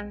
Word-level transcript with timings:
Då 0.00 0.06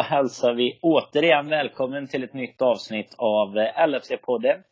hälsar 0.00 0.54
vi 0.54 0.78
återigen 0.82 1.48
välkommen 1.48 2.08
till 2.08 2.24
ett 2.24 2.34
nytt 2.34 2.62
avsnitt 2.62 3.14
av 3.18 3.58
eh, 3.58 3.86
LFC-podden. 3.86 4.62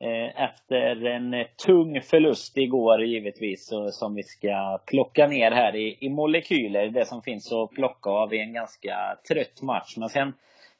Eh, 0.00 0.42
efter 0.42 1.06
en 1.06 1.34
eh, 1.34 1.46
tung 1.66 2.00
förlust 2.00 2.58
igår 2.58 3.04
givetvis, 3.04 3.70
som 3.90 4.14
vi 4.14 4.22
ska 4.22 4.78
plocka 4.86 5.26
ner 5.26 5.50
här 5.50 5.76
i, 5.76 5.98
i 6.00 6.08
molekyler, 6.08 6.88
det 6.88 7.04
som 7.04 7.22
finns 7.22 7.52
att 7.52 7.70
plocka 7.70 8.10
av 8.10 8.34
i 8.34 8.40
en 8.40 8.52
ganska 8.52 8.96
trött 9.28 9.62
match. 9.62 9.94
Men 9.96 10.08
sen 10.08 10.32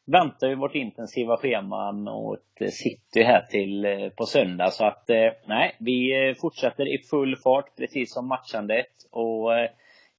väntar 0.07 0.49
ju 0.49 0.55
vårt 0.55 0.75
intensiva 0.75 1.37
schema 1.37 1.93
mot 1.93 2.61
eh, 2.61 2.69
City 2.69 3.23
här 3.23 3.43
till 3.51 3.87
på 4.17 4.25
söndag. 4.27 4.71
Så 4.71 4.85
att 4.87 5.05
nej, 5.47 5.77
vi 5.79 6.35
fortsätter 6.41 6.95
i 6.95 6.99
full 7.11 7.37
fart 7.37 7.77
precis 7.77 8.15
som 8.15 8.29
matchandet. 8.29 8.93
Och 9.11 9.51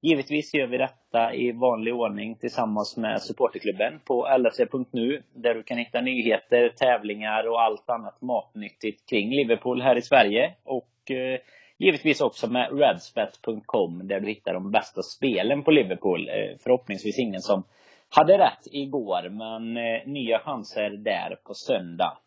Givetvis 0.02 0.54
gör 0.54 0.68
vi 0.68 0.78
detta 0.78 1.34
i 1.34 1.52
vanlig 1.52 1.96
ordning 1.96 2.36
tillsammans 2.36 2.98
med 2.98 3.22
supporterklubben 3.22 4.00
på 4.06 4.28
lse.nu, 4.38 5.24
där 5.34 5.54
du 5.54 5.64
kan 5.64 5.78
hitta 5.78 6.02
nyheter, 6.02 6.70
tävlingar 6.70 7.48
och 7.48 7.62
allt 7.62 7.90
annat 7.90 8.22
matnyttigt 8.22 9.10
kring 9.10 9.30
Liverpool 9.30 9.82
här 9.82 9.96
i 9.96 10.02
Sverige. 10.02 10.54
Och 10.64 11.12
eh, 11.12 11.40
givetvis 11.78 12.22
också 12.22 12.48
med 12.48 12.80
redsbet.com 12.80 14.08
där 14.08 14.20
du 14.20 14.28
hittar 14.28 14.54
de 14.54 14.72
bästa 14.72 15.02
spelen 15.02 15.64
på 15.64 15.72
Liverpool. 15.72 16.30
Eh, 16.30 16.58
förhoppningsvis 16.64 17.20
ingen 17.20 17.42
som 17.42 17.64
hade 18.10 18.38
rätt 18.38 18.68
igår, 18.72 19.30
men 19.30 19.78
eh, 19.78 20.08
nya 20.08 20.40
chanser 20.40 20.90
där 20.90 21.36
på 21.44 21.54
söndag. 21.54 22.18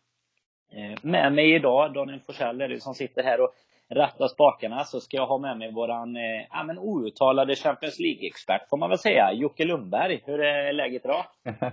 Eh, 0.73 0.99
med 1.01 1.33
mig 1.33 1.55
idag, 1.55 1.93
Daniel 1.93 2.19
Forsell 2.19 2.61
är 2.61 2.67
du 2.67 2.79
som 2.79 2.93
sitter 2.93 3.23
här 3.23 3.41
och 3.41 3.53
ratta 3.95 4.27
spakarna 4.27 4.83
så 4.83 4.99
ska 4.99 5.17
jag 5.17 5.27
ha 5.27 5.37
med 5.37 5.57
mig 5.57 5.73
våran 5.73 6.15
eh, 6.15 6.47
ja, 6.51 6.63
men 6.63 6.77
outtalade 6.79 7.55
Champions 7.55 7.99
League-expert 7.99 8.69
får 8.69 8.77
man 8.77 8.89
väl 8.89 8.97
säga, 8.97 9.33
Jocke 9.33 9.65
Lundberg. 9.65 10.21
Hur 10.25 10.39
är 10.41 10.73
läget 10.73 11.05
idag? 11.05 11.23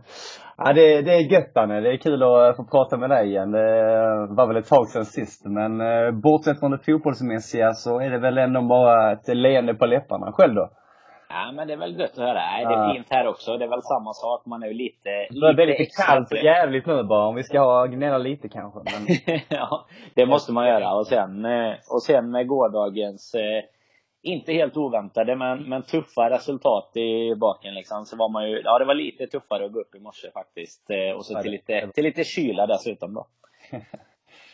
ja, 0.56 0.72
det, 0.72 1.02
det 1.02 1.12
är 1.12 1.33
gött 1.33 1.55
Danne. 1.55 1.80
Det 1.80 1.92
är 1.92 1.97
kul 1.97 2.22
att 2.22 2.56
få 2.56 2.64
prata 2.64 2.97
med 2.97 3.10
dig 3.10 3.28
igen. 3.28 3.50
Det 3.50 3.78
eh, 3.78 4.36
var 4.36 4.47
väl 4.47 4.56
ett 4.56 4.69
tag 4.69 4.88
sedan 4.88 5.05
sist, 5.05 5.44
men 5.44 5.80
eh, 5.80 6.10
bortsett 6.10 6.60
från 6.60 6.70
det 6.70 6.78
fotbollsmässiga 6.86 7.72
så 7.72 8.00
är 8.00 8.10
det 8.10 8.19
väl 8.19 8.38
ändå 8.38 8.62
bara 8.62 9.12
ett 9.12 9.28
leende 9.28 9.75
på 9.75 9.86
läpparna. 9.86 10.32
Själv 10.32 10.55
då? 10.55 10.70
Ja, 11.28 11.52
men 11.52 11.66
det 11.66 11.72
är 11.72 11.76
väl 11.76 12.00
gött 12.00 12.10
att 12.10 12.18
höra. 12.18 12.34
Nej, 12.34 12.64
det 12.64 12.74
är 12.74 12.94
fint 12.94 13.06
här 13.10 13.26
också. 13.26 13.56
Det 13.56 13.64
är 13.64 13.68
väl 13.68 13.82
samma 13.82 14.12
sak. 14.12 14.46
Man 14.46 14.62
är 14.62 14.66
ju 14.66 14.74
lite... 14.74 15.10
Det 15.30 15.54
blir 15.54 15.66
lite 15.66 15.84
kallt 16.06 16.32
och 16.32 16.38
jävligt 16.38 16.86
nu 16.86 17.02
bara. 17.02 17.26
Om 17.26 17.34
vi 17.34 17.42
ska 17.42 17.60
ha 17.60 17.86
gnälla 17.86 18.18
lite 18.18 18.48
kanske. 18.48 18.80
Men... 18.84 19.40
ja, 19.48 19.86
det 20.14 20.26
måste 20.26 20.52
man 20.52 20.68
göra. 20.68 20.94
Och 20.94 21.06
sen, 21.06 21.44
eh, 21.44 21.74
och 21.90 22.02
sen 22.02 22.30
med 22.30 22.46
gårdagens, 22.46 23.34
eh, 23.34 23.64
inte 24.22 24.52
helt 24.52 24.76
oväntade, 24.76 25.36
men, 25.36 25.68
men 25.68 25.82
tuffa 25.82 26.30
resultat 26.30 26.96
i 26.96 27.34
baken 27.34 27.74
liksom. 27.74 28.04
Så 28.04 28.16
var 28.16 28.28
man 28.28 28.50
ju, 28.50 28.62
ja 28.64 28.78
det 28.78 28.84
var 28.84 28.94
lite 28.94 29.26
tuffare 29.26 29.64
att 29.64 29.72
gå 29.72 29.80
upp 29.80 29.94
i 29.94 30.00
morse 30.00 30.30
faktiskt. 30.30 30.90
Eh, 30.90 31.16
och 31.16 31.26
så 31.26 31.42
till 31.42 31.50
lite, 31.50 31.90
till 31.94 32.04
lite 32.04 32.24
kyla 32.24 32.66
dessutom 32.66 33.14
då. 33.14 33.26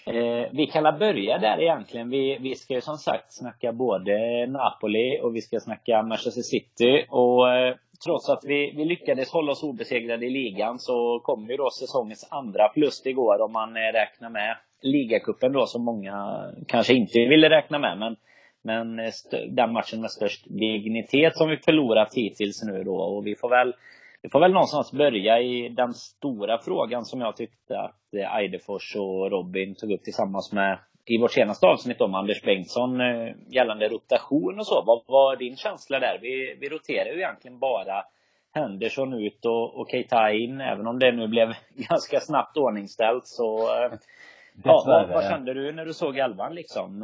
Eh, 0.06 0.48
vi 0.52 0.66
kan 0.66 0.98
börja 0.98 1.38
där 1.38 1.60
egentligen. 1.60 2.10
Vi, 2.10 2.38
vi 2.40 2.54
ska 2.54 2.74
ju 2.74 2.80
som 2.80 2.96
sagt 2.96 3.32
snacka 3.32 3.72
både 3.72 4.46
Napoli 4.46 5.20
och 5.22 5.36
vi 5.36 5.40
ska 5.40 5.60
snacka 5.60 6.02
Manchester 6.02 6.42
City. 6.42 7.06
Och 7.08 7.52
eh, 7.54 7.74
trots 8.04 8.28
att 8.28 8.44
vi, 8.44 8.74
vi 8.76 8.84
lyckades 8.84 9.30
hålla 9.30 9.52
oss 9.52 9.62
obesegrade 9.62 10.26
i 10.26 10.30
ligan 10.30 10.78
så 10.78 11.20
kom 11.24 11.50
ju 11.50 11.56
då 11.56 11.70
säsongens 11.70 12.28
andra 12.30 12.72
förlust 12.74 13.06
igår 13.06 13.42
om 13.42 13.52
man 13.52 13.76
eh, 13.76 13.92
räknar 13.92 14.30
med 14.30 14.56
ligacupen 14.82 15.52
då 15.52 15.66
som 15.66 15.84
många 15.84 16.44
kanske 16.68 16.94
inte 16.94 17.18
ville 17.18 17.50
räkna 17.50 17.78
med. 17.78 17.98
Men, 17.98 18.16
men 18.62 18.98
eh, 18.98 19.12
den 19.48 19.72
matchen 19.72 20.00
med 20.00 20.10
störst 20.10 20.44
dignitet 20.46 21.36
som 21.36 21.50
vi 21.50 21.56
förlorat 21.56 22.14
hittills 22.14 22.62
nu 22.62 22.84
då. 22.84 22.96
Och 22.96 23.26
vi 23.26 23.34
får 23.36 23.48
väl 23.48 23.74
vi 24.24 24.30
får 24.30 24.40
väl 24.40 24.52
någonstans 24.52 24.92
börja 24.92 25.40
i 25.40 25.68
den 25.68 25.94
stora 25.94 26.58
frågan 26.58 27.04
som 27.04 27.20
jag 27.20 27.36
tyckte 27.36 27.80
att 27.80 28.14
eh, 28.14 28.36
Eidefors 28.36 28.96
och 28.96 29.30
Robin 29.30 29.74
tog 29.74 29.92
upp 29.92 30.02
tillsammans 30.02 30.52
med 30.52 30.78
i 31.06 31.18
vårt 31.18 31.32
senaste 31.32 31.66
avsnitt 31.66 32.00
om 32.00 32.14
Anders 32.14 32.42
Bengtsson 32.42 33.00
eh, 33.00 33.34
gällande 33.48 33.88
rotation 33.88 34.58
och 34.58 34.66
så. 34.66 34.82
Vad 34.86 35.02
var 35.06 35.36
din 35.36 35.56
känsla 35.56 35.98
där? 36.00 36.18
Vi, 36.22 36.56
vi 36.60 36.68
roterar 36.68 37.12
ju 37.12 37.18
egentligen 37.18 37.58
bara 37.58 38.02
Henderson 38.54 39.12
ut 39.12 39.44
och, 39.44 39.80
och 39.80 39.88
Keita 39.90 40.32
in, 40.32 40.60
även 40.60 40.86
om 40.86 40.98
det 40.98 41.12
nu 41.12 41.28
blev 41.28 41.48
ganska 41.90 42.20
snabbt 42.20 42.56
ordningställt 42.56 43.26
så 43.26 43.58
eh, 43.58 43.92
eh, 44.56 44.62
Ja, 44.64 45.06
vad, 45.12 45.24
kände 45.24 45.54
du 45.54 45.72
när 45.72 45.84
du 45.84 45.92
såg 45.92 46.16
elvan 46.16 46.54
liksom? 46.54 46.98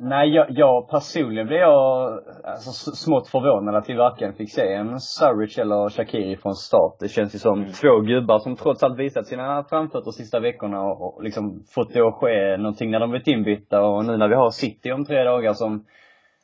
Nej, 0.00 0.28
jag, 0.28 0.46
jag 0.50 0.90
personligen 0.90 1.46
blev 1.46 1.58
jag 1.60 2.20
alltså, 2.44 2.90
smått 2.90 3.28
förvånad 3.28 3.74
att 3.74 3.88
vi 3.88 3.94
varken 3.94 4.32
fick 4.32 4.52
se 4.52 4.72
en 4.72 5.00
Surridge 5.00 5.62
eller 5.62 5.88
Shakiri 5.88 6.36
från 6.36 6.54
start. 6.54 6.96
Det 7.00 7.08
känns 7.08 7.34
ju 7.34 7.38
som 7.38 7.58
mm. 7.58 7.72
två 7.72 8.00
gubbar 8.00 8.38
som 8.38 8.56
trots 8.56 8.82
allt 8.82 8.98
visat 8.98 9.26
sina 9.26 9.64
framfötter 9.64 10.10
sista 10.10 10.40
veckorna 10.40 10.80
och, 10.80 11.16
och 11.16 11.22
liksom 11.22 11.64
fått 11.74 11.92
det 11.92 12.00
att 12.00 12.14
ske 12.14 12.56
någonting 12.56 12.90
när 12.90 13.00
de 13.00 13.10
blivit 13.10 13.28
inbytta 13.28 13.82
och 13.82 14.04
nu 14.04 14.16
när 14.16 14.28
vi 14.28 14.34
har 14.34 14.50
City 14.50 14.92
om 14.92 15.04
tre 15.04 15.24
dagar 15.24 15.52
som 15.52 15.84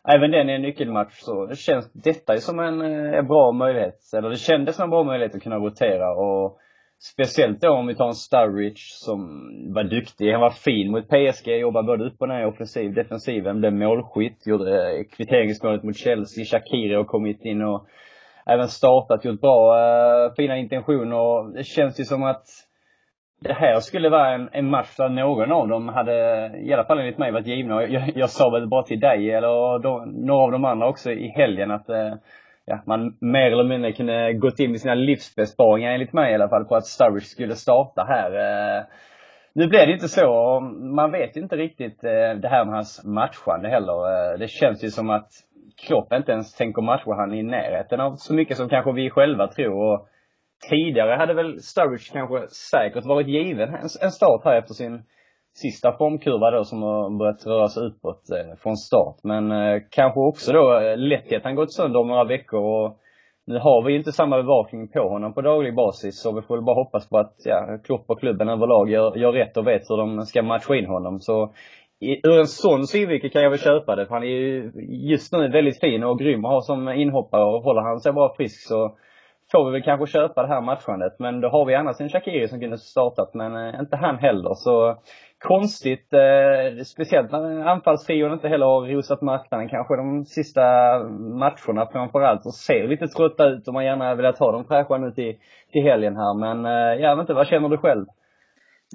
Även 0.09 0.31
den 0.31 0.49
är 0.49 0.55
en 0.55 0.63
nyckelmatch 0.63 1.15
så 1.15 1.47
det 1.47 1.57
känns 1.57 1.93
detta 1.93 2.33
är 2.33 2.37
som 2.37 2.59
en, 2.59 2.81
en 2.81 3.15
eh, 3.15 3.23
bra 3.23 3.53
möjlighet. 3.53 3.99
Eller 4.17 4.31
det 4.31 4.37
kändes 4.37 4.77
som 4.77 4.83
en 4.83 4.91
bra 4.91 5.05
möjlighet 5.05 5.35
att 5.35 5.43
kunna 5.43 5.57
rotera 5.57 6.11
och 6.11 6.59
Speciellt 6.99 7.61
då 7.61 7.71
om 7.71 7.87
vi 7.87 7.95
tar 7.95 8.09
en 8.09 8.15
Sturridge 8.15 8.81
som 8.81 9.21
var 9.75 9.85
duktig. 9.85 10.33
Han 10.33 10.41
var 10.41 10.51
fin 10.51 10.91
mot 10.91 11.09
PSG, 11.09 11.49
jobbade 11.49 11.87
både 11.87 12.05
upp 12.05 12.17
och 12.19 12.29
ner 12.29 12.47
offensiv, 12.47 12.95
defensiven, 12.95 13.61
blev 13.61 13.73
målskytt, 13.73 14.47
gjorde 14.47 15.05
kvitteringsmålet 15.05 15.83
mot 15.83 15.97
Chelsea. 15.97 16.45
Shakiri 16.45 16.95
har 16.95 17.05
kommit 17.05 17.45
in 17.45 17.63
och 17.63 17.87
även 18.47 18.69
startat, 18.69 19.25
gjort 19.25 19.41
bra, 19.41 19.77
uh, 19.77 20.35
fina 20.37 20.57
intentioner. 20.57 21.57
Det 21.57 21.65
känns 21.65 22.01
ju 22.01 22.05
som 22.05 22.23
att 22.23 22.45
det 23.41 23.53
här 23.53 23.81
skulle 23.81 24.09
vara 24.09 24.35
en, 24.35 24.49
en 24.53 24.71
match 24.71 24.97
där 24.97 25.09
någon 25.09 25.53
av 25.53 25.69
dem 25.69 25.89
hade, 25.89 26.13
i 26.59 26.73
alla 26.73 26.85
fall 26.85 26.99
enligt 26.99 27.19
mig, 27.19 27.33
varit 27.33 27.47
givna. 27.47 27.83
Jag, 27.83 28.13
jag 28.15 28.31
sa 28.31 28.51
väl 28.51 28.69
bara 28.69 28.83
till 28.83 29.01
dig, 29.01 29.31
eller 29.31 29.79
då, 29.79 30.05
några 30.07 30.45
av 30.45 30.53
de 30.53 30.65
andra 30.65 30.89
också 30.89 31.11
i 31.11 31.29
helgen 31.29 31.71
att 31.71 31.91
uh, 31.91 32.15
ja, 32.65 32.83
man 32.87 33.17
mer 33.21 33.53
eller 33.53 33.65
mindre 33.65 33.93
kunde 33.93 34.33
gått 34.33 34.61
in 34.61 34.71
med 34.71 34.81
sina 34.81 34.95
livsbesparingar 34.95 35.93
enligt 35.93 36.13
mig 36.13 36.33
i 36.33 36.35
alla 36.35 36.49
fall 36.49 36.65
på 36.65 36.77
att 36.77 36.87
Sturridge 36.87 37.27
skulle 37.27 37.55
starta 37.55 38.05
här. 38.05 38.31
Eh, 38.31 38.85
nu 39.55 39.67
blev 39.67 39.87
det 39.87 39.93
inte 39.93 40.09
så. 40.09 40.61
Man 40.97 41.13
vet 41.13 41.37
inte 41.37 41.57
riktigt 41.57 42.05
eh, 42.05 42.41
det 42.43 42.49
här 42.49 42.65
med 42.65 42.75
hans 42.75 43.05
matchande 43.05 43.69
heller. 43.69 44.33
Eh, 44.33 44.39
det 44.39 44.49
känns 44.49 44.85
ju 44.85 44.89
som 44.89 45.11
att 45.11 45.29
Klopp 45.87 46.13
inte 46.13 46.33
ens 46.33 46.55
tänker 46.55 46.83
matcha 46.83 47.15
han 47.15 47.35
i 47.35 47.43
närheten 47.43 48.01
av 48.01 48.15
så 48.17 48.35
mycket 48.35 48.57
som 48.57 48.69
kanske 48.69 48.93
vi 48.93 49.11
själva 49.11 49.49
tror. 49.49 49.93
Och 49.93 50.09
tidigare 50.71 51.17
hade 51.17 51.35
väl 51.35 51.61
Sturridge 51.61 52.13
kanske 52.13 52.49
säkert 52.49 53.05
varit 53.05 53.27
given 53.27 53.75
en 54.01 54.11
start 54.11 54.45
här 54.45 54.59
efter 54.59 54.75
sin 54.75 55.03
sista 55.55 55.93
formkurva 55.93 56.51
då 56.51 56.65
som 56.65 56.83
har 56.83 57.19
börjat 57.19 57.47
röra 57.47 57.69
sig 57.69 57.87
uppåt 57.87 58.31
eh, 58.31 58.57
från 58.63 58.77
start. 58.77 59.17
Men 59.23 59.51
eh, 59.51 59.83
kanske 59.91 60.21
också 60.21 60.53
då 60.53 60.81
eh, 60.81 60.97
lättheten 60.97 61.55
gått 61.55 61.73
sönder 61.73 62.01
om 62.01 62.09
några 62.09 62.25
veckor 62.25 62.61
och 62.61 62.99
nu 63.47 63.59
har 63.59 63.83
vi 63.83 63.97
inte 63.97 64.13
samma 64.13 64.37
bevakning 64.37 64.89
på 64.89 65.09
honom 65.09 65.35
på 65.35 65.41
daglig 65.41 65.75
basis 65.75 66.23
så 66.23 66.33
vi 66.33 66.43
får 66.43 66.57
väl 66.57 66.65
bara 66.65 66.85
hoppas 66.85 67.09
på 67.09 67.19
att 67.19 67.35
ja, 67.45 67.79
Klopp 67.85 68.05
och 68.07 68.21
klubben 68.21 68.49
överlag 68.49 68.91
gör, 68.91 69.17
gör 69.17 69.33
rätt 69.33 69.57
och 69.57 69.67
vet 69.67 69.91
hur 69.91 69.97
de 69.97 70.23
ska 70.23 70.43
matcha 70.43 70.77
in 70.77 70.87
honom. 70.87 71.21
Så 71.21 71.53
i, 72.01 72.29
ur 72.29 72.39
en 72.39 72.47
sån 72.47 72.87
synvinkel 72.87 73.31
kan 73.31 73.43
jag 73.43 73.51
väl 73.51 73.59
köpa 73.59 73.97
det 73.97 74.07
för 74.07 74.15
han 74.15 74.23
är 74.23 74.27
ju 74.27 74.73
just 74.89 75.33
nu 75.33 75.49
väldigt 75.49 75.81
fin 75.81 76.05
och 76.05 76.19
grym 76.19 76.45
att 76.45 76.51
ha 76.51 76.61
som 76.61 76.89
inhoppare 76.89 77.45
och 77.45 77.63
håller 77.63 77.83
han 77.83 78.01
sig 78.01 78.13
bara 78.13 78.35
frisk 78.35 78.69
så 78.69 78.97
får 79.55 79.65
vi 79.67 79.73
väl 79.73 79.83
kanske 79.83 80.07
köpa 80.19 80.43
det 80.43 80.49
här 80.49 80.61
matchandet. 80.61 81.15
Men 81.19 81.41
då 81.41 81.49
har 81.49 81.65
vi 81.67 81.75
annars 81.75 82.01
en 82.01 82.09
Shakiri 82.09 82.49
som 82.49 82.61
kunde 82.61 82.79
startat 82.79 83.35
men 83.35 83.57
eh, 83.57 83.81
inte 83.81 83.97
han 83.97 84.19
heller. 84.19 84.55
Så 84.55 84.99
konstigt, 85.39 86.13
eh, 86.13 86.83
speciellt 86.85 87.33
när 87.33 87.67
anfallstrion 87.67 88.33
inte 88.33 88.49
heller 88.49 88.67
har 88.67 88.87
rosat 88.87 89.23
marknaden 89.23 89.69
kanske 89.69 89.97
de 89.97 90.25
sista 90.25 90.65
matcherna 91.45 91.89
framförallt 91.93 92.47
och 92.47 92.55
ser 92.55 92.89
lite 92.89 93.07
trötta 93.07 93.49
ut 93.49 93.69
och 93.69 93.75
man 93.75 93.85
gärna 93.85 94.15
velat 94.15 94.39
ha 94.39 94.53
dem 94.53 94.65
fräscha 94.65 94.99
nu 94.99 95.11
till, 95.11 95.35
till 95.73 95.83
helgen 95.83 96.17
här. 96.17 96.35
Men 96.45 96.65
eh, 96.65 97.03
jag 97.03 97.17
vet 97.17 97.23
inte, 97.23 97.35
vad 97.35 97.47
känner 97.47 97.69
du 97.69 97.79
själv? 97.79 98.07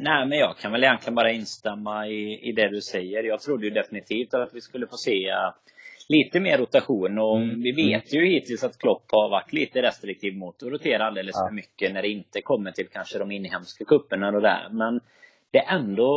Nej, 0.02 0.26
men 0.26 0.38
jag 0.38 0.58
kan 0.58 0.72
väl 0.72 0.84
egentligen 0.84 1.16
bara 1.16 1.32
instämma 1.32 2.08
i, 2.08 2.50
i 2.50 2.52
det 2.52 2.70
du 2.70 2.82
säger. 2.82 3.24
Jag 3.24 3.40
trodde 3.40 3.66
ju 3.66 3.72
definitivt 3.72 4.34
att 4.34 4.54
vi 4.54 4.62
skulle 4.62 4.88
få 4.88 4.98
se 4.98 5.32
lite 6.10 6.40
mer 6.40 6.58
rotation 6.58 7.20
och 7.20 7.38
mm. 7.38 7.62
vi 7.62 7.72
vet 7.72 8.14
ju 8.14 8.26
hittills 8.26 8.64
att 8.64 8.78
Klopp 8.78 9.04
har 9.12 9.30
varit 9.30 9.54
lite 9.54 9.82
restriktiv 9.82 10.34
mot 10.38 10.64
att 10.64 10.70
rotera 10.70 11.08
alldeles 11.08 11.36
ja. 11.36 11.48
för 11.48 11.56
mycket 11.56 11.94
när 11.94 12.02
det 12.02 12.08
inte 12.08 12.42
kommer 12.42 12.72
till 12.72 12.88
kanske 12.88 13.20
de 13.20 13.32
inhemska 13.32 13.86
kupperna 13.86 14.28
och 14.28 14.42
där. 14.42 14.68
Men 14.72 15.00
det 15.52 15.60
är 15.60 15.76
ändå 15.76 16.12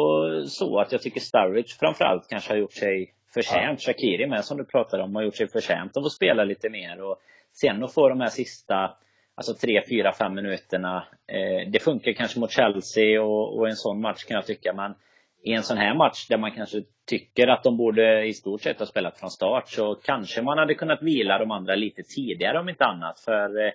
så 0.46 0.78
att 0.80 0.92
jag 0.92 1.02
tycker 1.02 1.20
Sturridge 1.20 1.74
framförallt 1.80 2.28
kanske 2.28 2.52
har 2.52 2.58
gjort 2.58 2.72
sig 2.72 3.12
förtjänt. 3.34 3.80
Ja. 3.86 3.92
Shakiri 3.92 4.26
med 4.26 4.44
som 4.44 4.58
du 4.58 4.64
pratade 4.64 5.02
om 5.02 5.14
har 5.14 5.22
gjort 5.22 5.36
sig 5.36 5.48
förtjänt 5.48 5.96
av 5.96 6.04
att 6.04 6.12
spela 6.12 6.44
lite 6.44 6.70
mer. 6.70 7.02
Och 7.02 7.16
sen 7.52 7.84
att 7.84 7.94
få 7.94 8.08
de 8.08 8.20
här 8.20 8.28
sista 8.28 8.96
alltså 9.34 9.54
tre, 9.54 9.82
fyra, 9.88 10.12
fem 10.12 10.34
minuterna. 10.34 11.06
Eh, 11.26 11.70
det 11.70 11.82
funkar 11.82 12.12
kanske 12.12 12.40
mot 12.40 12.50
Chelsea 12.50 13.22
och, 13.22 13.58
och 13.58 13.68
en 13.68 13.76
sån 13.76 14.00
match 14.00 14.24
kan 14.24 14.34
jag 14.34 14.46
tycka. 14.46 14.72
Men 14.72 14.94
i 15.42 15.52
en 15.52 15.62
sån 15.62 15.76
här 15.76 15.94
match 15.94 16.28
där 16.28 16.38
man 16.38 16.50
kanske 16.50 16.82
tycker 17.06 17.48
att 17.48 17.62
de 17.62 17.76
borde 17.76 18.24
i 18.26 18.32
stort 18.34 18.60
sett 18.60 18.78
ha 18.78 18.86
spelat 18.86 19.18
från 19.18 19.30
start 19.30 19.68
så 19.68 19.94
kanske 19.94 20.42
man 20.42 20.58
hade 20.58 20.74
kunnat 20.74 21.02
vila 21.02 21.38
de 21.38 21.50
andra 21.50 21.74
lite 21.74 22.02
tidigare 22.02 22.60
om 22.60 22.68
inte 22.68 22.84
annat. 22.84 23.20
För 23.20 23.66
eh, 23.66 23.72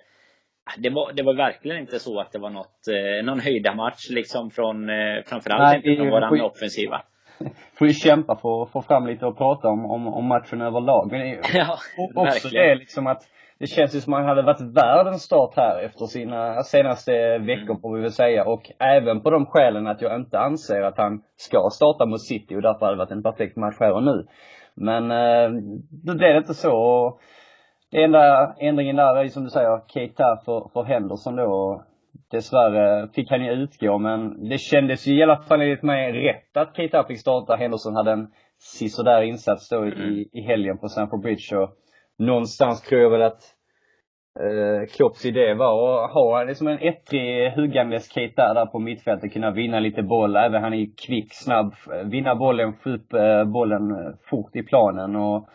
det 0.76 0.90
var, 0.90 1.12
det 1.12 1.22
var 1.22 1.34
verkligen 1.34 1.78
inte 1.80 1.98
så 1.98 2.20
att 2.20 2.32
det 2.32 2.38
var 2.38 2.50
något, 2.50 2.88
eh, 2.88 3.24
någon 3.24 3.40
höjda 3.40 3.74
match 3.74 4.10
liksom 4.10 4.50
från 4.50 4.90
eh, 4.90 5.22
framförallt 5.26 5.62
Nej, 5.62 5.76
inte 5.76 5.96
från 5.96 6.10
våran 6.10 6.40
offensiva. 6.40 7.02
Får 7.78 7.86
ju 7.86 7.92
kämpa 7.92 8.36
för 8.36 8.62
att 8.62 8.70
få 8.70 8.82
fram 8.82 9.06
lite 9.06 9.26
och 9.26 9.38
prata 9.38 9.68
om, 9.68 9.90
om, 9.90 10.08
om 10.08 10.24
matchen 10.24 10.60
överlag. 10.60 11.08
Men 11.10 11.20
det 11.20 11.40
ja, 11.54 11.78
också 12.14 12.24
verkligen. 12.24 12.68
det 12.68 12.74
liksom 12.74 13.06
att 13.06 13.22
det 13.58 13.66
känns 13.66 13.94
ju 13.94 14.00
som 14.00 14.12
att 14.12 14.20
han 14.20 14.28
hade 14.28 14.42
varit 14.42 14.76
värd 14.76 15.06
en 15.06 15.18
start 15.18 15.56
här 15.56 15.82
efter 15.84 16.06
sina 16.06 16.62
senaste 16.62 17.38
veckor 17.38 17.70
mm. 17.70 17.80
får 17.80 17.96
vi 17.96 18.02
väl 18.02 18.12
säga. 18.12 18.44
Och 18.44 18.70
även 18.78 19.20
på 19.20 19.30
de 19.30 19.46
skälen 19.46 19.86
att 19.86 20.02
jag 20.02 20.20
inte 20.20 20.38
anser 20.38 20.82
att 20.82 20.98
han 20.98 21.22
ska 21.36 21.68
starta 21.72 22.06
mot 22.06 22.22
City 22.22 22.56
och 22.56 22.62
därför 22.62 22.86
hade 22.86 22.96
det 22.96 22.98
varit 22.98 23.10
en 23.10 23.22
perfekt 23.22 23.56
match 23.56 23.76
här 23.80 23.92
och 23.92 24.02
nu. 24.02 24.26
Men 24.74 25.10
eh, 25.10 25.50
då 26.04 26.14
blev 26.14 26.32
det 26.32 26.38
inte 26.38 26.54
så. 26.54 26.72
Och 26.72 27.20
det 27.90 28.02
enda 28.02 28.54
ändringen 28.58 28.96
där 28.96 29.16
är 29.16 29.22
ju 29.22 29.28
som 29.28 29.44
du 29.44 29.50
säger, 29.50 29.80
Keita 29.88 30.36
för, 30.44 30.70
för 30.72 30.82
Henderson 30.82 31.36
då. 31.36 31.82
Dessvärre 32.30 33.08
fick 33.08 33.30
han 33.30 33.44
ju 33.44 33.52
utgå 33.52 33.98
men 33.98 34.48
det 34.48 34.58
kändes 34.58 35.06
ju 35.06 35.18
i 35.18 35.22
alla 35.22 35.36
fall 35.36 35.60
enligt 35.60 35.82
mig 35.82 36.12
rätt 36.12 36.56
att 36.56 36.76
Keita 36.76 37.04
fick 37.04 37.20
starta. 37.20 37.56
Henderson 37.56 37.96
hade 37.96 38.12
en 38.12 38.28
sisådär 38.58 39.22
insats 39.22 39.68
då 39.68 39.86
i, 39.86 39.92
mm. 39.92 40.24
i 40.32 40.40
helgen 40.40 40.78
på 40.78 40.88
Stamford 40.88 41.22
Bridge 41.22 41.56
och 41.56 41.70
någonstans 42.18 42.82
tror 42.82 43.00
jag 43.00 43.10
väl 43.10 43.22
att 43.22 43.42
eh, 44.40 44.86
Klopps 44.96 45.24
idé 45.24 45.54
var 45.54 46.04
att 46.04 46.12
ha 46.12 46.44
liksom 46.44 46.68
en 46.68 46.78
ettrig 46.78 47.50
huggandes 47.50 48.12
Keita 48.12 48.54
där 48.54 48.66
på 48.66 48.78
mittfältet, 48.78 49.32
kunna 49.32 49.50
vinna 49.50 49.80
lite 49.80 50.02
boll. 50.02 50.36
Även 50.36 50.62
han 50.62 50.74
är 50.74 50.86
kvick, 51.06 51.28
snabb, 51.30 51.74
vinna 52.04 52.34
bollen, 52.34 52.72
få 52.72 52.90
upp 52.90 53.12
eh, 53.12 53.44
bollen 53.44 53.90
eh, 53.90 54.12
fort 54.30 54.56
i 54.56 54.62
planen 54.62 55.16
och 55.16 55.48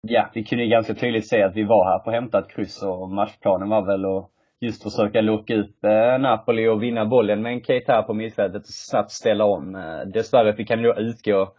ja, 0.00 0.30
vi 0.34 0.44
kunde 0.44 0.64
ju 0.64 0.70
ganska 0.70 0.94
tydligt 0.94 1.28
se 1.28 1.42
att 1.42 1.56
vi 1.56 1.64
var 1.64 1.84
här 1.84 1.98
på 1.98 2.10
hämtat 2.10 2.48
kryss 2.48 2.82
och 2.82 3.10
matchplanen 3.10 3.68
var 3.68 3.86
väl 3.86 4.04
att 4.04 4.31
just 4.62 4.82
försöka 4.82 5.20
locka 5.20 5.54
upp 5.54 5.84
eh, 5.84 6.18
Napoli 6.18 6.68
och 6.68 6.82
vinna 6.82 7.06
bollen 7.06 7.42
med 7.42 7.52
en 7.52 7.62
Keita 7.62 8.02
på 8.02 8.14
mittfältet 8.14 8.62
och 8.62 8.74
snabbt 8.90 9.10
ställa 9.10 9.44
om. 9.44 9.74
Eh, 9.74 10.12
dessvärre 10.14 10.56
fick 10.56 10.70
han 10.70 10.82
då 10.82 10.94
utgå 10.98 11.52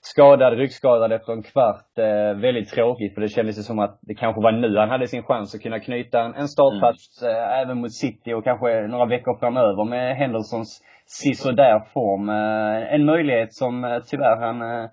skadad, 0.00 0.58
ryggskadad 0.58 1.12
efter 1.12 1.32
en 1.32 1.42
kvart. 1.42 1.98
Eh, 1.98 2.40
väldigt 2.40 2.68
tråkigt 2.68 3.14
för 3.14 3.20
det 3.20 3.28
kändes 3.28 3.66
som 3.66 3.78
att 3.78 3.98
det 4.02 4.14
kanske 4.14 4.40
var 4.42 4.52
nu 4.52 4.76
han 4.78 4.90
hade 4.90 5.06
sin 5.06 5.22
chans 5.22 5.54
att 5.54 5.62
kunna 5.62 5.80
knyta 5.80 6.20
en, 6.20 6.34
en 6.34 6.48
startplats 6.48 7.22
mm. 7.22 7.36
eh, 7.36 7.58
även 7.60 7.80
mot 7.80 7.92
City 7.92 8.32
och 8.32 8.44
kanske 8.44 8.86
några 8.86 9.06
veckor 9.06 9.38
framöver 9.38 9.84
med 9.84 10.16
Hendersons 10.16 10.82
sisådär 11.06 11.80
form. 11.94 12.28
Eh, 12.28 12.94
en 12.94 13.04
möjlighet 13.04 13.54
som 13.54 14.00
tyvärr 14.10 14.36
han 14.36 14.88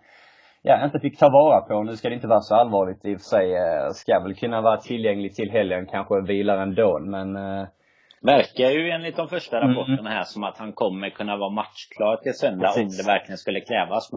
ja, 0.63 0.86
inte 0.86 1.00
fick 1.00 1.19
ta 1.19 1.30
vara 1.30 1.62
på. 1.62 1.83
Nu 1.83 1.95
ska 1.95 2.10
det 2.10 2.15
inte 2.15 2.27
vara 2.27 2.42
så 2.42 2.56
allvarligt 2.56 3.06
i 3.06 3.15
och 3.15 3.19
för 3.19 3.25
sig. 3.25 3.56
Eh, 3.56 3.89
ska 3.89 4.19
väl 4.19 4.36
kunna 4.36 4.62
vara 4.62 4.77
tillgänglig 4.77 5.36
till 5.36 5.51
helgen, 5.51 5.86
kanske 5.86 6.21
vilar 6.21 6.57
ändå, 6.57 7.00
men 7.00 7.36
eh, 7.36 7.68
Verkar 8.24 8.69
ju 8.69 8.89
enligt 8.89 9.15
de 9.15 9.27
första 9.27 9.57
mm. 9.57 9.69
rapporterna 9.69 10.10
här 10.10 10.24
som 10.24 10.44
att 10.44 10.57
han 10.57 10.74
kommer 10.74 11.10
kunna 11.10 11.38
vara 11.38 11.50
matchklar 11.50 12.18
till 12.18 12.33
söndag 12.33 12.68
Precis. 12.68 12.83
om 12.83 13.06
det 13.06 13.12
verkligen 13.12 13.38
skulle 13.38 13.62
krävas. 13.62 14.12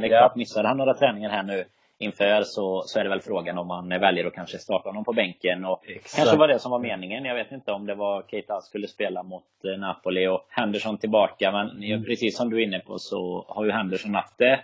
Det 0.00 0.06
är 0.06 0.08
klart, 0.08 0.36
missade 0.36 0.68
han 0.68 0.76
några 0.76 0.94
träningar 0.94 1.30
här 1.30 1.42
nu 1.42 1.64
inför 1.98 2.42
så, 2.42 2.82
så 2.86 2.98
är 2.98 3.04
det 3.04 3.10
väl 3.10 3.20
frågan 3.20 3.58
om 3.58 3.66
man 3.66 3.88
väljer 3.88 4.26
att 4.26 4.34
kanske 4.34 4.58
starta 4.58 4.88
honom 4.88 5.04
på 5.04 5.12
bänken. 5.12 5.64
Och 5.64 5.82
Exakt. 5.88 6.16
kanske 6.16 6.36
var 6.36 6.48
det 6.48 6.58
som 6.58 6.70
var 6.70 6.78
meningen. 6.78 7.24
Jag 7.24 7.34
vet 7.34 7.52
inte 7.52 7.72
om 7.72 7.86
det 7.86 7.94
var 7.94 8.22
Keita 8.22 8.60
skulle 8.60 8.86
spela 8.86 9.22
mot 9.22 9.44
eh, 9.64 9.80
Napoli 9.80 10.26
och 10.26 10.46
Henderson 10.50 10.98
tillbaka. 10.98 11.52
Men 11.52 11.82
mm. 11.82 12.04
precis 12.04 12.36
som 12.36 12.50
du 12.50 12.62
är 12.62 12.66
inne 12.66 12.78
på 12.78 12.98
så 12.98 13.44
har 13.48 13.64
ju 13.64 13.70
Henderson 13.70 14.14
haft 14.14 14.38
det 14.38 14.60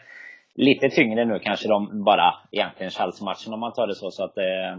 lite 0.55 0.89
tyngre 0.89 1.25
nu 1.25 1.39
kanske 1.39 1.69
de 1.69 2.05
bara 2.05 2.35
egentligen 2.51 2.91
Chelsea-matchen 2.91 3.55
om 3.55 3.61
man 3.61 3.73
tar 3.73 3.87
det 3.87 3.95
så. 3.95 4.11
Så 4.11 4.25
att 4.25 4.35
det 4.35 4.73
eh, 4.73 4.79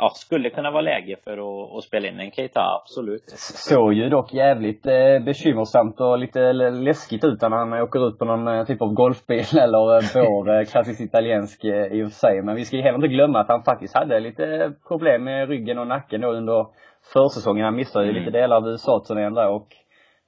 ja, 0.00 0.10
skulle 0.14 0.50
kunna 0.50 0.70
vara 0.70 0.82
läge 0.82 1.16
för 1.24 1.32
att, 1.32 1.76
att 1.76 1.84
spela 1.84 2.08
in 2.08 2.20
en 2.20 2.30
Keita, 2.30 2.60
absolut. 2.80 3.24
Såg 3.70 3.92
ju 3.92 4.08
dock 4.08 4.32
jävligt 4.34 4.86
eh, 4.86 5.18
bekymmersamt 5.24 6.00
och 6.00 6.18
lite 6.18 6.52
läskigt 6.52 7.24
ut 7.24 7.42
när 7.42 7.50
han 7.50 7.72
åker 7.72 8.08
ut 8.08 8.18
på 8.18 8.24
någon 8.24 8.48
eh, 8.48 8.64
typ 8.64 8.82
av 8.82 8.92
golfbil 8.92 9.44
eller 9.64 9.96
eh, 9.96 10.02
vår 10.14 10.58
eh, 10.58 10.64
klassisk 10.64 11.00
italiensk 11.00 11.64
i 11.64 12.02
och 12.02 12.08
för 12.08 12.18
sig. 12.18 12.42
Men 12.42 12.56
vi 12.56 12.64
ska 12.64 12.76
ju 12.76 12.82
heller 12.82 12.98
inte 12.98 13.08
glömma 13.08 13.40
att 13.40 13.48
han 13.48 13.62
faktiskt 13.62 13.96
hade 13.96 14.20
lite 14.20 14.72
problem 14.88 15.24
med 15.24 15.48
ryggen 15.48 15.78
och 15.78 15.86
nacken 15.86 16.20
då 16.20 16.32
under 16.32 16.66
försäsongen. 17.12 17.64
Han 17.64 17.76
missade 17.76 18.04
ju 18.04 18.10
mm. 18.10 18.22
lite 18.22 18.38
delar 18.38 18.56
av 18.56 18.68
USA-turnén 18.68 19.34
där 19.34 19.48
och 19.48 19.68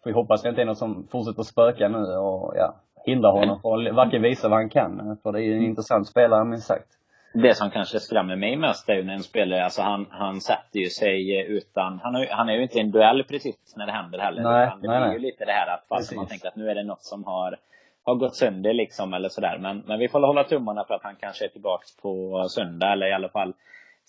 vi 0.04 0.12
hoppas 0.12 0.40
att 0.40 0.44
det 0.44 0.48
inte 0.48 0.62
är 0.62 0.66
något 0.66 0.78
som 0.78 1.06
fortsätter 1.12 1.42
spöka 1.42 1.88
nu 1.88 1.98
och 1.98 2.52
ja, 2.56 2.74
hindrar 3.04 3.32
honom 3.32 3.60
från 3.60 3.86
att 3.86 3.94
varken 3.94 4.22
visa 4.22 4.48
vad 4.48 4.58
han 4.58 4.68
kan. 4.68 5.18
För 5.22 5.32
det 5.32 5.38
är 5.38 5.42
ju 5.42 5.56
en 5.56 5.62
intressant 5.62 6.08
spelare 6.08 6.44
minst 6.44 6.66
sagt. 6.66 6.88
Det 7.34 7.54
som 7.54 7.70
kanske 7.70 8.00
skrämmer 8.00 8.36
mig 8.36 8.56
mest 8.56 8.88
är 8.88 8.94
ju 8.94 9.04
när 9.04 9.14
en 9.14 9.22
spelare, 9.22 9.64
alltså 9.64 9.82
han, 9.82 10.06
han 10.10 10.40
sätter 10.40 10.80
ju 10.80 10.86
sig 10.86 11.46
utan, 11.46 12.00
han, 12.02 12.14
har, 12.14 12.26
han 12.30 12.48
är 12.48 12.52
ju 12.52 12.62
inte 12.62 12.78
i 12.78 12.80
en 12.80 12.90
duell 12.90 13.24
precis 13.24 13.74
när 13.76 13.86
det 13.86 13.92
händer 13.92 14.18
heller. 14.18 14.42
Nej, 14.42 14.66
utan 14.66 14.80
det 14.82 14.88
nej, 14.88 14.98
blir 14.98 15.06
nej. 15.06 15.16
ju 15.16 15.22
lite 15.22 15.44
det 15.44 15.52
här 15.52 15.74
att 15.74 15.84
fast 15.88 16.14
man 16.16 16.26
tänker 16.26 16.48
att 16.48 16.56
nu 16.56 16.70
är 16.70 16.74
det 16.74 16.82
något 16.82 17.02
som 17.02 17.24
har, 17.24 17.56
har 18.04 18.14
gått 18.14 18.34
sönder 18.34 18.72
liksom 18.72 19.14
eller 19.14 19.28
sådär. 19.28 19.58
Men, 19.58 19.82
men 19.86 19.98
vi 19.98 20.08
får 20.08 20.20
hålla 20.20 20.44
tummarna 20.44 20.84
för 20.84 20.94
att 20.94 21.02
han 21.02 21.16
kanske 21.16 21.44
är 21.44 21.48
tillbaks 21.48 21.96
på 21.96 22.44
söndag 22.48 22.92
eller 22.92 23.06
i 23.06 23.12
alla 23.12 23.28
fall 23.28 23.52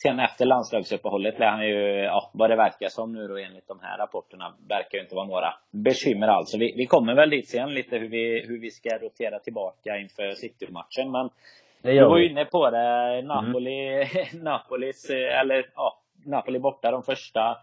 Sen 0.03 0.19
efter 0.19 0.45
landslagsuppehållet 0.45 1.39
lär 1.39 1.47
han 1.47 1.67
ju, 1.67 2.03
ja, 2.03 2.31
vad 2.33 2.49
det 2.49 2.55
verkar 2.55 2.89
som 2.89 3.13
nu 3.13 3.27
då 3.27 3.37
enligt 3.37 3.67
de 3.67 3.79
här 3.81 3.97
rapporterna, 3.97 4.53
verkar 4.69 4.97
ju 4.97 5.03
inte 5.03 5.15
vara 5.15 5.27
några 5.27 5.53
bekymmer 5.71 6.27
alls. 6.27 6.55
Vi, 6.55 6.73
vi 6.77 6.85
kommer 6.85 7.15
väl 7.15 7.29
dit 7.29 7.49
sen 7.49 7.73
lite 7.73 7.97
hur 7.97 8.09
vi, 8.09 8.45
hur 8.47 8.59
vi 8.59 8.71
ska 8.71 8.97
rotera 8.97 9.39
tillbaka 9.39 9.97
inför 9.97 10.31
City-matchen. 10.31 11.11
Men 11.11 11.29
du 11.81 12.05
var 12.05 12.17
ju 12.17 12.29
inne 12.29 12.45
på 12.45 12.69
det. 12.69 13.21
Napoli, 13.21 13.95
mm. 13.95 14.07
Napolis, 14.43 15.09
eller 15.09 15.65
ja, 15.75 15.99
Napoli 16.25 16.59
borta 16.59 16.91
de 16.91 17.03
första 17.03 17.57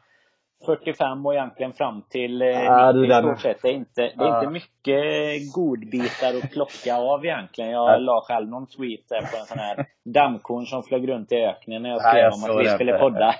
45 0.67 1.27
och 1.27 1.35
egentligen 1.35 1.73
fram 1.73 2.03
till 2.03 2.41
ja, 2.41 2.93
90 2.93 3.17
i 3.17 3.23
stort 3.23 3.41
sett. 3.41 3.63
Det 3.63 3.69
är 3.69 3.73
inte, 3.73 4.01
det 4.01 4.25
är 4.25 4.29
ja. 4.29 4.39
inte 4.39 4.53
mycket 4.53 5.55
godbitar 5.55 6.29
att 6.43 6.51
plocka 6.51 6.97
av 6.97 7.25
egentligen. 7.25 7.71
Jag 7.71 7.93
ja. 7.93 7.99
la 7.99 8.21
själv 8.21 8.49
någon 8.49 8.67
tweet 8.67 9.09
där 9.09 9.21
på 9.21 9.37
en 9.41 9.47
sån 9.47 9.59
här 9.59 9.87
dammkorn 10.05 10.67
som 10.67 10.83
flög 10.83 11.09
runt 11.09 11.33
i 11.33 11.37
öknen 11.37 11.83
när 11.83 11.91
jag 11.91 12.01
skrev 12.01 12.23
jag 12.23 12.33
om 12.35 12.51
att 12.51 12.65
vi 12.65 12.69
skulle 12.69 12.99
podda. 12.99 13.35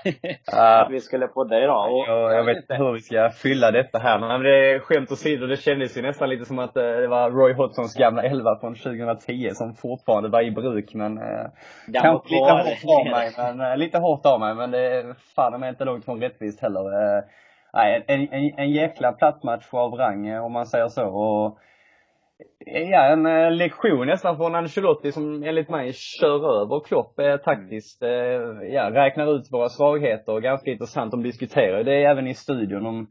att 0.83 0.91
vi 0.91 0.99
skulle 0.99 1.27
podda 1.27 1.63
idag. 1.63 1.93
Och, 1.93 2.05
jag, 2.07 2.33
jag 2.33 2.43
vet 2.43 2.57
inte 2.57 2.75
hur 2.75 2.93
vi 2.93 2.99
ska 2.99 3.29
fylla 3.29 3.71
detta 3.71 3.99
här. 3.99 4.19
Men 4.19 4.41
det 4.43 4.71
är 4.71 4.79
skämt 4.79 5.11
åsido, 5.11 5.47
det 5.47 5.57
kändes 5.57 5.97
ju 5.97 6.01
nästan 6.01 6.29
lite 6.29 6.45
som 6.45 6.59
att 6.59 6.77
eh, 6.77 6.83
det 6.83 7.07
var 7.07 7.31
Roy 7.31 7.53
Hodgsons 7.53 7.95
gamla 7.95 8.23
elva 8.23 8.59
från 8.59 8.75
2010 8.75 9.49
som 9.53 9.73
fortfarande 9.75 10.29
var 10.29 10.41
i 10.41 10.51
bruk. 10.51 10.93
Men 10.93 11.17
eh, 11.17 11.45
kanske 11.93 12.33
lite 12.33 12.51
hårt 12.51 12.99
av 12.99 13.11
mig. 13.11 13.31
Men, 13.37 13.71
eh, 13.71 13.77
lite 13.77 13.97
hårt 13.97 14.25
av 14.25 14.39
mig. 14.39 14.55
Men 14.55 14.71
det 14.71 14.79
är 14.79 15.15
fan 15.35 15.63
inte 15.63 15.85
långt 15.85 16.05
från 16.05 16.21
rättvist 16.21 16.61
heller. 16.61 17.10
Eh, 17.17 17.23
nej, 17.73 18.03
en, 18.07 18.27
en, 18.33 18.59
en 18.59 18.71
jäkla 18.71 19.11
plattmatch 19.11 19.73
av 19.73 19.93
rang 19.93 20.27
eh, 20.27 20.45
om 20.45 20.51
man 20.51 20.65
säger 20.65 20.87
så. 20.87 21.05
Och, 21.05 21.57
Ja, 22.65 23.05
en 23.05 23.25
eh, 23.25 23.51
lektion 23.51 24.07
nästan 24.07 24.37
från 24.37 24.55
Ancelotti 24.55 25.11
som 25.11 25.43
enligt 25.43 25.69
mig 25.69 25.93
kör 25.93 26.61
över 26.61 26.79
Klopp 26.79 27.19
eh, 27.19 27.37
taktiskt. 27.37 28.03
Eh, 28.03 28.09
ja, 28.73 28.91
räknar 28.91 29.35
ut 29.35 29.51
våra 29.51 29.69
svagheter 29.69 30.33
och 30.33 30.41
ganska 30.41 30.71
intressant. 30.71 31.11
De 31.11 31.23
diskuterar 31.23 31.83
det 31.83 32.03
även 32.03 32.27
i 32.27 32.33
studion. 32.33 32.83
De 32.83 33.07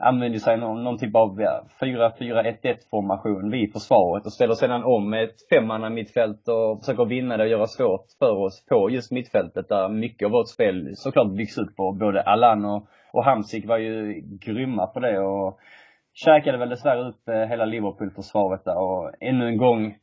använder 0.00 0.38
sig 0.38 0.56
någon, 0.56 0.84
någon 0.84 0.98
typ 0.98 1.14
av 1.14 1.38
4-4-1-1 1.80 2.76
formation 2.90 3.50
vid 3.50 3.72
försvaret 3.72 4.26
och 4.26 4.32
ställer 4.32 4.54
sedan 4.54 4.84
om 4.84 5.10
med 5.10 5.24
ett 5.24 5.48
femmanna 5.52 5.90
mittfält 5.90 6.48
och 6.48 6.80
försöker 6.80 7.04
vinna 7.04 7.36
det 7.36 7.42
och 7.42 7.50
göra 7.50 7.66
svårt 7.66 8.06
för 8.18 8.36
oss 8.44 8.66
på 8.66 8.90
just 8.90 9.12
mittfältet 9.12 9.68
där 9.68 9.88
mycket 9.88 10.26
av 10.26 10.32
vårt 10.32 10.48
spel 10.48 10.90
såklart 10.94 11.36
byggs 11.36 11.58
upp 11.58 11.76
på. 11.76 11.92
Både 11.92 12.22
Allan 12.22 12.64
och, 12.64 12.86
och 13.12 13.24
Hamsik 13.24 13.68
var 13.68 13.78
ju 13.78 14.20
grymma 14.40 14.86
på 14.86 15.00
det 15.00 15.18
och 15.18 15.58
käkade 16.14 16.58
väl 16.58 16.68
dessvärre 16.68 17.08
upp 17.08 17.28
eh, 17.28 17.48
hela 17.48 17.64
Liverpool-försvaret 17.64 18.64
där 18.64 18.78
och 18.78 19.10
ännu 19.20 19.48
en 19.48 19.56
gång 19.56 19.94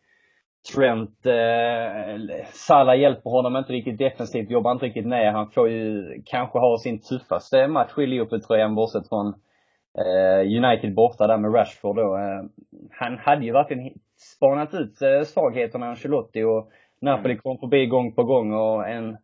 Trent, 0.76 1.26
eh, 1.26 2.46
Salah 2.52 3.00
hjälper 3.00 3.30
honom 3.30 3.56
inte 3.56 3.74
riktigt 3.74 3.98
defensivt, 3.98 4.52
jobbar 4.52 4.72
inte 4.72 4.86
riktigt 4.86 5.08
ner. 5.08 5.32
Han 5.32 5.50
får 5.52 5.70
ju 5.70 6.14
kanske 6.26 6.60
ha 6.60 6.78
sin 6.78 7.02
tuffaste 7.02 7.68
match 7.68 7.98
i 7.98 8.06
Liverpool-tröjan 8.06 8.76
bortsett 8.76 9.10
från 9.10 9.34
United 10.46 10.96
borta 10.96 11.28
där 11.28 11.38
med 11.38 11.56
Rashford 11.56 11.96
då. 11.96 12.18
Eh, 12.18 12.44
han 12.92 13.18
hade 13.18 13.46
ju 13.46 13.52
verkligen 13.52 13.94
spanat 14.36 14.74
ut 14.74 15.02
eh, 15.02 15.22
svagheterna 15.22 15.88
Ancelotti 15.88 16.44
och 16.44 16.70
Napoli 17.02 17.34
mm. 17.34 17.42
kom 17.42 17.58
förbi 17.58 17.86
gång 17.86 18.16
på 18.16 18.24
gång 18.24 18.54
och 18.54 18.88
en 18.90 19.18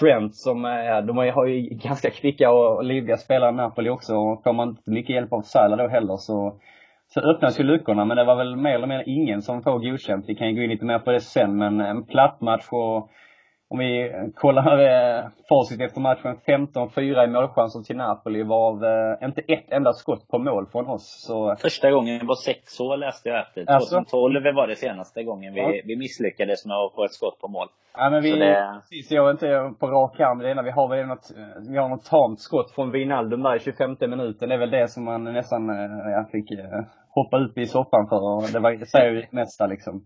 Trent 0.00 0.34
som, 0.34 0.64
ja, 0.64 1.00
de 1.00 1.16
har 1.16 1.46
ju 1.46 1.68
ganska 1.82 2.10
kvicka 2.10 2.50
och 2.50 2.84
livliga 2.84 3.16
spelare 3.16 3.50
i 3.50 3.54
Napoli 3.54 3.90
också 3.90 4.16
och 4.16 4.42
får 4.42 4.52
man 4.52 4.68
inte 4.68 4.90
mycket 4.90 5.14
hjälp 5.14 5.32
av 5.32 5.42
Salah 5.42 5.78
då 5.78 5.88
heller 5.88 6.16
så 6.16 6.60
så 7.08 7.20
öppnas 7.20 7.60
ju 7.60 7.64
luckorna, 7.64 8.04
men 8.04 8.16
det 8.16 8.24
var 8.24 8.36
väl 8.36 8.56
mer 8.56 8.74
eller 8.74 8.86
mindre 8.86 9.04
ingen 9.06 9.42
som 9.42 9.62
får 9.62 9.78
godkänt. 9.78 10.24
Vi 10.28 10.34
kan 10.34 10.48
ju 10.48 10.54
gå 10.54 10.62
in 10.62 10.70
lite 10.70 10.84
mer 10.84 10.98
på 10.98 11.12
det 11.12 11.20
sen, 11.20 11.56
men 11.56 11.80
en 11.80 12.04
platt 12.04 12.40
match 12.40 12.68
och 12.70 13.10
om 13.70 13.78
vi 13.78 14.12
kollar 14.34 14.78
eh, 14.78 15.24
facit 15.48 15.80
efter 15.80 16.00
matchen, 16.00 16.36
15-4 16.46 17.24
i 17.24 17.26
målchanser 17.26 17.80
till 17.80 17.96
Napoli 17.96 18.42
varav 18.42 18.84
eh, 18.84 19.26
inte 19.26 19.40
ett 19.40 19.72
enda 19.72 19.92
skott 19.92 20.28
på 20.28 20.38
mål 20.38 20.66
från 20.72 20.86
oss. 20.86 21.24
Så... 21.26 21.56
Första 21.56 21.90
gången 21.90 22.26
på 22.26 22.34
sex 22.34 22.80
år 22.80 22.96
läste 22.96 23.28
jag 23.28 23.40
efter. 23.40 23.64
2012 23.64 24.36
alltså? 24.36 24.52
var 24.52 24.66
det 24.66 24.76
senaste 24.76 25.22
gången 25.24 25.54
vi, 25.54 25.60
ja. 25.60 25.82
vi 25.84 25.96
misslyckades 25.96 26.66
med 26.66 26.76
att 26.76 26.94
få 26.94 27.04
ett 27.04 27.12
skott 27.12 27.40
på 27.40 27.48
mål. 27.48 27.68
Ja 27.96 28.10
men 28.10 28.22
vi, 28.22 28.38
det... 28.38 28.80
precis, 28.80 29.10
jag 29.10 29.26
är 29.26 29.30
inte 29.30 29.74
på 29.80 29.86
rak 29.86 30.20
arm 30.20 30.38
det 30.38 30.50
ena. 30.50 30.62
Vi 30.62 30.70
har 30.70 30.88
väl 30.88 31.06
något, 31.06 31.30
vi 31.70 31.78
har 31.78 31.88
något 31.88 32.04
tamt 32.04 32.40
skott 32.40 32.70
från 32.70 32.90
Wijnaldum 32.90 33.42
där 33.42 33.56
i 33.56 33.58
25 33.58 33.96
minuten. 34.00 34.48
Det 34.48 34.54
är 34.54 34.58
väl 34.58 34.70
det 34.70 34.88
som 34.88 35.04
man 35.04 35.24
nästan, 35.24 35.70
eh, 35.70 36.10
jag 36.10 36.30
fick 36.30 36.50
eh, 36.50 36.80
hoppa 37.10 37.38
ut 37.38 37.58
i 37.58 37.66
soffan 37.66 38.08
för 38.08 38.36
och 38.36 38.52
det, 38.52 38.60
var, 38.60 38.84
säger 38.84 39.12
ju 39.12 39.26
mesta 39.30 39.66
liksom. 39.66 40.04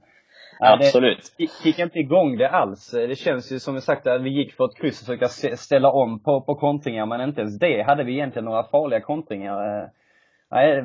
Absolut. 0.61 1.35
Det 1.39 1.65
gick 1.65 1.79
inte 1.79 1.99
igång 1.99 2.37
det 2.37 2.51
alls. 2.51 2.91
Det 2.91 3.19
känns 3.19 3.53
ju 3.53 3.59
som 3.59 3.81
sagt 3.81 4.07
att 4.07 4.23
vi 4.23 4.31
gick 4.31 4.53
för 4.53 4.65
ett 4.65 4.77
kryss 4.81 5.01
och 5.01 5.07
försöka 5.07 5.29
ställa 5.57 5.91
om 5.91 6.23
på, 6.23 6.41
på 6.41 6.55
kontringar, 6.55 7.07
men 7.07 7.21
inte 7.21 7.41
ens 7.41 7.59
det 7.59 7.83
hade 7.83 8.05
vi 8.05 8.13
egentligen 8.13 8.45
några 8.45 8.63
farliga 8.63 9.01
kontringar. 9.01 9.91
Nej, 10.51 10.85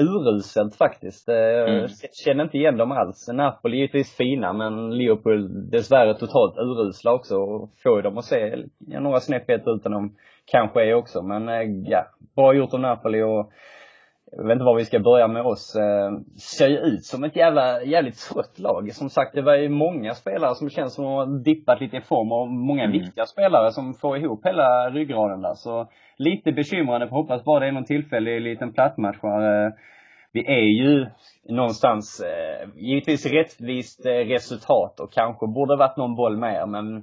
uruselt 0.00 0.76
faktiskt. 0.76 1.28
Mm. 1.28 1.88
Känner 2.24 2.44
inte 2.44 2.58
igen 2.58 2.76
dem 2.76 2.92
alls. 2.92 3.28
Napoli 3.32 3.76
är 3.76 3.80
givetvis 3.80 4.16
fina, 4.16 4.52
men 4.52 4.98
Liverpool 4.98 5.70
dessvärre 5.70 6.14
totalt 6.14 6.58
urusla 6.58 7.12
också. 7.12 7.36
Och 7.36 7.70
får 7.82 8.02
dem 8.02 8.18
att 8.18 8.24
se 8.24 8.56
några 8.80 9.20
snäppheter 9.20 9.74
utan 9.74 9.92
de 9.92 10.16
kanske 10.44 10.84
är 10.84 10.94
också. 10.94 11.22
Men 11.22 11.48
ja, 11.84 12.06
bra 12.36 12.54
gjort 12.54 12.74
av 12.74 12.80
Napoli 12.80 13.22
och 13.22 13.50
jag 14.36 14.44
vet 14.44 14.52
inte 14.52 14.64
var 14.64 14.76
vi 14.76 14.84
ska 14.84 14.98
börja 15.00 15.28
med 15.28 15.42
oss, 15.42 15.76
eh, 15.76 16.12
ser 16.56 16.68
ju 16.68 16.78
ut 16.78 17.04
som 17.04 17.24
ett 17.24 17.36
jävla, 17.36 17.82
jävligt 17.82 18.18
trött 18.18 18.58
lag. 18.58 18.92
Som 18.92 19.10
sagt, 19.10 19.34
det 19.34 19.42
var 19.42 19.54
ju 19.54 19.68
många 19.68 20.14
spelare 20.14 20.54
som 20.54 20.70
känns 20.70 20.94
som 20.94 21.04
att 21.04 21.28
ha 21.28 21.34
dippat 21.34 21.80
lite 21.80 21.96
i 21.96 22.00
form 22.00 22.32
och 22.32 22.48
många 22.48 22.84
mm. 22.84 22.92
viktiga 22.92 23.26
spelare 23.26 23.70
som 23.70 23.94
får 23.94 24.18
ihop 24.18 24.46
hela 24.46 24.90
ryggraden 24.90 25.42
där. 25.42 25.54
Så 25.54 25.88
lite 26.16 26.52
bekymrande, 26.52 27.08
får 27.08 27.16
hoppas 27.16 27.44
bara 27.44 27.60
det 27.60 27.66
är 27.66 27.72
någon 27.72 27.84
tillfällig 27.84 28.40
liten 28.40 28.72
plattmatch. 28.72 29.24
Eh, 29.24 29.72
vi 30.32 30.46
är 30.46 30.84
ju 30.84 31.06
någonstans, 31.48 32.20
eh, 32.20 32.68
givetvis 32.76 33.26
rättvist 33.26 34.06
eh, 34.06 34.10
resultat 34.10 35.00
och 35.00 35.12
kanske 35.12 35.46
borde 35.46 35.76
varit 35.76 35.96
någon 35.96 36.16
boll 36.16 36.36
mer, 36.36 36.66
men 36.66 37.02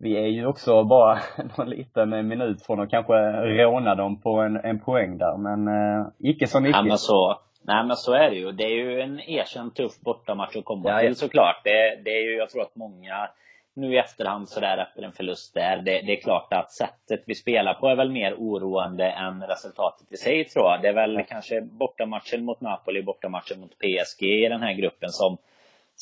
vi 0.00 0.16
är 0.16 0.26
ju 0.26 0.46
också 0.46 0.84
bara 0.84 1.18
någon 1.56 1.70
liten 1.70 2.28
minut 2.28 2.66
från 2.66 2.80
att 2.80 2.90
kanske 2.90 3.14
råna 3.32 3.94
dem 3.94 4.20
på 4.20 4.40
en, 4.40 4.56
en 4.56 4.80
poäng 4.80 5.18
där. 5.18 5.36
Men 5.36 5.68
eh, 5.68 6.06
icke 6.18 6.46
som 6.46 6.66
icke. 6.66 6.76
Ja, 6.78 6.82
men 6.82 6.98
så, 6.98 7.38
nej 7.62 7.84
men 7.84 7.96
så 7.96 8.12
är 8.12 8.30
det 8.30 8.36
ju. 8.36 8.52
Det 8.52 8.64
är 8.64 8.74
ju 8.74 9.00
en 9.00 9.20
erkänt 9.20 9.76
tuff 9.76 10.00
bortamatch 10.00 10.56
att 10.56 10.64
komma 10.64 10.88
ja, 10.88 11.00
till 11.00 11.16
såklart. 11.16 11.60
Det, 11.64 12.02
det 12.04 12.10
är 12.10 12.22
ju, 12.22 12.36
jag 12.36 12.50
tror 12.50 12.62
att 12.62 12.76
många 12.76 13.28
nu 13.74 13.94
i 13.94 13.98
efterhand 13.98 14.48
sådär 14.48 14.78
efter 14.78 15.02
en 15.02 15.12
förlust 15.12 15.54
där. 15.54 15.76
Det, 15.76 16.00
det, 16.00 16.12
är 16.12 16.20
klart 16.20 16.52
att 16.52 16.72
sättet 16.72 17.22
vi 17.26 17.34
spelar 17.34 17.74
på 17.74 17.88
är 17.88 17.96
väl 17.96 18.10
mer 18.10 18.34
oroande 18.34 19.10
än 19.10 19.42
resultatet 19.42 20.12
i 20.12 20.16
sig 20.16 20.44
tror 20.44 20.64
jag. 20.70 20.82
Det 20.82 20.88
är 20.88 20.92
väl 20.92 21.24
kanske 21.28 21.60
bortamatchen 21.60 22.44
mot 22.44 22.60
Napoli, 22.60 23.02
bortamatchen 23.02 23.60
mot 23.60 23.78
PSG 23.78 24.22
i 24.22 24.48
den 24.48 24.62
här 24.62 24.72
gruppen 24.72 25.10
som 25.10 25.36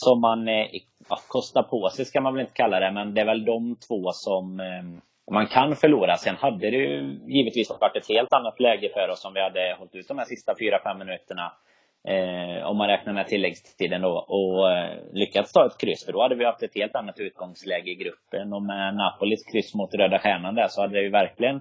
som 0.04 0.20
man 0.20 0.48
eh, 0.48 0.66
ja, 1.08 1.18
kostar 1.28 1.62
på 1.62 1.88
sig 1.88 2.04
ska 2.04 2.20
man 2.20 2.34
väl 2.34 2.40
inte 2.40 2.52
kalla 2.52 2.80
det, 2.80 2.92
men 2.92 3.14
det 3.14 3.20
är 3.20 3.26
väl 3.26 3.44
de 3.44 3.76
två 3.88 4.10
som 4.12 4.60
eh, 4.60 4.84
man 5.34 5.46
kan 5.46 5.76
förlora. 5.76 6.16
Sen 6.16 6.36
hade 6.36 6.70
det 6.70 6.76
ju 6.76 7.20
givetvis 7.26 7.70
varit 7.80 7.96
ett 7.96 8.08
helt 8.08 8.32
annat 8.32 8.60
läge 8.60 8.88
för 8.94 9.08
oss 9.08 9.24
om 9.24 9.34
vi 9.34 9.42
hade 9.42 9.76
hållit 9.78 9.94
ut 9.94 10.08
de 10.08 10.18
här 10.18 10.24
sista 10.24 10.54
4-5 10.54 10.98
minuterna. 10.98 11.52
Eh, 12.08 12.66
om 12.66 12.76
man 12.76 12.88
räknar 12.88 13.12
med 13.12 13.26
tilläggstiden 13.26 14.02
då 14.02 14.18
och 14.18 14.72
eh, 14.72 14.90
lyckats 15.12 15.52
ta 15.52 15.66
ett 15.66 15.78
kryss. 15.78 16.04
För 16.04 16.12
då 16.12 16.22
hade 16.22 16.34
vi 16.34 16.44
haft 16.44 16.62
ett 16.62 16.74
helt 16.74 16.94
annat 16.94 17.20
utgångsläge 17.20 17.90
i 17.90 17.94
gruppen. 17.94 18.52
Och 18.52 18.62
med 18.62 18.94
Napolis 18.94 19.44
kryss 19.52 19.74
mot 19.74 19.94
Röda 19.94 20.18
Stjärnan 20.18 20.54
där 20.54 20.68
så 20.68 20.80
hade 20.80 20.94
det 20.94 21.02
ju 21.02 21.10
verkligen 21.10 21.60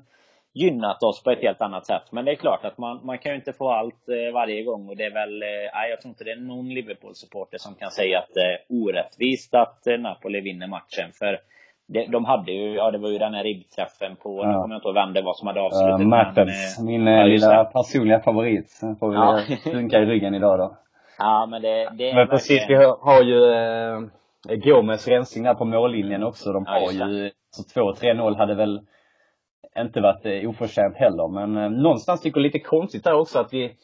gynnat 0.61 1.03
oss 1.03 1.23
på 1.23 1.31
ett 1.31 1.41
helt 1.41 1.61
annat 1.61 1.85
sätt. 1.85 2.11
Men 2.11 2.25
det 2.25 2.31
är 2.31 2.35
klart 2.35 2.65
att 2.65 2.77
man, 2.77 2.99
man 3.03 3.17
kan 3.17 3.31
ju 3.31 3.35
inte 3.35 3.53
få 3.53 3.69
allt 3.69 4.09
eh, 4.09 4.33
varje 4.33 4.63
gång 4.63 4.89
och 4.89 4.97
det 4.97 5.03
är 5.03 5.13
väl, 5.13 5.41
eh, 5.43 5.89
jag 5.89 6.01
tror 6.01 6.09
inte 6.09 6.23
det 6.23 6.31
är 6.31 6.35
någon 6.35 6.69
Liverpool-supporter 6.69 7.57
som 7.57 7.75
kan 7.75 7.91
säga 7.91 8.19
att 8.19 8.33
det 8.33 8.41
är 8.41 8.59
orättvist 8.69 9.53
att 9.55 9.87
eh, 9.87 9.97
Napoli 9.97 10.41
vinner 10.41 10.67
matchen. 10.67 11.11
För 11.13 11.39
det, 11.87 12.05
de 12.05 12.25
hade 12.25 12.51
ju, 12.51 12.75
ja 12.75 12.91
det 12.91 12.97
var 12.97 13.09
ju 13.09 13.17
den 13.17 13.33
här 13.33 13.43
ribbträffen 13.43 14.15
på, 14.15 14.43
ja. 14.43 14.47
nu 14.47 14.53
kommer 14.53 14.75
jag 14.75 14.77
inte 14.77 14.87
ihåg 14.87 14.95
vem 14.95 15.13
det 15.13 15.21
var 15.21 15.33
som 15.33 15.47
hade 15.47 15.61
avslutat. 15.61 15.99
Uh, 15.99 16.07
Mertens, 16.07 16.79
min 16.79 17.07
ja, 17.07 17.23
lilla 17.23 17.65
personliga 17.65 18.19
favorit. 18.19 18.69
Sen 18.69 18.95
får 18.95 19.09
vi 19.09 19.15
ja. 19.15 19.39
funka 19.71 19.99
i 19.99 20.05
ryggen 20.05 20.35
idag 20.35 20.59
då. 20.59 20.77
Ja 21.19 21.45
men 21.45 21.61
det, 21.61 21.89
det 21.97 22.13
Men 22.13 22.27
precis, 22.27 22.65
vi 22.69 22.75
har, 22.75 22.97
har 23.01 23.23
ju 23.23 23.53
eh, 23.53 24.55
Gomes 24.55 25.07
rensning 25.07 25.43
där 25.43 25.53
på 25.53 25.65
mållinjen 25.65 26.23
också. 26.23 26.53
De 26.53 26.65
har 26.65 26.91
ju, 26.91 27.31
så 27.49 27.79
2-3-0 27.79 28.37
hade 28.37 28.55
väl 28.55 28.81
inte 29.77 30.01
varit 30.01 30.25
eh, 30.25 30.49
oförtjänt 30.49 30.95
heller. 30.97 31.27
Men 31.27 31.57
eh, 31.57 31.69
någonstans 31.69 32.21
tycker 32.21 32.39
jag 32.39 32.43
lite 32.43 32.59
konstigt 32.59 33.03
där 33.03 33.13
också 33.13 33.39
att 33.39 33.53
vi 33.53 33.75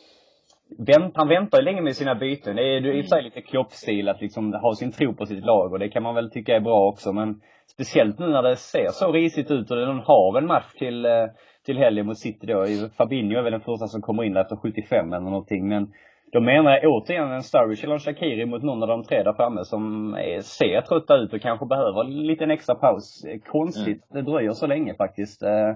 vänt, 0.78 1.18
han 1.18 1.28
väntar 1.28 1.58
ju 1.58 1.64
länge 1.64 1.82
med 1.82 1.96
sina 1.96 2.16
byten. 2.16 2.56
Det 2.56 2.62
är 2.62 2.82
ju 2.82 2.98
i 2.98 3.02
och 3.02 3.06
för 3.06 3.10
sig 3.10 3.20
mm. 3.20 3.26
lite 3.26 3.42
kloppstil 3.42 4.10
att 4.10 4.22
liksom 4.22 4.54
ha 4.54 4.76
sin 4.76 4.92
tro 4.92 5.14
på 5.14 5.26
sitt 5.26 5.46
lag 5.46 5.74
och 5.74 5.80
det 5.80 5.90
kan 5.90 6.04
man 6.04 6.16
väl 6.16 6.32
tycka 6.32 6.56
är 6.56 6.60
bra 6.60 6.88
också. 6.88 7.14
Men 7.14 7.42
speciellt 7.68 8.20
nu 8.20 8.28
när 8.28 8.44
det 8.44 8.56
ser 8.56 8.88
så 8.92 9.12
risigt 9.12 9.52
ut 9.52 9.72
och 9.72 9.78
de 9.78 10.00
har 10.00 10.38
en 10.38 10.48
match 10.48 10.74
till, 10.78 11.06
eh, 11.06 11.26
till 11.66 11.78
helgen 11.78 12.06
mot 12.06 12.20
City 12.20 12.48
då. 12.48 12.66
Fabinho 12.98 13.38
är 13.38 13.44
väl 13.44 13.52
den 13.52 13.62
första 13.62 13.88
som 13.88 14.02
kommer 14.02 14.24
in 14.24 14.34
där 14.34 14.42
efter 14.42 14.56
75 14.56 15.14
eller 15.14 15.26
någonting. 15.26 15.68
Men 15.68 15.94
då 16.34 16.40
menar 16.40 16.72
jag 16.72 16.92
återigen 16.92 17.32
en 17.32 17.44
Sturridge 17.44 17.84
eller 17.84 17.94
en 17.94 18.00
Shakiri 18.00 18.46
mot 18.46 18.64
någon 18.64 18.84
av 18.84 18.90
de 18.90 19.04
tre 19.04 19.24
där 19.24 19.34
framme 19.34 19.64
som 19.64 20.16
ser 20.42 20.82
trötta 20.82 21.16
ut 21.16 21.34
och 21.34 21.42
kanske 21.42 21.66
behöver 21.66 22.04
en 22.04 22.28
liten 22.28 22.52
extra 22.52 22.76
paus. 22.76 23.26
Konstigt 23.46 24.12
mm. 24.12 24.26
det 24.26 24.32
dröjer 24.32 24.52
så 24.52 24.68
länge 24.68 24.96
faktiskt. 24.96 25.44
Uh, 25.44 25.76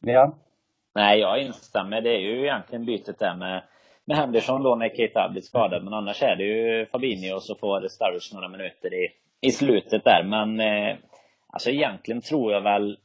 ja. 0.00 0.34
Nej, 0.94 1.20
jag 1.20 1.42
instämmer. 1.42 2.00
Det 2.00 2.10
är 2.10 2.20
ju 2.20 2.42
egentligen 2.42 2.84
bytet 2.84 3.18
där 3.18 3.36
med, 3.36 3.62
med 4.04 4.16
Henderson 4.16 4.62
då 4.62 4.74
när 4.74 4.88
Keita 4.88 5.28
blir 5.32 5.42
skadad. 5.42 5.84
Men 5.84 5.94
annars 5.94 6.22
är 6.22 6.36
det 6.36 6.44
ju 6.44 6.86
Fabinho 6.86 7.34
och 7.34 7.42
så 7.42 7.54
får 7.54 7.88
Sturridge 7.88 8.34
några 8.34 8.48
minuter 8.48 8.94
i, 8.94 9.08
i 9.40 9.50
slutet 9.50 10.04
där. 10.04 10.24
Men 10.24 10.60
eh, 10.60 10.96
alltså 11.52 11.70
egentligen 11.70 12.20
tror 12.20 12.52
jag 12.52 12.60
väl 12.60 12.98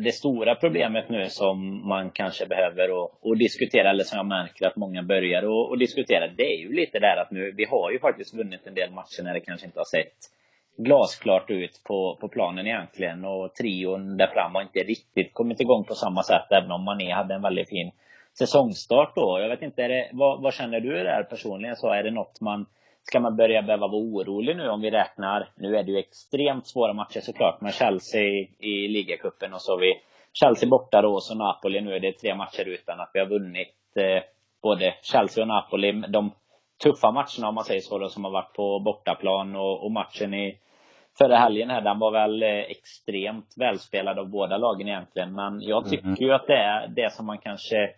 det 0.00 0.12
stora 0.12 0.54
problemet 0.54 1.08
nu 1.08 1.28
som 1.28 1.88
man 1.88 2.10
kanske 2.10 2.46
behöver 2.46 2.90
och, 3.22 3.38
diskutera, 3.38 3.90
eller 3.90 4.04
som 4.04 4.16
jag 4.16 4.26
märker 4.26 4.66
att 4.66 4.76
många 4.76 5.02
börjar 5.02 5.42
och, 5.42 5.70
och 5.70 5.78
diskutera, 5.78 6.28
det 6.28 6.54
är 6.54 6.58
ju 6.58 6.72
lite 6.72 6.98
där 6.98 7.16
att 7.16 7.30
nu, 7.30 7.52
vi 7.56 7.64
har 7.64 7.90
ju 7.90 7.98
faktiskt 7.98 8.34
vunnit 8.34 8.66
en 8.66 8.74
del 8.74 8.90
matcher 8.90 9.22
när 9.22 9.34
det 9.34 9.40
kanske 9.40 9.66
inte 9.66 9.78
har 9.80 9.84
sett 9.84 10.16
glasklart 10.76 11.50
ut 11.50 11.82
på, 11.84 12.18
på 12.20 12.28
planen 12.28 12.66
egentligen 12.66 13.24
och 13.24 13.54
trion 13.54 14.16
där 14.16 14.26
fram 14.26 14.54
har 14.54 14.62
inte 14.62 14.78
riktigt 14.78 15.34
kommit 15.34 15.60
igång 15.60 15.84
på 15.84 15.94
samma 15.94 16.22
sätt 16.22 16.52
även 16.52 16.70
om 16.70 16.84
Mané 16.84 17.12
hade 17.12 17.34
en 17.34 17.42
väldigt 17.42 17.68
fin 17.68 17.90
säsongstart 18.38 19.12
då. 19.14 19.38
Jag 19.40 19.48
vet 19.48 19.62
inte, 19.62 19.82
är 19.82 19.88
det, 19.88 20.10
vad, 20.12 20.42
vad 20.42 20.54
känner 20.54 20.80
du 20.80 20.90
där 20.90 21.22
personligen? 21.22 21.76
Så 21.76 21.92
är 21.92 22.02
det 22.02 22.10
något 22.10 22.40
man 22.40 22.66
Ska 23.06 23.20
man 23.20 23.36
börja 23.36 23.62
behöva 23.62 23.86
vara 23.86 24.02
orolig 24.02 24.56
nu 24.56 24.68
om 24.68 24.80
vi 24.80 24.90
räknar, 24.90 25.48
nu 25.56 25.76
är 25.76 25.82
det 25.82 25.92
ju 25.92 25.98
extremt 25.98 26.66
svåra 26.66 26.92
matcher 26.92 27.20
såklart, 27.20 27.60
men 27.60 27.72
Chelsea 27.72 28.22
i 28.58 28.88
ligacupen 28.88 29.54
och 29.54 29.62
så 29.62 29.72
har 29.72 29.80
vi 29.80 30.00
Chelsea 30.32 30.68
borta 30.68 31.02
då 31.02 31.14
och 31.14 31.22
så 31.22 31.34
Napoli. 31.34 31.80
Nu 31.80 31.94
är 31.94 32.00
det 32.00 32.12
tre 32.12 32.34
matcher 32.34 32.64
utan 32.68 33.00
att 33.00 33.10
vi 33.14 33.20
har 33.20 33.26
vunnit 33.26 33.96
eh, 33.96 34.22
både 34.62 34.94
Chelsea 35.02 35.42
och 35.44 35.48
Napoli. 35.48 35.92
De 35.92 36.32
tuffa 36.82 37.10
matcherna 37.10 37.48
om 37.48 37.54
man 37.54 37.64
säger 37.64 37.80
så 37.80 37.98
då, 37.98 38.08
som 38.08 38.24
har 38.24 38.30
varit 38.30 38.52
på 38.52 38.80
bortaplan 38.80 39.56
och, 39.56 39.84
och 39.84 39.92
matchen 39.92 40.34
i 40.34 40.58
förra 41.18 41.36
helgen 41.36 41.70
här, 41.70 41.80
den 41.80 41.98
var 41.98 42.10
väl 42.10 42.42
eh, 42.42 42.48
extremt 42.48 43.54
välspelad 43.56 44.18
av 44.18 44.28
båda 44.28 44.56
lagen 44.56 44.88
egentligen. 44.88 45.34
Men 45.34 45.62
jag 45.62 45.90
tycker 45.90 46.04
mm. 46.04 46.16
ju 46.20 46.32
att 46.32 46.46
det 46.46 46.56
är 46.56 46.88
det 46.88 47.12
som 47.12 47.26
man 47.26 47.38
kanske 47.38 47.90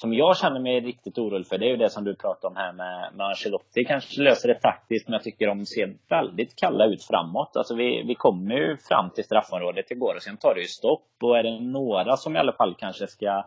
som 0.00 0.14
jag 0.14 0.36
känner 0.36 0.60
mig 0.60 0.80
riktigt 0.80 1.18
orolig 1.18 1.46
för, 1.46 1.58
det 1.58 1.66
är 1.66 1.70
ju 1.70 1.76
det 1.76 1.90
som 1.90 2.04
du 2.04 2.14
pratade 2.14 2.46
om 2.46 2.56
här 2.56 2.72
med, 2.72 3.10
med 3.14 3.26
Ancelotti. 3.26 3.84
Kanske 3.84 4.22
löser 4.22 4.48
det 4.48 4.60
taktiskt, 4.60 5.08
men 5.08 5.12
jag 5.12 5.22
tycker 5.22 5.46
de 5.46 5.66
ser 5.66 5.94
väldigt 6.08 6.56
kalla 6.56 6.86
ut 6.86 7.04
framåt. 7.04 7.56
Alltså 7.56 7.74
vi, 7.74 8.02
vi 8.02 8.14
kommer 8.14 8.54
ju 8.54 8.76
fram 8.76 9.10
till 9.10 9.24
straffområdet 9.24 9.90
igår 9.90 10.14
och 10.14 10.22
sen 10.22 10.36
tar 10.36 10.54
det 10.54 10.60
ju 10.60 10.66
stopp. 10.66 11.08
Och 11.22 11.38
är 11.38 11.42
det 11.42 11.60
några 11.60 12.16
som 12.16 12.36
i 12.36 12.38
alla 12.38 12.52
fall 12.52 12.74
kanske 12.78 13.06
ska 13.06 13.44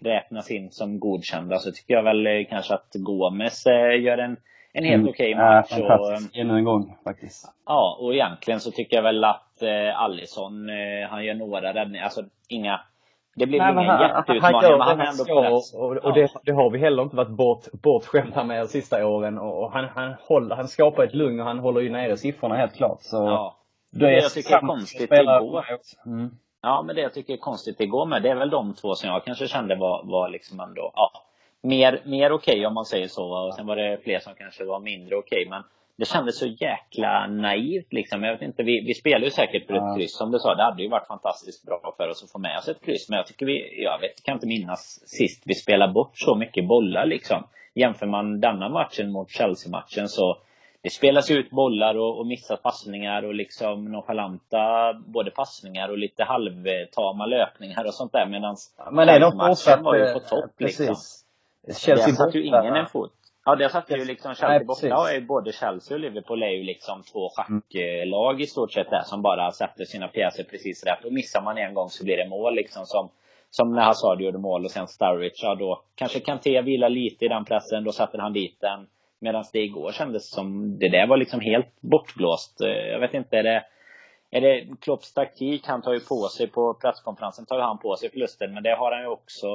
räknas 0.00 0.50
in 0.50 0.70
som 0.70 1.00
godkända 1.00 1.58
så 1.58 1.72
tycker 1.72 1.94
jag 1.94 2.02
väl 2.02 2.26
eh, 2.26 2.32
kanske 2.50 2.74
att 2.74 2.90
Gomes 2.94 3.66
eh, 3.66 4.02
gör 4.02 4.18
en, 4.18 4.36
en 4.72 4.84
helt 4.84 5.00
mm. 5.00 5.08
okej 5.08 5.34
okay 5.34 5.44
match. 5.44 5.68
Ja, 5.70 5.88
fantastiskt. 5.88 6.36
Ännu 6.36 6.58
en 6.58 6.64
gång 6.64 6.96
faktiskt. 7.04 7.54
Ja, 7.66 7.98
och 8.00 8.14
egentligen 8.14 8.60
så 8.60 8.70
tycker 8.70 8.96
jag 8.96 9.02
väl 9.02 9.24
att 9.24 9.62
eh, 9.62 10.00
Allison, 10.02 10.68
eh, 10.68 11.08
han 11.10 11.24
gör 11.24 11.34
några 11.34 11.74
räddningar. 11.74 12.04
Alltså 12.04 12.22
inga 12.48 12.80
det 13.38 13.46
blir 13.46 13.70
ingen 13.70 14.00
jätteutmaning, 14.00 14.70
men 14.70 14.80
han 14.80 15.00
är 15.00 15.06
ändå 15.06 15.24
på 15.24 15.40
rätt. 15.42 15.74
Och, 15.74 15.96
och 15.96 16.14
det, 16.14 16.30
det, 16.44 16.52
har 16.52 16.70
vi 16.70 16.78
heller 16.78 17.02
inte 17.02 17.16
varit 17.16 17.28
bort, 17.28 17.64
bortskämda 17.72 18.44
med 18.44 18.60
de 18.60 18.66
sista 18.66 19.06
åren. 19.06 19.38
Och, 19.38 19.62
och 19.62 19.72
han, 19.72 19.84
han, 19.94 20.14
håller, 20.20 20.56
han 20.56 20.68
skapar 20.68 21.04
ett 21.04 21.14
lugn 21.14 21.40
och 21.40 21.46
han 21.46 21.58
håller 21.58 21.80
ju 21.80 21.90
nere 21.90 22.16
siffrorna 22.16 22.56
helt 22.56 22.74
klart. 22.74 22.98
Så 23.00 23.16
ja. 23.16 23.56
Det, 23.92 24.06
det 24.06 24.12
jag 24.12 24.32
tycker 24.32 24.56
är 24.56 24.60
konstigt 24.60 25.12
igår. 25.12 25.64
Mm. 26.06 26.30
Ja, 26.62 26.82
men 26.82 26.96
det 26.96 27.02
jag 27.02 27.14
tycker 27.14 27.32
är 27.32 27.38
konstigt 27.38 27.80
igår 27.80 28.06
med, 28.06 28.22
det 28.22 28.30
är 28.30 28.34
väl 28.34 28.50
de 28.50 28.74
två 28.74 28.94
som 28.94 29.10
jag 29.10 29.24
kanske 29.24 29.48
kände 29.48 29.74
var, 29.74 30.04
var 30.04 30.28
liksom 30.28 30.60
ändå, 30.60 30.92
ja. 30.94 31.10
mer, 31.62 32.00
mer 32.04 32.32
okej 32.32 32.52
okay, 32.52 32.66
om 32.66 32.74
man 32.74 32.84
säger 32.84 33.08
så. 33.08 33.46
Och 33.46 33.54
sen 33.54 33.66
var 33.66 33.76
det 33.76 33.98
fler 34.04 34.18
som 34.18 34.34
kanske 34.34 34.64
var 34.64 34.80
mindre 34.80 35.16
okej. 35.16 35.38
Okay, 35.38 35.50
men 35.50 35.62
det 35.98 36.04
kändes 36.04 36.38
så 36.38 36.46
jäkla 36.46 37.26
naivt 37.26 37.92
liksom. 37.92 38.22
Jag 38.22 38.32
vet 38.32 38.42
inte, 38.42 38.62
vi, 38.62 38.84
vi 38.86 38.94
spelar 38.94 39.24
ju 39.24 39.30
säkert 39.30 39.66
för 39.66 39.74
ett 39.74 39.82
ja. 39.82 39.94
kryss 39.96 40.16
som 40.16 40.30
du 40.30 40.38
sa. 40.38 40.54
Det 40.54 40.62
hade 40.62 40.82
ju 40.82 40.88
varit 40.88 41.06
fantastiskt 41.06 41.66
bra 41.66 41.94
för 41.96 42.08
oss 42.08 42.24
att 42.24 42.32
få 42.32 42.38
med 42.38 42.58
oss 42.58 42.68
ett 42.68 42.84
kryss. 42.84 43.08
Men 43.08 43.16
jag 43.16 43.26
tycker 43.26 43.46
vi, 43.46 43.82
jag 43.82 44.00
vet, 44.00 44.22
kan 44.22 44.34
inte 44.34 44.46
minnas 44.46 45.00
sist 45.06 45.42
vi 45.46 45.54
spelade 45.54 45.92
bort 45.92 46.18
så 46.18 46.34
mycket 46.34 46.68
bollar 46.68 47.06
liksom. 47.06 47.46
Jämför 47.74 48.06
man 48.06 48.40
denna 48.40 48.68
matchen 48.68 49.12
mot 49.12 49.30
Chelsea-matchen 49.30 50.08
så 50.08 50.38
det 50.82 50.90
spelas 50.90 51.30
ut 51.30 51.50
bollar 51.50 51.94
och, 51.94 52.18
och 52.18 52.26
missas 52.26 52.62
passningar 52.62 53.22
och 53.22 53.34
liksom 53.34 53.84
nonchalanta 53.84 54.94
både 55.06 55.30
passningar 55.30 55.88
och 55.88 55.98
lite 55.98 56.24
halvtama 56.24 57.26
löpningar 57.26 57.84
och 57.84 57.94
sånt 57.94 58.12
där 58.12 58.26
medans 58.26 58.74
Men 58.90 59.08
är 59.08 59.20
de 59.20 59.32
fortsatt 59.32 59.82
var 59.82 59.96
ju 59.96 60.12
på 60.12 60.20
topp 60.20 60.50
liksom. 60.58 60.94
Chelsea 61.66 62.06
Där 62.06 62.12
satt 62.12 62.34
ju 62.34 62.44
ingen 62.44 62.76
en 62.76 62.86
fot. 62.86 63.12
Ja, 63.46 63.56
det 63.56 63.68
satt 63.68 63.90
ju 63.90 64.04
liksom 64.04 64.34
Chelsea 64.34 64.64
borta 64.64 64.96
och 64.96 65.10
är 65.10 65.20
både 65.20 65.52
Chelsea 65.52 65.94
och 65.94 66.00
Liverpool 66.00 66.42
är 66.42 66.50
ju 66.50 66.62
liksom 66.62 67.02
två 67.02 67.30
schacklag 67.36 68.40
i 68.40 68.46
stort 68.46 68.72
sett 68.72 68.90
där 68.90 69.02
som 69.04 69.22
bara 69.22 69.52
sätter 69.52 69.84
sina 69.84 70.08
pjäser 70.08 70.44
precis 70.44 70.84
rätt. 70.84 71.04
Och 71.04 71.12
missar 71.12 71.42
man 71.42 71.58
en 71.58 71.74
gång 71.74 71.88
så 71.88 72.04
blir 72.04 72.16
det 72.16 72.28
mål 72.28 72.54
liksom 72.54 72.86
som 72.86 73.10
som 73.50 73.72
när 73.72 73.82
Hazard 73.82 74.20
gjorde 74.20 74.38
mål 74.38 74.64
och 74.64 74.70
sen 74.70 74.88
Sturridge, 74.88 75.42
ja 75.42 75.54
då 75.54 75.82
kanske 75.94 76.20
Kanté 76.20 76.62
vila 76.62 76.88
lite 76.88 77.24
i 77.24 77.28
den 77.28 77.44
pressen, 77.44 77.84
då 77.84 77.92
satte 77.92 78.20
han 78.20 78.32
dit 78.32 78.60
den. 78.60 78.86
Medan 79.20 79.44
det 79.52 79.58
igår 79.62 79.92
kändes 79.92 80.30
som, 80.30 80.78
det 80.78 80.88
där 80.88 81.06
var 81.06 81.16
liksom 81.16 81.40
helt 81.40 81.80
bortblåst. 81.80 82.60
Eh, 82.60 82.68
jag 82.68 83.00
vet 83.00 83.14
inte, 83.14 83.36
är 83.36 83.42
det, 83.42 83.64
är 84.30 84.40
det 84.40 84.66
Klopps 84.80 85.14
taktik? 85.14 85.66
Han 85.66 85.82
tar 85.82 85.92
ju 85.92 86.00
på 86.00 86.28
sig 86.28 86.46
på 86.46 86.74
presskonferensen, 86.74 87.46
tar 87.46 87.56
ju 87.56 87.62
han 87.62 87.78
på 87.78 87.96
sig 87.96 88.10
förlusten. 88.10 88.54
Men 88.54 88.62
det 88.62 88.74
har 88.74 88.92
han 88.92 89.02
ju 89.02 89.08
också 89.08 89.46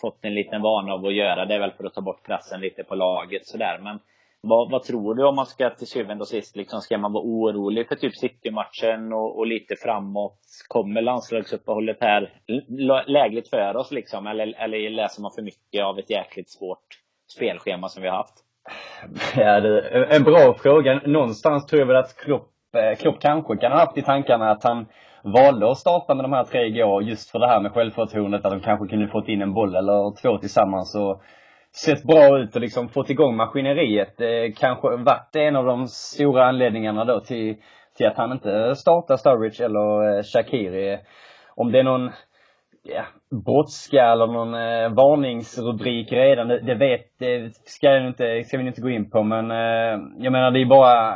fått 0.00 0.18
en 0.24 0.34
liten 0.34 0.62
vana 0.62 0.92
av 0.92 1.06
att 1.06 1.14
göra. 1.14 1.44
Det 1.44 1.54
är 1.54 1.58
väl 1.58 1.72
för 1.72 1.84
att 1.84 1.94
ta 1.94 2.00
bort 2.00 2.26
pressen 2.26 2.60
lite 2.60 2.84
på 2.84 2.94
laget 2.94 3.46
sådär. 3.46 3.78
Men 3.82 3.98
vad, 4.42 4.70
vad, 4.70 4.82
tror 4.82 5.14
du 5.14 5.24
om 5.24 5.36
man 5.36 5.46
ska 5.46 5.70
till 5.70 5.86
syvende 5.86 6.22
och 6.22 6.28
sist, 6.28 6.56
liksom, 6.56 6.80
ska 6.80 6.98
man 6.98 7.12
vara 7.12 7.24
orolig 7.24 7.88
för 7.88 7.94
typ 7.94 8.16
City-matchen 8.16 9.12
och, 9.12 9.38
och, 9.38 9.46
lite 9.46 9.76
framåt? 9.76 10.38
Kommer 10.68 11.02
landslagsuppehållet 11.02 11.96
här 12.00 12.32
lägligt 13.06 13.48
för 13.48 13.76
oss 13.76 13.90
liksom? 13.90 14.26
Eller, 14.26 14.62
eller 14.62 14.90
läser 14.90 15.22
man 15.22 15.30
för 15.30 15.42
mycket 15.42 15.84
av 15.84 15.98
ett 15.98 16.10
jäkligt 16.10 16.50
svårt 16.50 16.86
spelschema 17.36 17.88
som 17.88 18.02
vi 18.02 18.08
har 18.08 18.16
haft? 18.16 18.34
Ja, 19.36 19.60
det 19.60 19.88
är 19.88 20.16
en 20.16 20.22
bra 20.22 20.54
fråga. 20.54 21.00
Någonstans 21.06 21.66
tror 21.66 21.80
jag 21.80 21.86
väl 21.86 21.96
att 21.96 22.16
Klopp, 22.16 22.50
Eh, 22.74 22.96
Klopp 22.96 23.20
kanske 23.20 23.56
kan 23.56 23.72
ha 23.72 23.78
haft 23.78 23.98
i 23.98 24.02
tankarna 24.02 24.50
att 24.50 24.64
han 24.64 24.86
valde 25.22 25.70
att 25.70 25.78
starta 25.78 26.14
med 26.14 26.24
de 26.24 26.32
här 26.32 26.44
tre 26.44 26.66
igår 26.66 27.02
just 27.02 27.30
för 27.30 27.38
det 27.38 27.46
här 27.46 27.60
med 27.60 27.72
självförtroendet, 27.72 28.44
att 28.44 28.52
de 28.52 28.60
kanske 28.60 28.86
kunde 28.86 29.08
fått 29.08 29.28
in 29.28 29.42
en 29.42 29.54
boll 29.54 29.74
eller 29.74 30.22
två 30.22 30.38
tillsammans 30.38 30.94
och 30.94 31.22
sett 31.84 32.02
bra 32.02 32.38
ut 32.38 32.54
och 32.54 32.60
liksom 32.60 32.88
fått 32.88 33.10
igång 33.10 33.36
maskineriet. 33.36 34.14
Kanske 34.56 34.88
varit 34.88 35.36
en 35.36 35.56
av 35.56 35.64
de 35.64 35.88
stora 35.88 36.46
anledningarna 36.46 37.04
då 37.04 37.20
till, 37.20 37.56
till 37.96 38.06
att 38.06 38.16
han 38.16 38.32
inte 38.32 38.76
startar 38.76 39.16
Sturridge 39.16 39.64
eller 39.64 40.16
eh, 40.16 40.22
Shakiri. 40.22 40.98
Om 41.54 41.72
det 41.72 41.78
är 41.78 41.84
någon 41.84 42.10
ja, 42.82 43.04
brådska 43.44 44.04
eller 44.12 44.26
någon 44.26 44.54
eh, 44.54 44.94
varningsrubrik 44.94 46.12
redan, 46.12 46.48
det, 46.48 46.60
det 46.60 46.74
vet, 46.74 47.18
det 47.18 47.54
ska, 47.54 47.86
jag 47.86 48.06
inte, 48.06 48.44
ska 48.44 48.58
vi 48.58 48.66
inte 48.66 48.80
gå 48.80 48.90
in 48.90 49.10
på 49.10 49.22
men 49.22 49.50
eh, 49.50 50.00
jag 50.18 50.32
menar 50.32 50.50
det 50.50 50.60
är 50.60 50.66
bara 50.66 51.14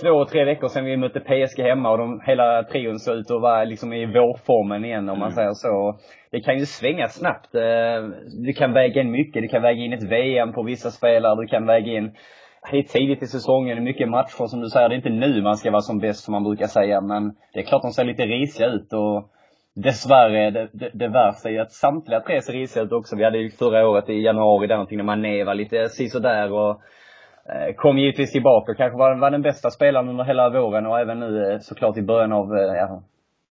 två, 0.00 0.24
tre 0.24 0.44
veckor 0.44 0.68
sedan 0.68 0.84
vi 0.84 0.96
mötte 0.96 1.20
PSG 1.20 1.62
hemma 1.62 1.90
och 1.90 1.98
de, 1.98 2.20
hela 2.26 2.62
trion 2.62 2.98
såg 2.98 3.16
ut 3.16 3.30
att 3.30 3.42
vara 3.42 3.64
liksom 3.64 3.92
i 3.92 4.06
vårformen 4.06 4.84
igen 4.84 5.08
om 5.08 5.18
man 5.18 5.32
mm. 5.32 5.34
säger 5.34 5.52
så. 5.52 5.98
Det 6.30 6.40
kan 6.40 6.58
ju 6.58 6.66
svänga 6.66 7.08
snabbt. 7.08 7.54
Eh, 7.54 8.02
du 8.46 8.52
kan 8.52 8.72
väga 8.72 9.00
in 9.00 9.10
mycket. 9.10 9.42
Du 9.42 9.48
kan 9.48 9.62
väga 9.62 9.84
in 9.84 9.92
ett 9.92 10.10
VM 10.10 10.52
på 10.52 10.62
vissa 10.62 10.90
spelare. 10.90 11.42
Du 11.42 11.46
kan 11.46 11.66
väga 11.66 11.92
in 11.92 12.14
det 12.70 12.78
är 12.78 12.82
tidigt 12.82 13.22
i 13.22 13.26
säsongen, 13.26 13.84
mycket 13.84 14.08
matcher 14.08 14.46
som 14.46 14.60
du 14.60 14.68
säger. 14.68 14.88
Det 14.88 14.94
är 14.94 14.96
inte 14.96 15.26
nu 15.26 15.42
man 15.42 15.56
ska 15.56 15.70
vara 15.70 15.80
som 15.80 15.98
bäst 15.98 16.24
som 16.24 16.32
man 16.32 16.44
brukar 16.44 16.66
säga. 16.66 17.00
Men 17.00 17.34
det 17.52 17.60
är 17.60 17.64
klart 17.64 17.82
de 17.82 17.92
ser 17.92 18.04
lite 18.04 18.22
risiga 18.22 18.66
ut 18.66 18.92
och 18.92 19.30
dessvärre, 19.76 20.50
det, 20.50 20.68
det, 20.72 20.90
det 20.94 21.08
värsta 21.08 21.48
är 21.48 21.52
ju 21.52 21.58
att 21.58 21.72
samtliga 21.72 22.20
tre 22.20 22.40
ser 22.40 22.52
risiga 22.52 22.82
ut 22.82 22.92
också. 22.92 23.16
Vi 23.16 23.24
hade 23.24 23.38
ju 23.38 23.50
förra 23.50 23.88
året 23.88 24.08
i 24.08 24.22
januari 24.22 24.66
där 24.66 24.74
någonting 24.74 24.96
när 24.96 25.04
man 25.04 25.22
var 25.22 25.54
lite 25.54 25.88
sisådär 25.88 26.52
och 26.52 26.70
eh, 27.54 27.74
kom 27.76 27.98
givetvis 27.98 28.32
tillbaka 28.32 28.72
och 28.72 28.76
kanske 28.76 28.98
var, 28.98 29.20
var 29.20 29.30
den 29.30 29.42
bästa 29.42 29.70
spelaren 29.70 30.08
under 30.08 30.24
hela 30.24 30.50
våren 30.50 30.86
och 30.86 31.00
även 31.00 31.20
nu 31.20 31.52
eh, 31.52 31.58
såklart 31.58 31.96
i 31.96 32.02
början 32.02 32.32
av 32.32 32.56
eh, 32.56 32.74
ja, 32.74 33.02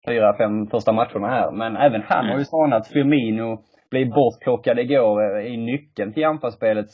fyra, 0.07 0.37
fem 0.37 0.67
första 0.67 0.91
matcherna 0.91 1.27
här. 1.27 1.51
Men 1.51 1.75
även 1.77 2.03
han 2.07 2.25
har 2.25 2.37
ju 2.37 2.45
spanat. 2.45 2.87
Firmino 2.87 3.63
blev 3.91 4.09
bortplockad 4.09 4.79
igår 4.79 5.39
i 5.39 5.57
nyckeln 5.57 6.13
till 6.13 6.25
anfallsspelet 6.25 6.87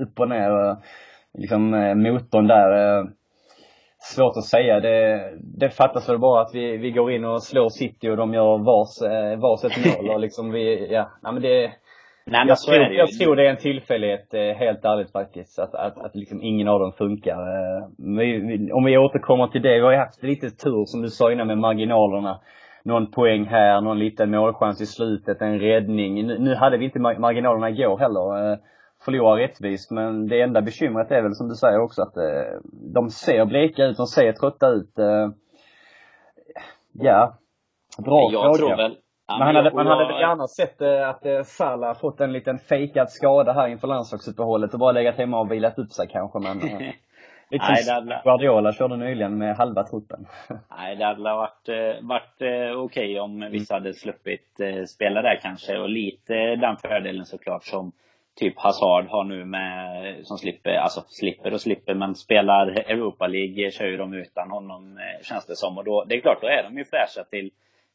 upp 0.00 0.20
och 0.20 0.28
ner. 0.28 0.76
Liksom 1.38 1.70
motorn 1.96 2.46
där. 2.46 3.02
Svårt 4.04 4.36
att 4.36 4.44
säga. 4.44 4.80
Det, 4.80 5.30
det 5.58 5.70
fattas 5.70 6.08
väl 6.08 6.18
bara 6.18 6.42
att 6.42 6.54
vi, 6.54 6.76
vi 6.76 6.90
går 6.90 7.12
in 7.12 7.24
och 7.24 7.42
slår 7.42 7.68
City 7.68 8.10
och 8.10 8.16
de 8.16 8.34
gör 8.34 8.58
vars, 8.58 9.02
varsitt 9.40 9.98
mål 9.98 10.10
och 10.10 10.20
liksom 10.20 10.50
vi, 10.50 10.92
ja, 10.92 11.10
nej 11.22 11.32
men 11.32 11.42
det 11.42 11.72
Nej, 12.26 12.44
jag, 12.48 12.58
tror, 12.58 12.76
jag 12.76 13.08
tror 13.08 13.36
det 13.36 13.46
är 13.46 13.50
en 13.50 13.56
tillfällighet, 13.56 14.34
eh, 14.34 14.40
helt 14.40 14.84
ärligt 14.84 15.12
faktiskt, 15.12 15.58
att, 15.58 15.74
att, 15.74 15.98
att 15.98 16.14
liksom 16.14 16.42
ingen 16.42 16.68
av 16.68 16.80
dem 16.80 16.92
funkar. 16.92 17.38
Eh, 17.38 17.84
om 18.76 18.84
vi 18.84 18.98
återkommer 18.98 19.46
till 19.46 19.62
det, 19.62 19.74
vi 19.74 19.80
har 19.80 19.92
ju 19.92 19.98
haft 19.98 20.22
lite 20.22 20.50
tur 20.50 20.84
som 20.84 21.02
du 21.02 21.08
sa 21.08 21.32
innan 21.32 21.46
med 21.46 21.58
marginalerna. 21.58 22.40
Någon 22.84 23.10
poäng 23.10 23.44
här, 23.44 23.80
någon 23.80 23.98
liten 23.98 24.30
målchans 24.30 24.80
i 24.80 24.86
slutet, 24.86 25.42
en 25.42 25.58
räddning. 25.58 26.26
Nu, 26.26 26.38
nu 26.38 26.54
hade 26.54 26.78
vi 26.78 26.84
inte 26.84 26.98
marginalerna 26.98 27.70
igår 27.70 27.98
heller. 27.98 28.58
Eh, 29.02 29.04
förlora 29.04 29.42
rättvist, 29.42 29.90
men 29.90 30.28
det 30.28 30.42
enda 30.42 30.62
bekymret 30.62 31.10
är 31.10 31.22
väl 31.22 31.34
som 31.34 31.48
du 31.48 31.54
säger 31.54 31.80
också 31.80 32.02
att 32.02 32.14
de 32.94 33.10
ser 33.10 33.44
bleka 33.44 33.84
ut, 33.84 33.96
de 33.96 34.06
ser 34.06 34.32
trötta 34.32 34.68
ut. 34.68 34.92
Ja, 36.92 37.34
bra 37.98 38.28
jag 38.32 38.42
fråga. 38.42 38.76
Tror 38.76 38.76
väl, 38.76 38.96
men 39.38 39.46
han 39.46 39.56
hade, 39.56 39.74
man 39.74 39.86
hade 39.86 40.06
väl 40.06 40.20
gärna 40.20 40.46
sett 40.46 40.80
eh, 40.80 41.08
att 41.08 41.26
eh, 41.26 41.42
Salah 41.42 41.94
fått 41.94 42.20
en 42.20 42.32
liten 42.32 42.58
fejkad 42.58 43.10
skada 43.10 43.52
här 43.52 43.68
inför 43.68 43.88
landslagsuppehållet 43.88 44.74
och 44.74 44.80
bara 44.80 44.92
legat 44.92 45.16
hemma 45.16 45.40
och 45.40 45.52
vilat 45.52 45.78
upp 45.78 45.92
sig 45.92 46.08
kanske 46.08 46.38
men 46.38 46.60
eh, 46.60 46.92
Lite 47.50 47.64
Nej, 47.68 47.76
som 47.76 47.94
hade... 47.94 48.20
Guardiola 48.24 48.72
körde 48.72 48.96
nyligen 48.96 49.38
med 49.38 49.56
halva 49.56 49.82
truppen. 49.82 50.26
Nej, 50.78 50.96
det 50.96 51.04
hade 51.04 51.22
varit, 51.22 51.68
varit 52.02 52.34
okej 52.40 52.74
okay 52.76 53.18
om 53.18 53.48
vissa 53.50 53.74
hade 53.74 53.94
sluppit 53.94 54.60
spela 54.88 55.22
där 55.22 55.38
kanske. 55.42 55.78
Och 55.78 55.88
lite 55.88 56.34
den 56.56 56.76
fördelen 56.76 57.24
såklart 57.24 57.64
som 57.64 57.92
typ 58.34 58.58
Hazard 58.58 59.06
har 59.06 59.24
nu 59.24 59.44
med, 59.44 60.26
som 60.26 60.38
slipper, 60.38 60.70
alltså 60.70 61.04
slipper 61.08 61.52
och 61.52 61.60
slipper, 61.60 61.94
men 61.94 62.14
spelar 62.14 62.66
Europa 62.66 63.26
League 63.26 63.70
kör 63.70 63.86
ju 63.86 63.96
de 63.96 64.14
utan 64.14 64.50
honom 64.50 64.98
eh, 64.98 65.24
känns 65.24 65.46
det 65.46 65.56
som. 65.56 65.78
Och 65.78 65.84
då, 65.84 66.04
det 66.08 66.14
är 66.14 66.20
klart, 66.20 66.40
då 66.40 66.46
är 66.46 66.62
de 66.62 66.78
ju 66.78 66.84
fräscha 66.84 67.24
till 67.30 67.50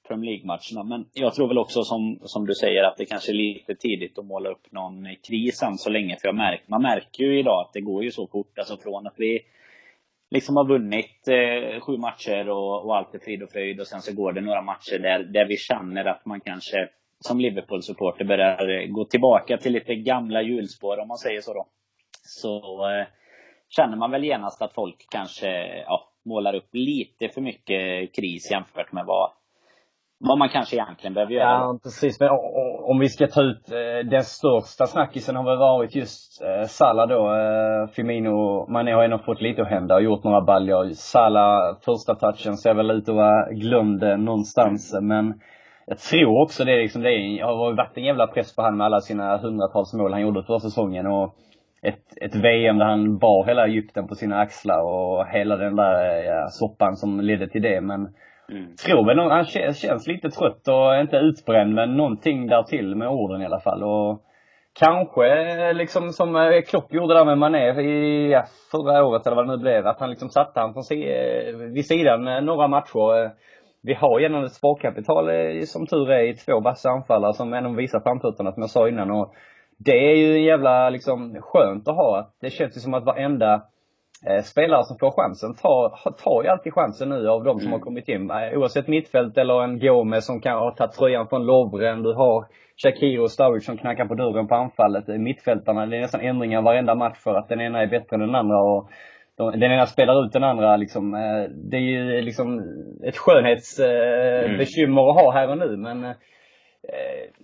Premier 0.07 0.31
League-matcherna. 0.31 0.83
Men 0.83 1.05
jag 1.13 1.33
tror 1.33 1.47
väl 1.47 1.57
också 1.57 1.83
som, 1.83 2.19
som 2.21 2.45
du 2.45 2.53
säger 2.53 2.83
att 2.83 2.97
det 2.97 3.05
kanske 3.05 3.31
är 3.31 3.33
lite 3.33 3.75
tidigt 3.75 4.19
att 4.19 4.25
måla 4.25 4.49
upp 4.49 4.71
någon 4.71 5.07
kris 5.27 5.63
än 5.63 5.77
så 5.77 5.89
länge. 5.89 6.17
För 6.21 6.27
jag 6.27 6.35
märker, 6.35 6.65
man 6.67 6.81
märker 6.81 7.23
ju 7.23 7.39
idag 7.39 7.61
att 7.61 7.73
det 7.73 7.81
går 7.81 8.03
ju 8.03 8.11
så 8.11 8.27
fort. 8.27 8.59
Alltså 8.59 8.77
från 8.77 9.07
att 9.07 9.15
vi 9.17 9.39
liksom 10.31 10.55
har 10.55 10.67
vunnit 10.67 11.27
eh, 11.27 11.79
sju 11.81 11.97
matcher 11.97 12.49
och, 12.49 12.85
och 12.85 12.97
allt 12.97 13.15
är 13.15 13.19
frid 13.19 13.43
och 13.43 13.51
fröjd 13.51 13.79
och 13.79 13.87
sen 13.87 14.01
så 14.01 14.13
går 14.13 14.33
det 14.33 14.41
några 14.41 14.61
matcher 14.61 14.99
där, 14.99 15.19
där 15.19 15.45
vi 15.45 15.57
känner 15.57 16.05
att 16.05 16.25
man 16.25 16.41
kanske 16.41 16.89
som 17.19 17.39
Liverpool-supporter 17.39 18.25
börjar 18.25 18.87
gå 18.87 19.05
tillbaka 19.05 19.57
till 19.57 19.73
lite 19.73 19.95
gamla 19.95 20.41
hjulspår 20.41 20.99
om 20.99 21.07
man 21.07 21.17
säger 21.17 21.41
så 21.41 21.53
då. 21.53 21.67
Så 22.23 22.57
eh, 22.89 23.07
känner 23.69 23.97
man 23.97 24.11
väl 24.11 24.23
genast 24.23 24.61
att 24.61 24.73
folk 24.73 25.07
kanske 25.09 25.47
ja, 25.77 26.09
målar 26.25 26.55
upp 26.55 26.69
lite 26.71 27.29
för 27.29 27.41
mycket 27.41 28.15
kris 28.15 28.51
jämfört 28.51 28.91
med 28.91 29.05
vad 29.05 29.31
vad 30.19 30.37
man 30.37 30.49
kanske 30.49 30.75
egentligen 30.75 31.13
behöver 31.13 31.33
göra. 31.33 31.43
Ja, 31.43 31.79
precis. 31.83 32.19
Men 32.19 32.29
om 32.83 32.99
vi 32.99 33.09
ska 33.09 33.27
ta 33.27 33.41
ut 33.41 33.71
eh, 33.71 34.09
den 34.09 34.23
största 34.23 34.85
snackisen 34.85 35.35
har 35.35 35.43
väl 35.43 35.57
varit 35.57 35.95
just 35.95 36.41
eh, 36.41 36.67
Salah 36.67 37.07
då. 37.07 37.33
Eh, 37.33 37.87
Firmino, 37.87 38.67
Mané 38.71 38.91
har 38.91 39.03
ändå 39.03 39.17
fått 39.17 39.41
lite 39.41 39.61
att 39.61 39.69
hända 39.69 39.95
och 39.95 40.03
gjort 40.03 40.23
några 40.23 40.41
baljor. 40.41 40.89
Salah, 40.93 41.77
första 41.85 42.15
touchen 42.15 42.57
ser 42.57 42.73
väl 42.73 42.91
ut 42.91 43.09
att 43.09 43.15
vara 43.15 43.51
glömd 43.51 44.03
eh, 44.03 44.17
någonstans. 44.17 44.97
Men 45.01 45.41
jag 45.87 45.97
tror 45.97 46.41
också 46.41 46.65
det 46.65 46.77
liksom, 46.77 47.01
det 47.01 47.39
har 47.43 47.75
varit 47.75 47.97
en 47.97 48.03
jävla 48.03 48.27
press 48.27 48.55
på 48.55 48.61
honom 48.61 48.77
med 48.77 48.85
alla 48.85 49.01
sina 49.01 49.37
hundratals 49.37 49.93
mål 49.93 50.13
han 50.13 50.21
gjorde 50.21 50.43
förra 50.43 50.59
säsongen. 50.59 51.07
Och 51.07 51.35
ett, 51.81 52.17
ett 52.21 52.35
VM 52.35 52.77
där 52.77 52.85
han 52.85 53.17
bar 53.17 53.45
hela 53.45 53.67
Egypten 53.67 54.07
på 54.07 54.15
sina 54.15 54.39
axlar 54.39 54.81
och 54.81 55.27
hela 55.27 55.55
den 55.55 55.75
där 55.75 56.23
ja, 56.23 56.47
soppan 56.49 56.95
som 56.95 57.19
ledde 57.19 57.49
till 57.49 57.61
det. 57.61 57.81
Men 57.81 58.13
Mm. 58.51 58.75
Tror 58.85 59.05
väl 59.05 59.19
han 59.19 59.45
känns, 59.45 59.81
känns 59.81 60.07
lite 60.07 60.29
trött 60.29 60.67
och 60.67 60.99
inte 60.99 61.17
utbränd 61.17 61.73
men 61.73 61.97
någonting 61.97 62.47
där 62.47 62.63
till 62.63 62.95
med 62.95 63.07
orden 63.07 63.41
i 63.41 63.45
alla 63.45 63.59
fall. 63.59 63.83
Och 63.83 64.21
kanske 64.79 65.73
liksom 65.73 66.09
som 66.09 66.35
eh, 66.35 66.61
Klopp 66.61 66.93
gjorde 66.93 67.13
där 67.13 67.25
med 67.25 67.37
Mané 67.37 67.81
i 67.81 68.31
ja, 68.31 68.43
förra 68.71 69.05
året 69.05 69.27
eller 69.27 69.35
vad 69.35 69.47
det 69.47 69.51
nu 69.51 69.61
blev. 69.61 69.87
Att 69.87 69.99
han 69.99 70.09
liksom 70.09 70.29
satte 70.29 70.59
han 70.59 70.73
från 70.73 70.83
vid 71.73 71.85
sidan 71.85 72.27
eh, 72.27 72.41
några 72.41 72.67
matcher. 72.67 73.31
Vi 73.87 73.93
har 73.93 74.19
genom 74.19 74.43
ett 74.43 74.53
sparkapital 74.53 75.29
som 75.65 75.87
tur 75.87 76.11
är 76.11 76.23
i 76.23 76.35
två 76.35 76.59
vassa 76.59 76.89
anfallare 76.89 77.33
som 77.33 77.53
ändå 77.53 77.69
visar 77.69 77.99
framfötterna 77.99 78.51
som 78.51 78.61
jag 78.61 78.69
sa 78.69 78.87
innan. 78.89 79.11
Och 79.11 79.33
det 79.77 80.11
är 80.11 80.15
ju 80.15 80.45
jävla 80.45 80.89
liksom 80.89 81.37
skönt 81.41 81.87
att 81.87 81.95
ha. 81.95 82.31
Det 82.41 82.49
känns 82.49 82.77
ju 82.77 82.79
som 82.79 82.93
att 82.93 83.05
varenda 83.05 83.53
eh, 84.27 84.43
spelare 84.43 84.83
som 84.83 84.97
får 84.97 85.11
chansen 85.11 85.55
tar, 85.55 86.11
tar 86.23 86.43
ju 86.43 86.49
alltid 86.49 86.73
chansen 86.73 87.09
nu 87.09 87.27
av 87.27 87.43
de 87.43 87.59
som 87.59 87.67
mm. 87.67 87.71
har 87.71 87.79
kommit 87.79 88.07
in. 88.07 88.31
Eh, 88.31 88.57
oavsett 88.57 88.87
mittfält 88.87 89.37
eller 89.37 89.63
en 89.63 89.79
Gomez 89.79 90.25
som 90.25 90.41
kan 90.41 90.57
ha 90.57 90.71
tagit 90.71 90.93
tröjan 90.93 91.27
från 91.27 91.45
Lovren. 91.45 92.03
Du 92.03 92.13
har 92.13 92.45
Shakiro 92.83 93.21
och 93.23 93.31
Sturridge 93.31 93.65
som 93.65 93.77
knackar 93.77 94.05
på 94.05 94.15
dörren 94.15 94.47
på 94.47 94.55
anfallet. 94.55 95.07
Mittfältarna, 95.07 95.85
det 95.85 95.97
är 95.97 96.01
nästan 96.01 96.21
ändringar 96.21 96.61
varenda 96.61 96.95
match 96.95 97.17
för 97.23 97.35
att 97.35 97.49
den 97.49 97.61
ena 97.61 97.81
är 97.81 97.87
bättre 97.87 98.15
än 98.15 98.19
den 98.19 98.35
andra. 98.35 98.57
Och 98.57 98.89
den 99.37 99.71
ena 99.71 99.85
spelar 99.85 100.25
ut 100.25 100.33
den 100.33 100.43
andra 100.43 100.77
liksom. 100.77 101.13
Eh, 101.13 101.49
det 101.49 101.77
är 101.77 101.81
ju 101.81 102.21
liksom 102.21 102.59
ett 103.03 103.17
skönhetsbekymmer 103.17 105.01
mm. 105.01 105.07
att 105.07 105.15
ha 105.15 105.31
här 105.33 105.49
och 105.49 105.57
nu 105.57 105.77
men 105.77 106.03
eh, 106.03 106.13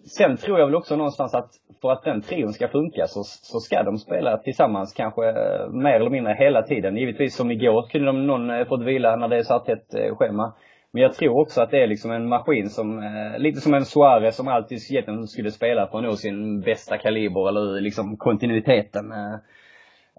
sen 0.06 0.38
tror 0.38 0.60
jag 0.60 0.66
väl 0.66 0.76
också 0.76 0.96
någonstans 0.96 1.34
att 1.34 1.50
för 1.82 1.92
att 1.92 2.04
den 2.04 2.22
trion 2.22 2.54
ska 2.54 2.68
funka 2.68 3.08
så, 3.08 3.24
så 3.24 3.60
ska 3.60 3.84
de 3.84 3.98
spela 3.98 4.38
tillsammans 4.38 4.94
kanske 4.94 5.30
eh, 5.30 5.70
mer 5.70 5.94
eller 5.94 6.10
mindre 6.10 6.36
hela 6.40 6.62
tiden. 6.62 6.98
Givetvis 6.98 7.36
som 7.36 7.52
igår 7.52 7.88
kunde 7.92 8.08
de 8.08 8.28
någon 8.28 8.66
fått 8.66 8.84
vila 8.84 9.16
när 9.16 9.28
det 9.28 9.38
är 9.38 9.44
så 9.44 9.64
ett 9.68 10.18
schema. 10.18 10.54
Men 10.92 11.04
jag 11.04 11.14
tror 11.14 11.42
också 11.42 11.62
att 11.62 11.72
det 11.72 11.84
är 11.84 11.88
liksom 11.88 12.12
en 12.12 12.28
maskin 12.28 12.70
som, 12.70 13.04
lite 13.38 13.62
som 13.62 13.74
en 13.74 13.86
Suarez 13.86 14.36
som 14.36 14.48
alltid 14.48 14.80
egentligen 14.92 15.28
skulle 15.28 15.52
spela 15.52 15.88
för 15.88 15.98
att 15.98 16.04
nå 16.04 16.16
sin 16.16 16.62
bästa 16.62 16.98
kaliber 16.98 17.48
eller 17.48 17.82
liksom 17.82 18.18
kontinuiteten. 18.18 19.14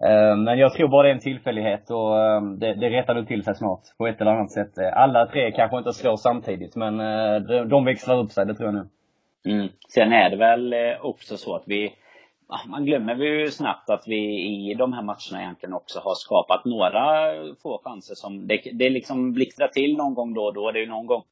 Eh, 0.03 0.35
men 0.35 0.57
jag 0.57 0.73
tror 0.73 0.87
bara 0.87 1.03
det 1.03 1.09
är 1.09 1.13
en 1.13 1.19
tillfällighet 1.19 1.89
och 1.89 2.19
ehm, 2.19 2.59
det, 2.59 2.73
det 2.73 2.89
rättar 2.89 3.15
nog 3.15 3.27
till 3.27 3.43
sig 3.43 3.55
snart 3.55 3.81
på 3.97 4.07
ett 4.07 4.21
eller 4.21 4.31
annat 4.31 4.51
sätt. 4.51 4.77
Eh, 4.77 4.97
alla 4.97 5.25
tre 5.25 5.51
kanske 5.51 5.77
inte 5.77 5.93
slår 5.93 6.15
samtidigt 6.15 6.75
men 6.75 6.99
eh, 6.99 7.65
de 7.65 7.85
växlar 7.85 8.19
upp 8.19 8.31
sig, 8.31 8.45
det 8.45 8.55
tror 8.55 8.67
jag 8.67 8.75
nu. 8.75 8.87
Mm. 9.53 9.67
Sen 9.89 10.13
är 10.13 10.29
det 10.29 10.35
väl 10.35 10.75
också 11.01 11.37
så 11.37 11.55
att 11.55 11.63
vi 11.65 11.93
ah, 12.47 12.67
man 12.67 12.85
glömmer 12.85 13.15
ju 13.15 13.51
snabbt 13.51 13.89
att 13.89 14.03
vi 14.07 14.21
i 14.71 14.73
de 14.73 14.93
här 14.93 15.01
matcherna 15.01 15.41
egentligen 15.41 15.73
också 15.73 15.99
har 15.99 16.15
skapat 16.15 16.65
några 16.65 17.33
få 17.63 17.81
chanser 17.83 18.15
som 18.15 18.47
det, 18.47 18.61
det 18.73 18.89
liksom 18.89 19.33
blixtrar 19.33 19.67
till 19.67 19.97
någon 19.97 20.13
gång 20.13 20.33
då 20.33 20.45
och 20.45 20.53
då. 20.53 20.71
Det 20.71 20.79
är 20.79 20.81
ju 20.81 20.89
någon 20.89 21.05
gång 21.05 21.23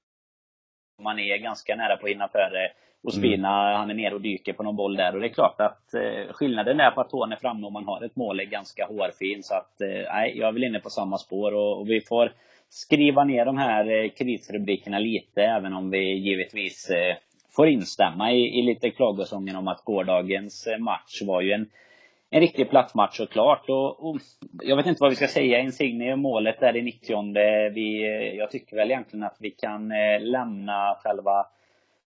man 1.01 1.19
är 1.19 1.37
ganska 1.37 1.75
nära 1.75 1.97
på 1.97 2.05
att 2.05 2.11
hinna 2.11 2.27
före 2.27 2.71
och 3.03 3.13
Spina, 3.13 3.67
mm. 3.67 3.77
han 3.77 3.89
är 3.89 3.93
nere 3.93 4.15
och 4.15 4.21
dyker 4.21 4.53
på 4.53 4.63
någon 4.63 4.75
boll 4.75 4.95
där. 4.95 5.15
Och 5.15 5.21
det 5.21 5.27
är 5.27 5.33
klart 5.33 5.61
att 5.61 5.93
eh, 5.93 6.33
skillnaden 6.33 6.79
är 6.79 6.91
på 6.91 7.01
att 7.01 7.09
tån 7.09 7.31
är 7.31 7.35
framme 7.35 7.65
och 7.65 7.71
man 7.71 7.85
har 7.85 8.03
ett 8.03 8.15
mål 8.15 8.39
är 8.39 8.45
ganska 8.45 8.85
hårfin. 8.85 9.43
Så 9.43 9.55
att, 9.55 9.81
eh, 9.81 10.13
nej, 10.13 10.33
jag 10.37 10.47
är 10.47 10.51
väl 10.51 10.63
inne 10.63 10.79
på 10.79 10.89
samma 10.89 11.17
spår. 11.17 11.53
Och, 11.53 11.79
och 11.79 11.89
vi 11.89 12.01
får 12.01 12.31
skriva 12.69 13.23
ner 13.23 13.45
de 13.45 13.57
här 13.57 14.03
eh, 14.03 14.09
krisrubrikerna 14.09 14.99
lite, 14.99 15.41
även 15.41 15.73
om 15.73 15.89
vi 15.89 16.13
givetvis 16.13 16.89
eh, 16.89 17.15
får 17.55 17.67
instämma 17.67 18.31
i, 18.31 18.59
i 18.59 18.61
lite 18.61 18.89
klagosången 18.89 19.55
om 19.55 19.67
att 19.67 19.83
gårdagens 19.83 20.67
eh, 20.67 20.77
match 20.77 21.21
var 21.21 21.41
ju 21.41 21.51
en 21.51 21.69
en 22.33 22.41
riktig 22.41 22.69
plattmatch 22.69 23.17
såklart. 23.17 23.69
Och, 23.69 24.09
och, 24.09 24.17
jag 24.61 24.75
vet 24.75 24.85
inte 24.85 25.01
vad 25.01 25.09
vi 25.09 25.15
ska 25.15 25.27
säga. 25.27 25.59
Insigne 25.59 26.15
målet 26.15 26.59
där 26.59 26.75
i 26.75 26.81
90 26.81 27.33
vi, 27.73 28.03
eh, 28.03 28.37
Jag 28.37 28.51
tycker 28.51 28.75
väl 28.75 28.91
egentligen 28.91 29.23
att 29.23 29.37
vi 29.39 29.51
kan 29.51 29.91
eh, 29.91 30.21
lämna 30.21 30.95
själva 31.03 31.45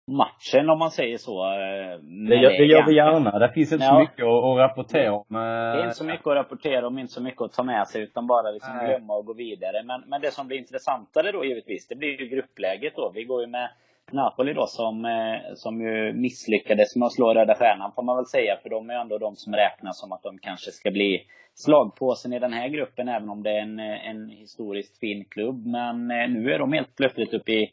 matchen 0.07 0.71
om 0.71 0.79
man 0.79 0.90
säger 0.90 1.19
så. 1.19 1.45
Eh, 1.45 1.99
det 2.29 2.37
gör, 2.37 2.51
det 2.51 2.64
gör 2.64 2.87
vi 2.87 2.97
gärna. 2.97 3.38
Det 3.38 3.53
finns 3.53 3.73
inte 3.73 3.85
ja. 3.85 3.90
så 3.90 3.99
mycket 3.99 4.25
att, 4.25 4.45
att 4.45 4.59
rapportera 4.59 5.12
om. 5.12 5.25
Det 5.29 5.81
är 5.81 5.85
inte 5.85 5.97
så 5.97 6.05
mycket 6.05 6.27
att 6.27 6.37
rapportera 6.37 6.87
om, 6.87 6.99
inte 6.99 7.12
så 7.12 7.23
mycket 7.23 7.43
att 7.43 7.53
ta 7.53 7.62
med 7.62 7.88
sig 7.88 8.03
utan 8.03 8.27
bara 8.27 8.51
liksom 8.51 8.79
glömma 8.87 9.14
och 9.14 9.27
gå 9.27 9.33
vidare. 9.33 9.83
Men, 9.85 10.05
men 10.07 10.21
det 10.21 10.31
som 10.31 10.47
blir 10.47 10.59
intressantare 10.59 11.33
då 11.33 11.45
givetvis, 11.45 11.88
det 11.88 11.95
blir 11.95 12.21
ju 12.21 12.29
gruppläget 12.29 12.97
då. 12.97 13.12
Vi 13.14 13.25
går 13.25 13.40
ju 13.40 13.47
med 13.47 13.69
Napoli 14.12 14.53
då 14.55 14.67
som, 14.67 15.05
eh, 15.05 15.55
som 15.55 15.81
ju 15.81 16.12
misslyckades 16.12 16.97
med 16.97 17.07
att 17.07 17.12
slå 17.12 17.35
Röda 17.35 17.55
Stjärnan 17.55 17.93
får 17.93 18.03
man 18.03 18.17
väl 18.17 18.27
säga. 18.27 18.57
För 18.62 18.71
de 18.71 18.90
är 18.90 18.95
ändå 18.95 19.19
de 19.19 19.37
som 19.37 19.53
räknas 19.53 20.01
som 20.01 20.12
att 20.12 20.23
de 20.23 20.38
kanske 20.38 20.71
ska 20.71 20.90
bli 20.90 21.27
slagpåsen 21.55 22.33
i 22.33 22.38
den 22.38 22.53
här 22.53 22.69
gruppen. 22.69 23.09
Även 23.09 23.29
om 23.29 23.43
det 23.43 23.51
är 23.51 23.62
en, 23.62 23.81
en 23.81 24.29
historiskt 24.29 24.99
fin 24.99 25.25
klubb. 25.25 25.67
Men 25.67 26.11
eh, 26.11 26.29
nu 26.29 26.53
är 26.53 26.59
de 26.59 26.73
helt 26.73 26.97
plötsligt 26.97 27.35
uppe 27.35 27.53
i 27.53 27.73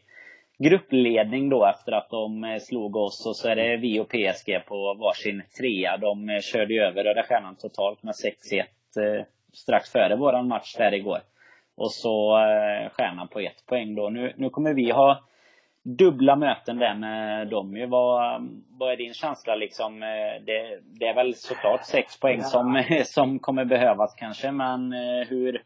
gruppledning 0.64 1.50
då 1.50 1.66
efter 1.66 1.92
att 1.92 2.10
de 2.10 2.44
eh, 2.44 2.58
slog 2.60 2.96
oss. 2.96 3.26
Och 3.26 3.36
så 3.36 3.50
är 3.50 3.56
det 3.56 3.78
vi 3.78 4.00
och 4.00 4.10
PSG 4.10 4.66
på 4.68 4.94
varsin 4.94 5.44
trea. 5.60 5.98
De 5.98 6.40
körde 6.42 6.74
ju 6.74 6.82
över 6.82 7.04
Röda 7.04 7.24
Stjärnan 7.24 7.56
totalt 7.56 8.04
med 8.04 8.14
6-1 8.14 9.26
strax 9.54 9.92
före 9.92 10.16
våran 10.16 10.48
match 10.48 10.76
där 10.78 10.94
igår. 10.94 11.20
Och 11.78 11.92
så 11.92 12.38
Stjärnan 12.92 13.28
på 13.28 13.40
ett 13.40 13.66
poäng 13.66 13.96
då. 13.96 14.10
Nu, 14.10 14.34
nu 14.38 14.50
kommer 14.50 14.74
vi 14.74 14.92
ha 14.92 15.24
dubbla 15.84 16.36
möten 16.36 16.78
där 16.78 16.96
med 16.96 17.48
dem 17.48 17.78
ju. 17.78 17.86
Vad, 17.86 18.42
vad 18.70 18.92
är 18.92 18.98
din 18.98 19.14
känsla 19.14 19.56
liksom? 19.56 20.04
Eh, 20.04 20.44
det, 20.46 20.80
det 21.00 21.06
är 21.06 21.16
väl 21.16 21.36
såklart 21.36 21.86
sex 21.86 22.20
poäng 22.20 22.42
som, 22.42 22.84
som 23.06 23.40
kommer 23.40 23.66
behövas 23.66 24.16
kanske, 24.18 24.52
men 24.52 24.94
eh, 24.94 25.28
hur? 25.28 25.62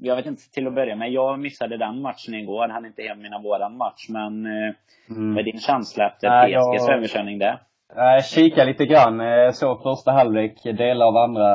Jag 0.00 0.16
vet 0.16 0.26
inte 0.26 0.42
till 0.50 0.66
att 0.66 0.74
börja 0.74 0.96
med. 0.96 1.12
Jag 1.12 1.38
missade 1.38 1.76
den 1.76 2.02
matchen 2.02 2.34
igår. 2.34 2.68
Han 2.68 2.86
inte 2.86 3.02
hem 3.02 3.22
mina 3.22 3.38
våran 3.38 3.76
match. 3.76 4.06
Men 4.08 4.46
eh, 4.46 4.74
mm. 5.10 5.34
vad 5.34 5.38
är 5.38 5.52
din 5.52 5.60
känsla 5.60 6.06
efter 6.06 6.28
PSGs 6.28 6.88
jag... 6.88 6.96
överkörning 6.96 7.38
där? 7.38 7.58
Jag 7.96 8.24
kikade 8.24 8.66
lite 8.66 8.86
grann, 8.86 9.22
såg 9.52 9.82
första 9.82 10.12
halvlek, 10.12 10.62
delar 10.62 11.06
av 11.06 11.16
andra, 11.16 11.54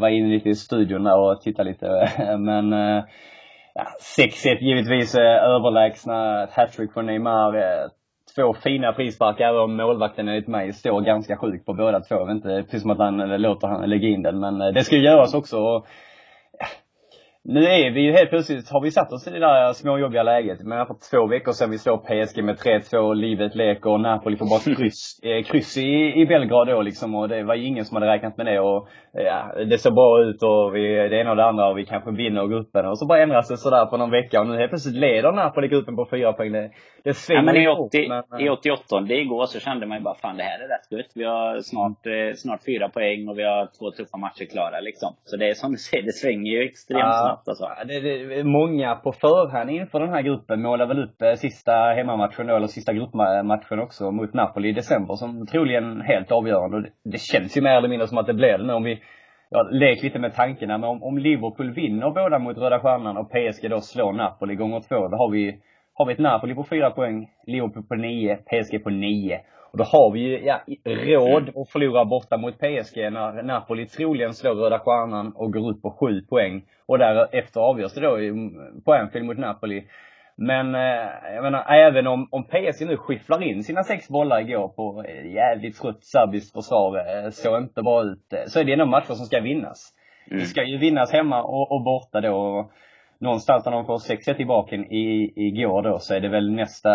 var 0.00 0.08
inne 0.08 0.28
lite 0.28 0.48
i 0.48 0.54
studion 0.54 1.04
där 1.04 1.18
och 1.18 1.40
tittade 1.40 1.70
lite. 1.70 2.08
Men 2.38 2.72
ja, 3.74 3.86
6-1 4.18 4.58
givetvis 4.60 5.14
eh, 5.14 5.44
överlägsna. 5.54 6.48
Hattrick 6.52 6.92
från 6.92 7.06
Neymar. 7.06 7.56
Eh, 7.56 7.88
två 8.36 8.54
fina 8.54 8.92
frisparkar, 8.92 9.44
även 9.44 9.60
om 9.60 9.76
målvakten 9.76 10.28
enligt 10.28 10.48
mig 10.48 10.72
står 10.72 11.00
ganska 11.00 11.36
sjuk 11.36 11.66
på 11.66 11.74
båda 11.74 12.00
två. 12.00 12.30
Inte, 12.30 12.62
precis 12.62 12.82
som 12.82 12.90
att 12.90 12.98
han 12.98 13.16
låter 13.42 13.68
han 13.68 13.90
lägga 13.90 14.08
in 14.08 14.22
den. 14.22 14.40
Men 14.40 14.60
eh, 14.60 14.68
det 14.68 14.84
ska 14.84 14.96
ju 14.96 15.02
göras 15.02 15.34
också. 15.34 15.84
Nu 17.44 17.64
är 17.64 17.90
vi 17.90 18.00
ju 18.00 18.12
helt 18.12 18.30
plötsligt, 18.30 18.70
har 18.70 18.80
vi 18.80 18.90
satt 18.90 19.12
oss 19.12 19.28
i 19.28 19.30
det 19.30 19.38
där 19.38 19.72
småjobbiga 19.72 20.22
läget. 20.22 20.58
Men 20.62 20.86
för 20.86 20.96
två 21.10 21.26
veckor 21.26 21.52
sedan 21.52 21.70
vi 21.70 21.78
slår 21.78 21.96
PSG 21.96 22.44
med 22.44 22.56
3-2, 22.56 23.14
livet 23.14 23.54
leker 23.54 23.90
och 23.90 24.00
Napoli 24.00 24.36
får 24.36 24.46
bara 24.46 24.76
kryss, 24.76 25.20
eh, 25.22 25.42
kryss 25.44 25.76
i, 25.76 26.20
i 26.20 26.26
Belgrad 26.26 26.68
då 26.68 26.82
liksom. 26.82 27.14
Och 27.14 27.28
det 27.28 27.42
var 27.42 27.54
ju 27.54 27.66
ingen 27.66 27.84
som 27.84 27.96
hade 27.96 28.12
räknat 28.12 28.36
med 28.36 28.46
det. 28.46 28.60
Och 28.60 28.88
ja, 29.12 29.64
det 29.70 29.78
såg 29.78 29.94
bra 29.94 30.22
ut 30.24 30.42
och 30.42 30.74
vi, 30.74 31.08
det 31.08 31.20
ena 31.20 31.30
och 31.30 31.36
det 31.36 31.44
andra 31.44 31.68
och 31.68 31.78
vi 31.78 31.86
kanske 31.86 32.10
vinner 32.10 32.46
gruppen. 32.46 32.86
Och 32.86 32.98
så 32.98 33.06
bara 33.06 33.22
ändras 33.22 33.48
det 33.48 33.56
sådär 33.56 33.86
på 33.86 33.96
någon 33.96 34.10
vecka 34.10 34.40
och 34.40 34.46
nu 34.46 34.56
helt 34.56 34.70
plötsligt 34.70 34.96
leder 34.96 35.32
Napoli 35.32 35.68
gruppen 35.68 35.96
på 35.96 36.06
fyra 36.10 36.32
poäng. 36.32 36.52
Det, 36.52 36.70
det 37.04 37.16
ja, 37.28 37.42
men 37.42 37.56
i, 37.56 37.68
80, 37.68 37.98
ihop, 37.98 38.24
men, 38.30 38.40
i 38.40 38.48
88 38.50 39.00
det 39.00 39.14
igår 39.14 39.46
så 39.46 39.60
kände 39.60 39.86
man 39.86 39.98
ju 39.98 40.04
bara 40.04 40.14
fan 40.14 40.36
det 40.36 40.42
här 40.42 40.58
är 40.64 40.68
rätt 40.68 40.92
gött. 40.92 41.12
Vi 41.14 41.24
har 41.24 41.60
snart, 41.60 42.06
eh, 42.06 42.34
snart 42.36 42.60
fyra 42.66 42.88
poäng 42.88 43.28
och 43.28 43.38
vi 43.38 43.42
har 43.42 43.68
två 43.78 43.90
tuffa 43.90 44.16
matcher 44.16 44.44
klara 44.52 44.80
liksom. 44.80 45.14
Så 45.24 45.36
det 45.36 45.48
är 45.48 45.54
som 45.54 45.72
du 45.72 45.78
säger, 45.78 46.02
det 46.02 46.12
svänger 46.12 46.52
ju 46.52 46.62
extremt 46.62 47.00
ja, 47.00 47.29
snabbt 47.30 47.48
alltså. 47.48 47.68
Det, 47.86 48.00
det, 48.00 48.44
många 48.44 48.94
på 48.94 49.12
förhand 49.12 49.70
inför 49.70 50.00
den 50.00 50.08
här 50.08 50.22
gruppen 50.22 50.62
målar 50.62 50.86
väl 50.86 51.04
upp 51.04 51.22
eh, 51.22 51.32
sista 51.32 51.72
hemmamatchen 51.72 52.46
då, 52.46 52.56
eller 52.56 52.66
sista 52.66 52.92
gruppmatchen 52.92 53.80
också 53.80 54.10
mot 54.10 54.34
Napoli 54.34 54.68
i 54.68 54.72
december 54.72 55.14
som 55.14 55.46
troligen 55.46 56.00
helt 56.00 56.32
avgörande. 56.32 56.76
Och 56.76 56.82
det, 56.82 56.90
det 57.04 57.20
känns 57.20 57.56
ju 57.56 57.62
mer 57.62 57.76
eller 57.76 57.88
mindre 57.88 58.06
som 58.06 58.18
att 58.18 58.26
det 58.26 58.34
blir 58.34 58.58
det 58.58 58.66
nu 58.66 58.72
om 58.72 58.84
vi 58.84 59.02
ja, 59.50 59.68
lek 59.70 60.02
lite 60.02 60.18
med 60.18 60.34
tankarna, 60.34 60.78
men 60.78 60.90
om, 60.90 61.02
om 61.02 61.18
Liverpool 61.18 61.70
vinner 61.74 62.10
båda 62.10 62.38
mot 62.38 62.58
Röda 62.58 62.80
Stjärnan 62.80 63.16
och 63.16 63.30
PSG 63.30 63.70
då 63.70 63.80
slår 63.80 64.12
Napoli 64.12 64.54
gånger 64.54 64.80
två, 64.80 65.08
då 65.08 65.16
har 65.16 65.30
vi 65.30 65.60
har 65.94 66.06
vi 66.06 66.12
ett 66.12 66.18
Napoli 66.18 66.54
på 66.54 66.64
fyra 66.64 66.90
poäng, 66.90 67.28
Liverpool 67.46 67.82
på 67.82 67.94
nio, 67.94 68.36
PSG 68.36 68.84
på 68.84 68.90
nio. 68.90 69.40
Och 69.72 69.78
då 69.78 69.84
har 69.84 70.12
vi 70.12 70.20
ju 70.20 70.44
ja, 70.44 70.60
råd 70.84 71.48
att 71.48 71.70
förlora 71.70 72.04
borta 72.04 72.36
mot 72.36 72.58
PSG 72.58 72.96
när 72.96 73.42
Napoli 73.42 73.86
troligen 73.86 74.34
slår 74.34 74.54
Röda 74.54 74.78
Stjärnan 74.78 75.32
och 75.36 75.52
går 75.52 75.70
upp 75.70 75.82
på 75.82 75.90
sju 75.90 76.22
poäng. 76.22 76.62
Och 76.86 76.98
därefter 76.98 77.60
avgörs 77.60 77.94
det 77.94 78.00
då 78.00 78.16
på 78.84 78.92
Anfield 78.92 79.26
mot 79.26 79.38
Napoli. 79.38 79.84
Men 80.36 80.74
eh, 80.74 81.34
jag 81.34 81.42
menar, 81.42 81.72
även 81.72 82.06
om, 82.06 82.28
om 82.30 82.44
PSG 82.44 82.86
nu 82.86 82.96
skifflar 82.96 83.42
in 83.42 83.64
sina 83.64 83.82
sex 83.82 84.08
bollar 84.08 84.40
igår 84.40 84.68
på 84.68 85.04
jävligt 85.34 85.80
trött 85.80 86.04
serbiskt 86.04 86.52
försvar, 86.52 86.96
eh, 86.98 87.30
såg 87.30 87.62
inte 87.62 87.82
bra 87.82 88.02
ut, 88.02 88.32
eh, 88.32 88.44
så 88.46 88.60
är 88.60 88.64
det 88.64 88.72
ändå 88.72 88.86
matcher 88.86 89.14
som 89.14 89.26
ska 89.26 89.40
vinnas. 89.40 89.92
Mm. 90.30 90.40
Det 90.40 90.46
ska 90.46 90.64
ju 90.64 90.78
vinnas 90.78 91.12
hemma 91.12 91.42
och, 91.42 91.72
och 91.72 91.84
borta 91.84 92.20
då 92.20 92.70
någonstans 93.18 93.64
när 93.64 93.72
de 93.72 93.86
får 93.86 93.98
6-1 93.98 94.40
i 94.40 94.44
baken 94.44 94.92
i, 94.92 95.32
igår 95.36 95.82
då 95.82 95.98
så 95.98 96.14
är 96.14 96.20
det 96.20 96.28
väl 96.28 96.52
nästa 96.52 96.90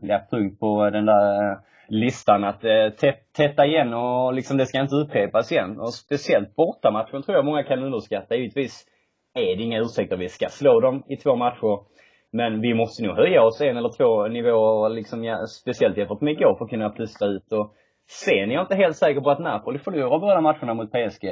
ja, 0.00 0.20
punkt 0.30 0.60
på 0.60 0.90
den 0.90 1.06
där 1.06 1.56
listan 1.88 2.44
att 2.44 2.64
eh, 2.64 2.88
tätta 3.36 3.66
igen 3.66 3.94
och 3.94 4.34
liksom 4.34 4.56
det 4.56 4.66
ska 4.66 4.80
inte 4.80 4.96
upprepas 4.96 5.52
igen. 5.52 5.80
Och 5.80 5.94
speciellt 5.94 6.56
bortamatchen 6.56 7.22
tror 7.22 7.36
jag 7.36 7.44
många 7.44 7.62
kan 7.62 7.82
underskatta. 7.84 8.36
Givetvis 8.36 8.86
är 9.34 9.56
det 9.56 9.62
inga 9.62 9.80
ursäkter. 9.80 10.16
Vi 10.16 10.28
ska 10.28 10.48
slå 10.48 10.80
dem 10.80 11.02
i 11.08 11.16
två 11.16 11.36
matcher. 11.36 11.96
Men 12.32 12.60
vi 12.60 12.74
måste 12.74 13.02
nog 13.02 13.16
höja 13.16 13.42
oss 13.42 13.60
en 13.60 13.76
eller 13.76 13.96
två 13.96 14.28
nivåer, 14.28 14.88
liksom, 14.88 15.24
ja, 15.24 15.46
speciellt 15.46 15.96
jämfört 15.96 16.20
med 16.20 16.32
igår, 16.32 16.54
för 16.58 16.64
att 16.64 16.70
kunna 16.70 16.90
pusta 16.90 17.26
ut. 17.26 17.52
Och 17.52 17.74
sen 18.10 18.50
är 18.50 18.54
jag 18.54 18.62
inte 18.62 18.74
helt 18.74 18.96
säker 18.96 19.20
på 19.20 19.30
att 19.30 19.40
Napoli 19.40 19.78
förlorar 19.78 20.18
båda 20.18 20.40
matcherna 20.40 20.74
mot 20.74 20.90
PSG. 20.90 21.24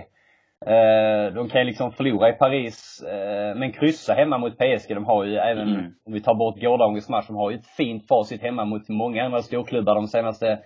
Eh, 0.66 1.35
de 1.35 1.48
kan 1.48 1.66
liksom 1.66 1.92
förlora 1.92 2.29
i 2.29 2.33
Paris, 2.33 3.03
eh, 3.03 3.59
men 3.59 3.72
kryssa 3.72 4.14
hemma 4.14 4.38
mot 4.38 4.59
PSG. 4.59 4.94
De 4.94 5.05
har 5.05 5.24
ju 5.24 5.37
även, 5.37 5.68
mm. 5.68 5.85
om 6.07 6.12
vi 6.12 6.20
tar 6.20 6.35
bort 6.35 6.61
gårdagens 6.61 7.09
match, 7.09 7.27
de 7.27 7.37
har 7.37 7.50
ju 7.50 7.57
ett 7.57 7.66
fint 7.66 8.09
facit 8.09 8.42
hemma 8.42 8.64
mot 8.64 8.88
många 8.88 9.24
andra 9.24 9.42
storklubbar 9.42 9.94
de 9.94 10.07
senaste 10.07 10.59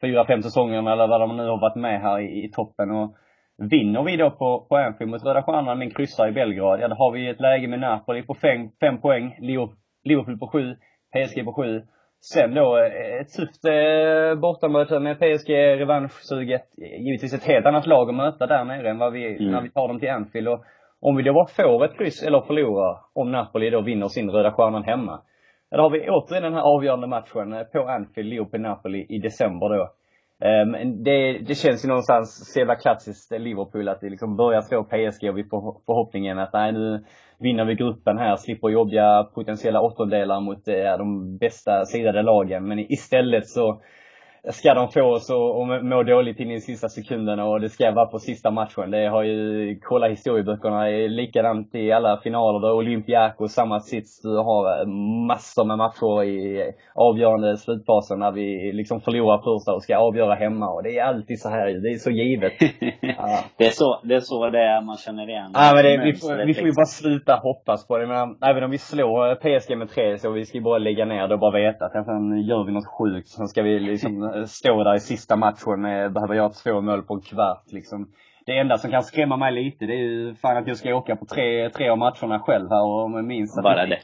fyra, 0.00 0.26
fem 0.26 0.42
säsongerna 0.42 0.92
eller 0.92 1.06
vad 1.06 1.20
de 1.20 1.36
nu 1.36 1.42
har 1.48 1.60
varit 1.60 1.76
med 1.76 2.00
här 2.00 2.20
i, 2.20 2.44
i 2.44 2.50
toppen. 2.50 2.90
Och 2.90 3.16
vinner 3.58 4.02
vi 4.02 4.16
då 4.16 4.30
på, 4.30 4.66
på 4.68 4.76
Anfield 4.76 5.10
mot 5.10 5.24
Röda 5.24 5.42
Stjärnan 5.42 5.78
men 5.78 5.90
kryssar 5.90 6.28
i 6.28 6.32
Belgrad, 6.32 6.80
ja 6.80 6.88
då 6.88 6.94
har 6.94 7.12
vi 7.12 7.28
ett 7.28 7.40
läge 7.40 7.68
med 7.68 7.80
Napoli 7.80 8.22
på 8.22 8.34
fem, 8.34 8.68
fem 8.80 9.00
poäng, 9.00 9.36
Liverpool 10.04 10.38
på 10.38 10.48
sju, 10.48 10.74
PSG 11.12 11.44
på 11.44 11.52
sju. 11.52 11.82
Sen 12.32 12.54
då 12.54 12.78
eh, 12.78 13.20
ett 13.20 13.32
tufft 13.36 13.64
eh, 13.64 14.40
bortamöte 14.40 15.00
med 15.00 15.18
PSG, 15.18 15.50
revanschsuget. 15.50 16.64
Givetvis 16.76 17.34
ett 17.34 17.44
helt 17.44 17.66
annat 17.66 17.86
lag 17.86 18.08
att 18.08 18.14
möta 18.14 18.46
där 18.46 18.64
nere 18.64 18.90
än 18.90 18.98
vad 18.98 19.12
vi, 19.12 19.36
mm. 19.36 19.52
när 19.52 19.62
vi 19.62 19.70
tar 19.70 19.88
dem 19.88 20.00
till 20.00 20.10
Anfield. 20.10 20.48
Och 20.48 20.64
om 21.00 21.16
vi 21.16 21.22
då 21.22 21.32
bara 21.32 21.46
får 21.46 21.84
ett 21.84 21.98
kryss 21.98 22.22
eller 22.22 22.40
förlorar, 22.40 22.98
om 23.14 23.32
Napoli 23.32 23.70
då 23.70 23.80
vinner 23.80 24.08
sin 24.08 24.30
Röda 24.30 24.52
Stjärnan 24.52 24.84
hemma. 24.84 25.20
Då 25.70 25.82
har 25.82 25.90
vi 25.90 26.10
återigen 26.10 26.42
den 26.42 26.54
här 26.54 26.74
avgörande 26.76 27.06
matchen 27.06 27.52
eh, 27.52 27.64
på 27.64 27.88
Anfield, 27.88 28.28
Liverpool-Napoli 28.28 29.06
i 29.08 29.18
december 29.18 29.68
då. 29.68 29.90
Um, 30.44 31.04
det, 31.04 31.38
det 31.38 31.54
känns 31.54 31.84
ju 31.84 31.88
någonstans 31.88 32.52
så 32.52 32.58
jävla 32.58 32.74
klassiskt 32.74 33.30
Liverpool 33.30 33.88
att 33.88 34.02
vi 34.02 34.10
liksom 34.10 34.36
börjar 34.36 34.60
slå 34.60 34.84
PSG 34.84 35.28
och 35.30 35.38
vi 35.38 35.44
får 35.44 35.60
förhoppningen 35.86 36.38
att 36.38 36.52
nej 36.52 36.72
nu 36.72 37.04
vinner 37.44 37.64
vi 37.64 37.74
gruppen 37.74 38.18
här, 38.18 38.36
slipper 38.36 38.68
jobbiga 38.68 39.24
potentiella 39.34 39.80
åttondelar 39.80 40.40
mot 40.40 40.68
eh, 40.68 40.98
de 40.98 41.38
bästa 41.38 41.84
sidade 41.84 42.22
lagen. 42.22 42.68
Men 42.68 42.92
istället 42.92 43.48
så 43.48 43.82
ska 44.52 44.74
de 44.74 44.88
få 44.88 45.02
oss 45.02 45.30
att 45.30 45.84
må 45.84 46.02
dåligt 46.02 46.40
in 46.40 46.50
i 46.50 46.60
sista 46.60 46.88
sekunderna 46.88 47.44
och 47.44 47.60
det 47.60 47.68
ska 47.68 47.90
vara 47.90 48.06
på 48.06 48.18
sista 48.18 48.50
matchen. 48.50 48.90
Det 48.90 49.08
har 49.08 49.22
ju, 49.22 49.78
kolla 49.82 50.08
historieböckerna, 50.08 50.90
är 50.90 51.08
likadant 51.08 51.74
i 51.74 51.92
alla 51.92 52.20
finaler. 52.22 52.60
Där 52.60 52.72
Olympiakos, 52.74 53.52
samma 53.52 53.80
sits. 53.80 54.22
Du 54.22 54.28
har 54.28 54.86
massor 55.26 55.64
med 55.64 55.78
matcher 55.78 56.24
i 56.24 56.62
avgörande 56.94 57.56
slutfasen 57.56 58.18
när 58.18 58.32
vi 58.32 58.72
liksom 58.72 59.00
förlorar 59.00 59.38
första 59.38 59.74
och 59.74 59.82
ska 59.82 59.96
avgöra 59.96 60.34
hemma. 60.34 60.68
Och 60.68 60.82
det 60.82 60.98
är 60.98 61.04
alltid 61.04 61.40
så 61.40 61.48
här 61.48 61.66
det 61.66 61.88
är 61.88 61.98
så 61.98 62.10
givet. 62.10 62.52
ja. 63.00 63.40
det, 63.58 63.66
är 63.66 63.70
så, 63.70 64.00
det 64.02 64.14
är 64.14 64.20
så 64.20 64.50
det 64.50 64.58
är, 64.58 64.80
man 64.80 64.96
känner 64.96 65.28
igen 65.28 65.50
Ja 65.54 65.72
men 65.74 65.84
det, 65.84 66.04
vi, 66.04 66.14
får, 66.14 66.46
vi 66.46 66.54
får 66.54 66.66
ju 66.66 66.72
bara 66.72 66.86
sluta 66.86 67.40
hoppas 67.42 67.86
på 67.88 67.98
det. 67.98 68.06
Men 68.06 68.36
även 68.50 68.64
om 68.64 68.70
vi 68.70 68.78
slår 68.78 69.34
PSG 69.34 69.78
med 69.78 69.88
tre 69.88 70.18
så 70.18 70.30
vi 70.30 70.44
ska 70.44 70.58
ju 70.58 70.64
bara 70.64 70.78
lägga 70.78 71.04
ner 71.04 71.28
det 71.28 71.34
och 71.34 71.40
bara 71.40 71.58
veta 71.58 71.84
att 71.84 71.92
sen 71.92 72.40
gör 72.48 72.64
vi 72.66 72.72
något 72.72 72.92
sjukt. 72.98 73.28
Sen 73.28 73.46
ska 73.46 73.62
vi 73.62 73.78
liksom 73.78 74.33
stå 74.46 74.84
där 74.84 74.94
i 74.94 75.00
sista 75.00 75.36
matchen 75.36 75.80
med, 75.80 76.12
behöver 76.12 76.34
göra 76.34 76.48
två 76.48 76.80
mål 76.80 77.02
på 77.02 77.14
en 77.14 77.20
kvart 77.20 77.64
liksom. 77.66 78.08
Det 78.46 78.58
enda 78.58 78.78
som 78.78 78.90
kan 78.90 79.02
skrämma 79.02 79.36
mig 79.36 79.52
lite, 79.52 79.86
det 79.86 79.92
är 79.92 79.98
ju 79.98 80.34
fan 80.34 80.56
att 80.56 80.66
jag 80.66 80.76
ska 80.76 80.94
åka 80.94 81.16
på 81.16 81.26
tre, 81.26 81.70
tre 81.70 81.88
av 81.88 81.98
matcherna 81.98 82.38
själv 82.40 82.70
här 82.70 82.84
och 82.84 83.10
med 83.10 83.24
min 83.24 83.48
statistik. 83.48 83.76
Bara 83.76 83.86
det. 83.86 83.98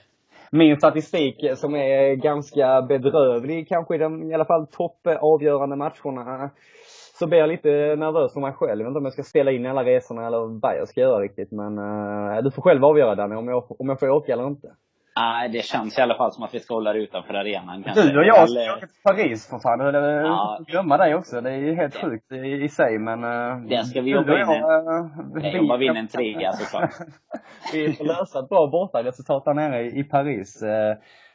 Min 0.52 0.76
statistik 0.76 1.44
som 1.56 1.74
är 1.74 2.14
ganska 2.14 2.82
bedrövlig 2.82 3.68
kanske 3.68 3.94
i 3.94 3.98
de, 3.98 4.30
i 4.30 4.34
alla 4.34 4.44
fall 4.44 4.66
topp 4.66 5.06
avgörande 5.20 5.76
matcherna. 5.76 6.50
Så 7.18 7.26
blir 7.26 7.38
jag 7.38 7.48
lite 7.48 7.68
nervös 7.96 8.32
för 8.32 8.40
mig 8.40 8.52
själv. 8.52 8.70
Jag 8.70 8.84
vet 8.84 8.86
inte 8.86 8.98
om 8.98 9.04
jag 9.04 9.12
ska 9.12 9.22
ställa 9.22 9.50
in 9.50 9.66
alla 9.66 9.84
resorna 9.84 10.26
eller 10.26 10.60
vad 10.60 10.76
jag 10.76 10.88
ska 10.88 11.00
göra 11.00 11.20
riktigt. 11.20 11.52
Men 11.52 11.78
uh, 11.78 12.42
du 12.42 12.50
får 12.50 12.62
själv 12.62 12.84
avgöra 12.84 13.14
Danny, 13.14 13.34
om 13.34 13.48
jag, 13.48 13.80
om 13.80 13.88
jag 13.88 14.00
får 14.00 14.10
åka 14.10 14.32
eller 14.32 14.46
inte. 14.46 14.68
Nej, 15.16 15.49
det 15.49 15.64
känns 15.64 15.99
i 15.99 16.03
alla 16.03 16.14
fall 16.14 16.33
som 16.33 16.44
att 16.44 16.55
vi 16.55 16.61
ska 16.61 16.75
hålla 16.75 16.92
det 16.92 16.99
utanför 16.99 17.35
arenan 17.35 17.83
kanske. 17.83 18.03
Du 18.03 18.18
och 18.18 18.25
jag 18.25 18.51
ska 18.51 18.73
åka 18.77 18.87
till 18.87 19.03
Paris 19.05 19.49
för 19.51 19.59
fan. 19.59 19.79
Du 19.79 19.99
ja. 19.99 20.61
glömma 20.66 20.96
dig 20.96 21.14
också. 21.14 21.40
Det 21.40 21.51
är 21.51 21.57
ju 21.57 21.75
helt 21.75 21.96
sjukt 21.96 22.33
i, 22.33 22.37
i 22.37 22.68
sig 22.68 22.99
men... 22.99 23.25
Uh, 23.25 23.68
det 23.68 23.85
ska 23.85 24.01
vi 24.01 24.11
jobba 24.11 24.40
in 24.40 24.49
en... 24.49 25.42
Jag 25.42 25.55
jobbar 25.55 25.83
in 25.83 25.96
en 25.96 26.09
trea 26.09 26.53
såklart. 26.53 26.90
vi 27.73 27.92
får 27.92 28.05
lösa 28.05 28.38
ett 28.38 28.49
bra 28.49 28.66
bortaresultat 28.66 29.44
där 29.44 29.55
nere 29.55 29.83
i, 29.83 30.01
i 30.01 30.05
Paris. 30.05 30.62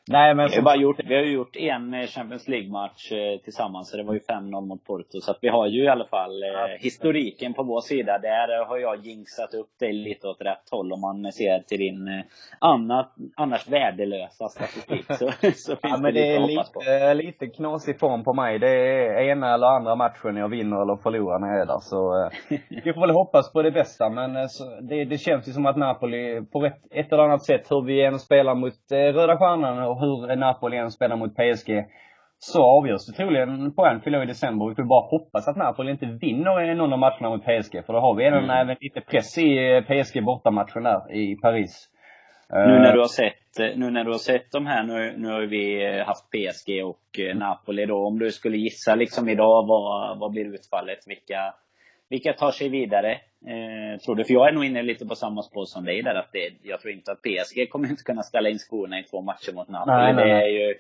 Nej, 0.07 0.35
men 0.35 0.49
vi, 0.49 0.55
har 0.55 0.61
bara 0.61 0.75
gjort, 0.75 0.99
vi 1.05 1.15
har 1.15 1.21
ju 1.21 1.31
gjort 1.31 1.55
en 1.55 1.93
eh, 1.93 2.07
Champions 2.07 2.47
League-match 2.47 3.11
eh, 3.11 3.39
tillsammans, 3.43 3.89
så 3.89 3.97
det 3.97 4.03
var 4.03 4.13
ju 4.13 4.19
5-0 4.19 4.65
mot 4.65 4.83
Porto. 4.83 5.21
Så 5.21 5.31
att 5.31 5.37
vi 5.41 5.47
har 5.47 5.67
ju 5.67 5.83
i 5.83 5.87
alla 5.87 6.05
fall 6.05 6.43
eh, 6.43 6.49
historiken 6.79 7.53
på 7.53 7.63
vår 7.63 7.81
sida. 7.81 8.17
Där 8.17 8.65
har 8.65 8.77
jag 8.77 9.05
jinxat 9.05 9.53
upp 9.53 9.79
dig 9.79 9.93
lite 9.93 10.27
åt 10.27 10.41
rätt 10.41 10.69
håll 10.71 10.93
om 10.93 11.01
man 11.01 11.31
ser 11.31 11.59
till 11.59 11.79
din 11.79 12.07
eh, 12.07 12.23
annat, 12.59 13.13
annars 13.35 13.67
värdelösa 13.67 14.47
statistik. 14.49 15.05
Så, 15.07 15.31
så 15.55 15.75
ja, 15.81 15.97
men 15.97 16.13
det, 16.13 16.19
det 16.19 16.35
är 16.35 16.47
lite, 16.47 17.13
lite 17.13 17.47
knasig 17.47 17.99
form 17.99 18.23
på 18.23 18.33
mig. 18.33 18.59
Det 18.59 18.69
är 18.69 19.29
ena 19.29 19.53
eller 19.53 19.67
andra 19.67 19.95
matchen 19.95 20.35
jag 20.35 20.49
vinner 20.49 20.81
eller 20.81 20.95
förlorar 20.95 21.39
när 21.39 21.47
jag 21.47 21.61
är 21.61 21.65
där. 21.65 21.79
Så 21.79 22.23
eh, 22.23 22.59
vi 22.83 22.93
får 22.93 23.01
väl 23.01 23.15
hoppas 23.15 23.53
på 23.53 23.61
det 23.61 23.71
bästa. 23.71 24.09
Men 24.09 24.35
eh, 24.35 24.45
så, 24.47 24.63
det, 24.81 25.05
det 25.05 25.17
känns 25.17 25.47
ju 25.47 25.51
som 25.51 25.65
att 25.65 25.77
Napoli 25.77 26.41
på 26.51 26.65
ett, 26.65 26.81
ett 26.91 27.13
eller 27.13 27.23
annat 27.23 27.43
sätt, 27.43 27.71
hur 27.71 27.81
vi 27.81 28.05
än 28.05 28.19
spelar 28.19 28.55
mot 28.55 28.91
eh, 28.91 28.97
Röda 28.97 29.37
Stjärnan 29.37 29.94
och 29.95 30.01
hur 30.01 30.35
Napoli 30.35 30.77
än 30.77 30.91
spelar 30.91 31.15
mot 31.15 31.35
PSG 31.35 31.85
så 32.37 32.63
avgörs 32.63 33.05
det 33.07 33.13
troligen 33.13 33.73
på 33.75 33.85
Anfield 33.85 34.23
i 34.23 34.25
december. 34.25 34.69
Vi 34.69 34.75
får 34.75 34.83
bara 34.83 35.09
hoppas 35.09 35.47
att 35.47 35.57
Napoli 35.57 35.91
inte 35.91 36.05
vinner 36.05 36.75
någon 36.75 36.93
av 36.93 36.99
matcherna 36.99 37.29
mot 37.29 37.43
PSG. 37.43 37.85
För 37.85 37.93
då 37.93 37.99
har 37.99 38.15
vi 38.15 38.25
mm. 38.25 38.49
även 38.49 38.75
lite 38.79 39.01
press 39.01 39.37
i 39.37 39.81
PSG 39.87 40.23
bortamatchen 40.23 40.83
där 40.83 41.11
i 41.13 41.35
Paris. 41.35 41.89
Nu 42.49 42.79
när 42.79 42.93
du 42.93 42.99
har 42.99 43.07
sett, 43.07 43.77
nu 43.77 43.91
när 43.91 44.03
du 44.03 44.11
har 44.11 44.17
sett 44.17 44.51
de 44.51 44.65
här, 44.65 44.83
nu, 44.83 45.13
nu 45.17 45.27
har 45.27 45.41
vi 45.41 45.63
haft 45.99 46.25
PSG 46.31 46.85
och 46.85 47.19
eh, 47.19 47.35
Napoli 47.35 47.85
då. 47.85 48.07
Om 48.07 48.19
du 48.19 48.31
skulle 48.31 48.57
gissa 48.57 48.95
liksom 48.95 49.29
idag, 49.29 49.67
vad, 49.67 50.19
vad 50.19 50.31
blir 50.31 50.53
utfallet? 50.53 50.99
Vilka, 51.07 51.53
vilka 52.09 52.33
tar 52.33 52.51
sig 52.51 52.69
vidare? 52.69 53.11
Eh, 53.47 53.99
tror 53.99 54.15
du? 54.15 54.23
För 54.23 54.33
jag 54.33 54.47
är 54.47 54.51
nog 54.51 54.65
inne 54.65 54.81
lite 54.81 55.05
på 55.05 55.15
samma 55.15 55.41
spår 55.41 55.65
som 55.65 55.85
dig 55.85 56.01
där. 56.01 56.15
Att 56.15 56.31
det, 56.31 56.53
jag 56.63 56.81
tror 56.81 56.93
inte 56.93 57.11
att 57.11 57.21
PSG 57.21 57.69
kommer 57.69 57.89
inte 57.89 58.03
kunna 58.03 58.23
ställa 58.23 58.49
in 58.49 58.59
skorna 58.59 58.99
i 58.99 59.03
två 59.03 59.21
matcher 59.21 59.53
mot 59.53 59.69
Napoli. 59.69 59.95
Nej, 59.95 60.13
nej, 60.13 60.25
nej. 60.25 60.51
Det 60.51 60.63
är 60.63 60.67
ju 60.67 60.75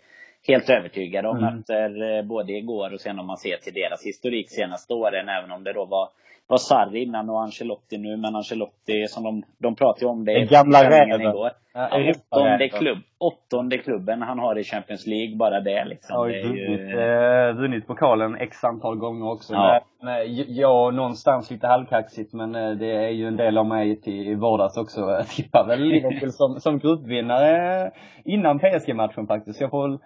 helt 0.47 0.69
övertygad 0.69 1.25
om 1.25 1.37
mm. 1.37 1.59
efter 1.59 2.17
eh, 2.17 2.23
både 2.23 2.53
igår 2.53 2.93
och 2.93 3.01
sen 3.01 3.19
om 3.19 3.27
man 3.27 3.37
ser 3.37 3.57
till 3.57 3.73
deras 3.73 4.05
historik 4.05 4.49
senaste 4.49 4.93
åren. 4.93 5.29
Även 5.29 5.51
om 5.51 5.63
det 5.63 5.73
då 5.73 5.85
var 5.85 6.09
var 6.47 6.57
Sarri 6.57 7.03
innan 7.03 7.29
och 7.29 7.41
Ancelotti 7.41 7.97
nu, 7.97 8.17
men 8.17 8.35
Ancelotti 8.35 9.07
som 9.07 9.23
de, 9.23 9.43
de 9.57 9.75
pratade 9.75 10.05
om 10.05 10.25
det 10.25 10.39
i 10.39 10.45
gamla 10.45 10.89
räven. 10.89 11.21
igår. 11.21 11.51
Ja, 11.73 12.13
åttonde, 12.31 12.69
klubb, 12.69 12.97
åttonde 13.19 13.77
klubben 13.77 14.21
han 14.21 14.39
har 14.39 14.59
i 14.59 14.63
Champions 14.63 15.07
League, 15.07 15.35
bara 15.35 15.61
det 15.61 15.85
liksom. 15.85 16.15
Har 16.15 16.27
vunnit, 16.27 16.79
ju... 16.79 16.99
eh, 16.99 17.55
vunnit 17.55 17.87
pokalen 17.87 18.35
x 18.35 18.63
antal 18.63 18.97
gånger 18.97 19.31
också. 19.31 19.53
Ja. 19.53 19.81
Men, 20.01 20.15
jag 20.55 20.93
någonstans 20.93 21.51
lite 21.51 21.67
halvkaxigt, 21.67 22.33
men 22.33 22.55
eh, 22.55 22.71
det 22.71 22.91
är 22.91 23.09
ju 23.09 23.27
en 23.27 23.35
del 23.35 23.57
av 23.57 23.65
mig 23.65 24.01
till 24.01 24.37
vardags 24.37 24.77
också. 24.77 25.01
Jag 25.17 25.27
tippar 25.27 25.67
väl 25.67 25.81
Liverpool 25.81 26.31
som, 26.31 26.59
som 26.59 26.79
gruppvinnare 26.79 27.91
innan 28.25 28.59
PSG-matchen 28.59 29.27
faktiskt. 29.27 29.61
Jag 29.61 29.71
får 29.71 29.99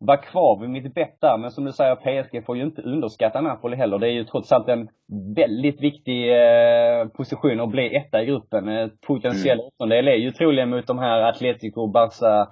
vara 0.00 0.16
kvar 0.16 0.60
vid 0.60 0.70
mitt 0.70 0.94
bett 0.94 1.20
där. 1.20 1.38
Men 1.38 1.50
som 1.50 1.64
du 1.64 1.72
säger, 1.72 1.94
PSG 1.94 2.46
får 2.46 2.56
ju 2.56 2.62
inte 2.62 2.82
underskatta 2.82 3.40
Napoli 3.40 3.76
heller. 3.76 3.98
Det 3.98 4.08
är 4.08 4.12
ju 4.12 4.24
trots 4.24 4.52
allt 4.52 4.68
en 4.68 4.88
väldigt 5.36 5.82
viktig 5.82 6.30
eh, 6.32 7.08
position 7.08 7.60
att 7.60 7.70
bli 7.70 7.96
etta 7.96 8.22
i 8.22 8.26
gruppen. 8.26 8.68
Eh, 8.68 8.88
potentiell 9.06 9.58
mm. 9.58 9.66
åttondel 9.66 10.08
är 10.08 10.14
ju 10.16 10.30
troligen 10.30 10.70
mot 10.70 10.86
de 10.86 10.98
här 10.98 11.22
Atletico, 11.22 11.86
Barca, 11.86 12.48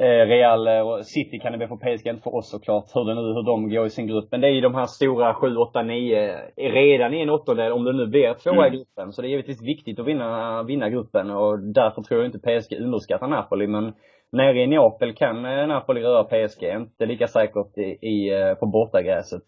eh, 0.00 0.26
Real 0.26 0.68
och 0.68 1.06
City 1.06 1.38
kan 1.38 1.52
det 1.52 1.58
bli 1.58 1.66
för 1.66 1.76
PSG, 1.76 2.06
inte 2.06 2.22
för 2.22 2.34
oss 2.34 2.50
såklart, 2.50 2.84
hur 2.94 3.04
det 3.04 3.14
nu, 3.14 3.20
hur 3.20 3.42
de 3.42 3.70
går 3.70 3.86
i 3.86 3.90
sin 3.90 4.06
grupp. 4.06 4.28
Men 4.30 4.40
det 4.40 4.46
är 4.48 4.52
ju 4.52 4.60
de 4.60 4.74
här 4.74 4.86
stora 4.86 5.34
7, 5.34 5.56
8, 5.56 5.82
9, 5.82 6.40
redan 6.56 7.14
i 7.14 7.20
en 7.20 7.30
åttondel, 7.30 7.72
om 7.72 7.84
det 7.84 7.92
nu 7.92 8.06
blir 8.06 8.34
tvåa 8.34 8.66
mm. 8.66 8.74
i 8.74 8.76
gruppen. 8.76 9.12
Så 9.12 9.22
det 9.22 9.28
är 9.28 9.30
givetvis 9.30 9.62
viktigt 9.62 10.00
att 10.00 10.06
vinna, 10.06 10.62
vinna 10.62 10.88
gruppen 10.90 11.30
och 11.30 11.58
därför 11.58 12.02
tror 12.02 12.20
jag 12.20 12.28
inte 12.28 12.38
PSG 12.38 12.76
underskattar 12.80 13.28
Napoli. 13.28 13.66
Men 13.66 13.92
Nere 14.32 14.62
i 14.62 14.66
Neapel 14.66 15.14
kan 15.14 15.44
eh, 15.44 15.66
Napoli 15.66 16.02
röra 16.02 16.24
PSG, 16.24 16.62
inte 16.62 17.06
lika 17.06 17.26
säkert 17.26 17.78
i, 17.78 18.08
i, 18.08 18.40
eh, 18.40 18.54
på 18.54 18.66
bortagräset. 18.66 19.42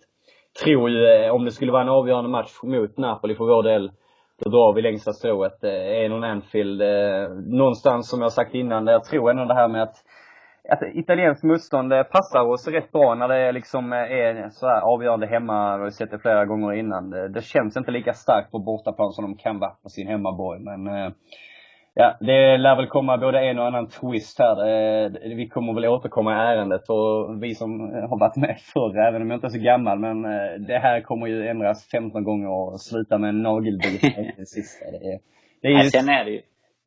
Tror 0.65 0.91
ju, 0.91 1.07
eh, 1.07 1.35
om 1.35 1.45
det 1.45 1.51
skulle 1.51 1.73
vara 1.73 1.83
en 1.83 1.89
avgörande 1.89 2.31
match 2.31 2.53
mot 2.63 2.97
Napoli 2.97 3.35
för 3.35 3.45
vår 3.45 3.63
del, 3.63 3.93
då 4.45 4.51
drar 4.51 4.75
vi 4.75 4.83
längsta 4.83 5.13
strået. 5.13 5.65
Är 5.65 6.09
någon 6.09 6.25
Anfield, 6.25 6.83
någonstans 7.47 8.11
som 8.11 8.21
jag 8.21 8.33
sagt 8.33 8.55
innan, 8.55 8.87
jag 8.87 9.05
tror 9.05 9.31
ändå 9.31 9.45
det 9.45 9.55
här 9.55 9.69
med 9.69 9.83
att 9.83 9.95
att 10.69 10.83
italienskt 10.95 11.45
motstånd 11.45 11.93
passar 12.11 12.41
oss 12.41 12.69
rätt 12.69 12.93
bra 12.93 13.15
när 13.15 13.29
det 13.29 13.53
liksom 13.53 13.93
är 13.93 14.49
så 14.49 14.67
här 14.67 14.81
avgörande 14.81 15.27
hemma, 15.27 15.77
Vi 15.77 15.83
har 15.83 15.91
sett 15.91 16.11
det 16.11 16.19
flera 16.19 16.45
gånger 16.45 16.73
innan. 16.73 17.11
Det, 17.11 17.29
det 17.29 17.43
känns 17.43 17.77
inte 17.77 17.91
lika 17.91 18.13
starkt 18.13 18.51
på 18.51 18.59
bortaplan 18.59 19.13
som 19.13 19.25
de 19.25 19.37
kan 19.37 19.59
vara 19.59 19.71
på 19.83 19.89
sin 19.89 20.07
hemmaborg. 20.07 20.61
Men 20.61 21.13
Ja, 21.95 22.17
det 22.21 22.57
lär 22.57 22.77
väl 22.77 22.87
komma 22.87 23.19
både 23.19 23.41
en 23.41 23.59
och 23.59 23.67
annan 23.67 23.89
twist 23.89 24.39
här. 24.39 24.57
Eh, 24.69 25.11
vi 25.37 25.49
kommer 25.49 25.73
väl 25.75 25.87
återkomma 25.87 26.33
i 26.33 26.57
ärendet 26.57 26.89
och 26.89 27.43
vi 27.43 27.55
som 27.55 27.81
har 27.81 28.19
varit 28.19 28.37
med 28.37 28.59
förr, 28.61 28.99
även 29.09 29.23
om 29.23 29.31
jag 29.31 29.37
inte 29.37 29.47
är 29.47 29.51
så 29.51 29.59
gammal, 29.59 29.99
men 29.99 30.25
eh, 30.25 30.61
det 30.69 30.79
här 30.79 31.01
kommer 31.01 31.27
ju 31.27 31.49
ändras 31.49 31.89
15 31.91 32.25
gånger 32.25 32.49
och 32.49 32.81
sluta 32.81 33.19
med 33.19 33.29
en 33.29 33.43
nagelbit 33.43 34.01
det 34.37 34.47
sista. 34.47 34.91
Det 34.91 34.97
är, 34.97 35.19
det 35.63 35.69
är 35.69 35.83
ju... 35.83 35.91
Sen 35.91 36.09
är 36.09 36.25
det 36.25 36.31
ju, 36.31 36.41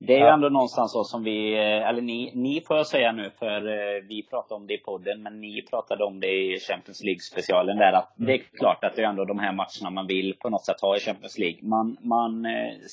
det 0.08 0.14
är 0.14 0.20
ju 0.20 0.26
ändå 0.26 0.50
någonstans 0.50 0.92
så 0.92 1.04
som 1.04 1.24
vi, 1.24 1.54
eh, 1.54 1.90
eller 1.90 2.02
ni, 2.02 2.32
ni 2.36 2.62
får 2.62 2.78
jag 2.78 2.88
säga 2.88 3.12
nu, 3.12 3.32
för 3.40 3.62
vi 4.08 4.24
pratade 4.24 4.56
om 4.56 4.68
det 4.68 4.74
i 4.74 4.78
podden, 4.78 5.24
men 5.24 5.42
ni 5.42 5.62
pratade 5.62 6.04
om 6.04 6.20
det 6.20 6.28
i 6.28 6.60
Champions 6.60 7.04
League-specialen 7.04 7.78
där, 7.78 7.94
att 7.94 8.14
det 8.16 8.34
är 8.34 8.38
klart 8.38 8.84
att 8.84 8.96
det 8.96 9.02
är 9.02 9.08
ändå 9.08 9.26
de 9.26 9.40
här 9.40 9.52
matcherna 9.52 9.90
man 9.90 10.08
vill 10.08 10.36
på 10.40 10.50
något 10.50 10.66
sätt 10.66 10.82
ha 10.82 10.98
i 10.98 11.00
Champions 11.00 11.38
League. 11.38 11.60
Man, 11.62 11.98
man 12.02 12.48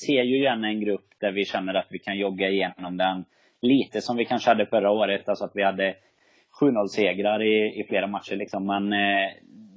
ser 0.06 0.22
ju 0.22 0.42
gärna 0.42 0.68
en 0.68 0.80
grupp 0.80 1.06
där 1.20 1.32
vi 1.32 1.44
känner 1.44 1.74
att 1.74 1.86
vi 1.90 1.98
kan 1.98 2.18
jogga 2.18 2.48
igenom 2.48 2.96
den 2.96 3.24
lite 3.62 4.00
som 4.00 4.16
vi 4.16 4.24
kanske 4.24 4.50
hade 4.50 4.66
förra 4.66 4.90
året, 4.90 5.28
alltså 5.28 5.44
att 5.44 5.56
vi 5.56 5.62
hade 5.62 5.94
7-0 6.60 6.86
segrar 6.86 7.42
i, 7.42 7.80
i 7.80 7.84
flera 7.88 8.06
matcher 8.06 8.36
liksom. 8.36 8.66
Men 8.66 8.92
eh, 8.92 9.30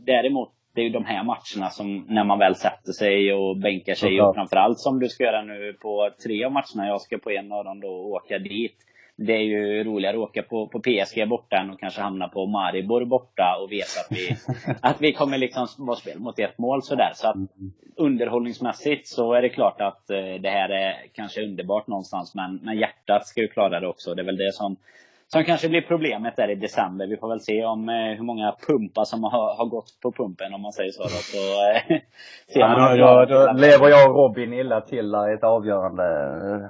däremot 0.06 0.55
det 0.76 0.82
är 0.82 0.86
ju 0.86 0.90
de 0.90 1.06
här 1.06 1.24
matcherna 1.24 1.70
som, 1.70 2.06
när 2.10 2.24
man 2.24 2.40
väl 2.40 2.56
sätter 2.56 2.92
sig 2.92 3.34
och 3.34 3.58
bänkar 3.58 3.94
sig, 3.94 4.22
och 4.22 4.36
framförallt 4.36 4.80
som 4.80 5.00
du 5.00 5.10
ska 5.10 5.24
göra 5.24 5.42
nu 5.42 5.74
på 5.74 6.10
tre 6.24 6.46
av 6.46 6.52
matcherna, 6.52 6.88
jag 6.88 7.02
ska 7.02 7.18
på 7.18 7.32
en 7.32 7.52
av 7.52 7.64
dem 7.64 7.80
då 7.80 7.88
åka 7.88 8.40
dit 8.40 8.78
det 9.18 9.34
är 9.34 9.44
ju 9.44 9.84
roligare 9.84 10.18
att 10.18 10.30
åka 10.30 10.44
på, 10.44 10.68
på 10.68 10.80
PSG 10.80 11.30
borta 11.30 11.58
än 11.58 11.72
att 11.72 11.80
kanske 11.80 12.02
hamna 12.02 12.28
på 12.28 12.46
Maribor 12.46 13.06
borta 13.06 13.58
och 13.62 13.72
veta 13.72 14.00
att 14.00 14.18
vi, 14.18 14.36
att 14.82 15.02
vi 15.02 15.14
kommer 15.14 15.38
liksom 15.38 15.68
vara 15.78 15.98
spel 15.98 16.20
mot 16.20 16.40
ett 16.40 16.58
mål 16.58 16.84
sådär. 16.84 17.12
Så 17.14 17.28
att 17.28 17.36
underhållningsmässigt 17.96 19.08
så 19.08 19.34
är 19.34 19.42
det 19.42 19.50
klart 19.50 19.82
att 19.82 20.10
eh, 20.10 20.42
det 20.42 20.50
här 20.50 20.70
är 20.70 20.96
kanske 21.14 21.44
underbart 21.44 21.88
någonstans. 21.88 22.36
Men, 22.36 22.60
men 22.64 22.78
hjärtat 22.78 23.28
ska 23.28 23.42
ju 23.42 23.48
klara 23.48 23.80
det 23.80 23.88
också. 23.88 24.14
Det 24.16 24.22
är 24.22 24.26
väl 24.26 24.38
det 24.38 24.54
som, 24.54 24.76
som 25.36 25.44
kanske 25.44 25.70
blir 25.70 25.82
problemet 25.82 26.36
där 26.36 26.50
i 26.52 26.56
december. 26.56 27.08
Vi 27.08 27.18
får 27.18 27.30
väl 27.30 27.40
se 27.40 27.66
om 27.66 27.90
eh, 27.90 27.96
hur 28.18 28.24
många 28.24 28.56
pumpar 28.68 29.04
som 29.04 29.24
har, 29.24 29.56
har 29.58 29.66
gått 29.66 30.00
på 30.02 30.12
pumpen 30.12 30.54
om 30.54 30.62
man 30.62 30.72
säger 30.72 30.92
så. 30.92 31.04
Då. 31.04 31.10
så 31.34 31.44
eh, 31.68 32.00
ja, 32.62 32.96
då, 32.96 33.26
då, 33.26 33.46
då 33.46 33.54
lever 33.54 33.88
jag 33.90 34.10
och 34.10 34.16
Robin 34.16 34.54
illa 34.54 34.82
till 34.82 35.12
där 35.12 35.32
i 35.32 35.34
ett 35.34 35.44
avgörande. 35.44 36.04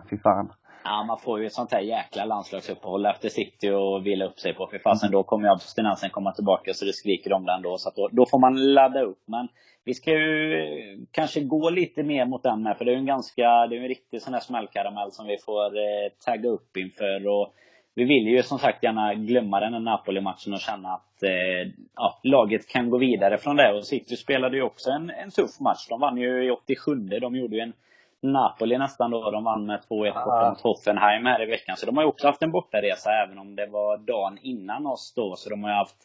Fy 0.10 0.18
fan. 0.18 0.54
Ja, 0.84 1.04
man 1.08 1.20
får 1.20 1.40
ju 1.40 1.46
ett 1.46 1.54
sånt 1.54 1.72
här 1.72 1.80
jäkla 1.80 2.26
landslagsuppehåll 2.26 3.06
efter 3.06 3.30
City 3.30 3.70
och 3.70 4.06
vila 4.06 4.26
upp 4.26 4.40
sig 4.40 4.54
på. 4.54 4.68
För 4.68 4.80
fasen, 4.80 5.12
då 5.12 5.24
kommer 5.24 5.48
ju 5.48 5.54
abstinensen 5.54 6.10
komma 6.10 6.32
tillbaka 6.32 6.74
så 6.74 6.86
det 6.86 6.94
skriker 6.94 7.34
om 7.34 7.46
den 7.46 7.62
då. 7.62 7.78
Så 7.78 7.92
då, 7.96 8.10
då, 8.12 8.26
får 8.26 8.40
man 8.40 8.74
ladda 8.74 9.02
upp. 9.02 9.24
Men 9.26 9.48
vi 9.84 9.94
ska 9.94 10.12
ju 10.12 11.06
kanske 11.12 11.40
gå 11.42 11.70
lite 11.70 12.04
mer 12.04 12.26
mot 12.26 12.44
den 12.44 12.64
med. 12.64 12.78
För 12.78 12.86
det 12.86 12.92
är 12.92 12.96
ju 12.96 13.00
en 13.00 13.14
ganska, 13.16 13.68
det 13.68 13.76
är 13.76 13.82
en 13.82 13.88
riktig 13.88 14.22
sån 14.22 14.34
här 14.34 14.42
smällkaramell 14.42 15.12
som 15.12 15.28
vi 15.28 15.38
får 15.46 15.66
eh, 15.66 16.10
tagga 16.26 16.50
upp 16.50 16.78
inför. 16.78 17.28
Och 17.28 17.54
vi 17.96 18.04
vill 18.04 18.28
ju 18.28 18.44
som 18.44 18.60
sagt 18.60 18.84
gärna 18.84 19.14
glömma 19.14 19.60
den 19.60 19.74
här 19.74 19.80
Napoli-matchen 19.80 20.54
och 20.54 20.60
känna 20.60 20.90
att 20.90 21.24
eh, 21.24 21.72
ja, 21.96 22.20
laget 22.24 22.68
kan 22.68 22.90
gå 22.90 22.98
vidare 22.98 23.38
från 23.38 23.56
det. 23.56 23.74
Och 23.74 23.86
City 23.86 24.16
spelade 24.16 24.58
ju 24.58 24.64
också 24.64 24.90
en, 24.90 25.10
en 25.10 25.32
tuff 25.32 25.60
match. 25.60 25.88
De 25.90 26.00
vann 26.00 26.18
ju 26.18 26.46
i 26.46 26.52
87. 26.52 26.96
De 26.96 27.36
gjorde 27.36 27.56
ju 27.56 27.62
en 27.62 27.74
Napoli 28.22 28.78
nästan 28.78 29.12
då. 29.12 29.32
De 29.32 29.44
vann 29.44 29.66
med 29.66 29.80
2-1 29.80 29.84
borta 29.90 30.50
mot 30.50 30.62
Hoffenheim 30.62 31.26
här 31.26 31.44
i 31.44 31.46
veckan. 31.46 31.78
Så 31.78 31.86
de 31.86 31.98
har 31.98 32.04
ju 32.04 32.10
också 32.10 32.28
haft 32.28 32.42
en 32.42 32.52
bortaresa 32.52 33.10
även 33.26 33.40
om 33.40 33.56
det 33.56 33.66
var 33.66 33.98
dagen 33.98 34.38
innan 34.42 34.88
oss 34.88 35.14
då. 35.16 35.36
Så 35.36 35.50
de 35.50 35.64
har 35.64 35.70
ju 35.70 35.76
haft 35.76 35.98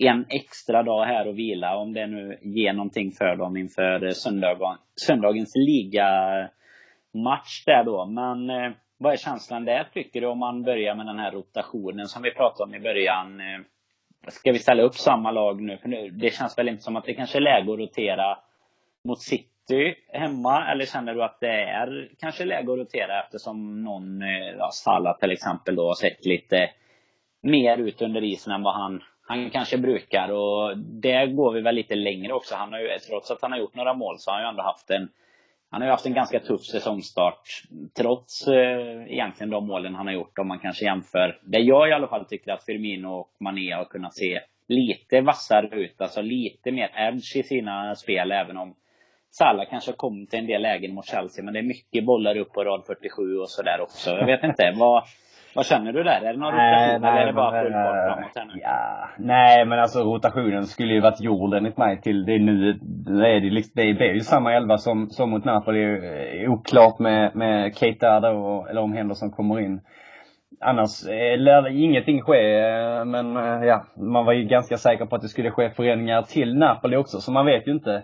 en 0.00 0.26
extra 0.28 0.82
dag 0.82 1.04
här 1.04 1.28
att 1.28 1.34
vila. 1.34 1.76
Om 1.76 1.92
det 1.92 2.06
nu 2.06 2.38
ger 2.42 2.72
någonting 2.72 3.12
för 3.12 3.36
dem 3.36 3.56
inför 3.56 4.10
söndagen, 4.10 4.76
söndagens 5.06 5.52
ligamatch 5.56 7.64
där 7.66 7.84
då. 7.84 8.06
Men 8.06 8.50
eh, 8.50 8.72
vad 8.98 9.12
är 9.12 9.16
känslan 9.16 9.64
där 9.64 9.88
tycker 9.94 10.20
du 10.20 10.26
om 10.26 10.38
man 10.38 10.62
börjar 10.62 10.94
med 10.94 11.06
den 11.06 11.18
här 11.18 11.32
rotationen 11.32 12.06
som 12.06 12.22
vi 12.22 12.30
pratade 12.30 12.68
om 12.68 12.74
i 12.74 12.80
början? 12.80 13.40
Eh, 13.40 13.60
ska 14.28 14.52
vi 14.52 14.58
ställa 14.58 14.82
upp 14.82 14.94
samma 14.94 15.30
lag 15.30 15.62
nu? 15.62 15.76
För 15.78 15.88
nu, 15.88 16.10
det 16.10 16.30
känns 16.30 16.58
väl 16.58 16.68
inte 16.68 16.82
som 16.82 16.96
att 16.96 17.04
det 17.04 17.14
kanske 17.14 17.38
är 17.38 17.42
läge 17.42 17.72
att 17.72 17.78
rotera 17.78 18.38
mot 19.04 19.22
City 19.22 19.94
hemma? 20.08 20.70
Eller 20.70 20.86
känner 20.86 21.14
du 21.14 21.24
att 21.24 21.40
det 21.40 21.62
är 21.62 22.08
kanske 22.18 22.44
läge 22.44 22.72
att 22.72 22.78
rotera 22.78 23.22
eftersom 23.22 23.84
någon, 23.84 24.22
eh, 24.22 24.54
ja, 24.58 24.70
Salah 24.72 25.18
till 25.18 25.32
exempel 25.32 25.76
då, 25.76 25.86
har 25.86 25.94
sett 25.94 26.26
lite 26.26 26.70
mer 27.42 27.78
ut 27.78 28.02
under 28.02 28.24
isen 28.24 28.52
än 28.52 28.62
vad 28.62 28.74
han, 28.74 29.02
han 29.22 29.50
kanske 29.50 29.78
brukar. 29.78 30.28
Och 30.28 30.78
det 30.78 31.26
går 31.26 31.52
vi 31.52 31.60
väl 31.60 31.74
lite 31.74 31.94
längre 31.94 32.32
också. 32.32 32.54
Han 32.54 32.72
har 32.72 32.80
ju, 32.80 32.98
trots 32.98 33.30
att 33.30 33.42
han 33.42 33.52
har 33.52 33.58
gjort 33.58 33.74
några 33.74 33.94
mål 33.94 34.18
så 34.18 34.30
har 34.30 34.36
han 34.36 34.44
ju 34.44 34.48
ändå 34.48 34.62
haft 34.62 34.90
en 34.90 35.08
han 35.74 35.82
har 35.82 35.88
ju 35.88 35.90
haft 35.90 36.06
en 36.06 36.14
ganska 36.14 36.40
tuff 36.40 36.64
säsongstart. 36.64 37.62
Trots 37.96 38.48
eh, 38.48 39.12
egentligen 39.12 39.50
de 39.50 39.66
målen 39.66 39.94
han 39.94 40.06
har 40.06 40.14
gjort 40.14 40.38
om 40.38 40.48
man 40.48 40.58
kanske 40.58 40.84
jämför. 40.84 41.38
Det 41.42 41.58
jag 41.58 41.88
i 41.88 41.92
alla 41.92 42.08
fall 42.08 42.24
tycker 42.24 42.52
att 42.52 42.64
Firmino 42.64 43.08
och 43.08 43.30
Mané 43.40 43.72
har 43.72 43.84
kunnat 43.84 44.14
se 44.14 44.40
lite 44.68 45.20
vassare 45.20 45.68
ut. 45.72 46.00
Alltså 46.00 46.22
lite 46.22 46.72
mer 46.72 46.90
edge 46.96 47.36
i 47.36 47.42
sina 47.42 47.94
spel 47.94 48.32
även 48.32 48.56
om 48.56 48.74
Salah 49.30 49.66
kanske 49.70 49.92
kom 49.92 50.26
till 50.26 50.38
en 50.38 50.46
del 50.46 50.62
lägen 50.62 50.94
mot 50.94 51.06
Chelsea, 51.06 51.44
men 51.44 51.54
det 51.54 51.60
är 51.60 51.62
mycket 51.62 52.04
bollar 52.04 52.36
upp 52.36 52.52
på 52.52 52.64
rad 52.64 52.82
47 52.86 53.38
och 53.38 53.50
sådär 53.50 53.80
också. 53.80 54.10
Jag 54.10 54.26
vet 54.26 54.44
inte. 54.44 54.74
vad, 54.76 55.04
vad 55.54 55.66
känner 55.66 55.92
du 55.92 56.02
där? 56.02 56.20
Är 56.20 56.32
det 56.32 56.38
någon 56.38 56.52
rotation 56.52 57.04
eller 57.04 57.22
är 57.22 57.26
det 57.26 57.32
bara 57.32 57.62
full 57.62 57.72
fart 57.72 57.96
eh, 57.96 58.14
framåt 58.14 58.32
här 58.36 58.44
nu? 58.44 58.60
Ja, 58.62 59.08
nej 59.18 59.66
men 59.66 59.78
alltså 59.78 59.98
rotationen 59.98 60.66
skulle 60.66 60.94
ju 60.94 61.00
varit 61.00 61.20
gjord 61.20 61.54
enligt 61.54 61.76
mig 61.76 62.00
till 62.00 62.24
det 62.24 62.38
nu. 62.38 62.72
Det 63.20 63.28
är, 63.28 63.40
det, 63.40 63.50
liksom, 63.50 63.72
det 63.74 63.82
är 63.82 64.14
ju 64.14 64.20
samma 64.20 64.52
elva 64.52 64.78
som, 64.78 65.10
som 65.10 65.30
mot 65.30 65.44
Napoli. 65.44 66.46
Oklart 66.48 66.98
med, 66.98 67.36
med 67.36 67.76
Keita 67.76 68.20
då, 68.20 68.66
eller 68.70 68.80
om 68.80 68.92
Henderson 68.92 69.30
kommer 69.30 69.60
in. 69.60 69.80
Annars 70.60 71.06
eh, 71.08 71.38
lär 71.38 71.84
ingenting 71.84 72.22
ske, 72.22 72.58
eh, 72.58 73.04
men 73.04 73.34
ja, 73.62 73.86
man 73.96 74.24
var 74.24 74.32
ju 74.32 74.44
ganska 74.44 74.76
säker 74.76 75.06
på 75.06 75.16
att 75.16 75.22
det 75.22 75.28
skulle 75.28 75.50
ske 75.50 75.70
förändringar 75.70 76.22
till 76.22 76.58
Napoli 76.58 76.96
också, 76.96 77.18
så 77.18 77.32
man 77.32 77.46
vet 77.46 77.68
ju 77.68 77.72
inte 77.72 78.02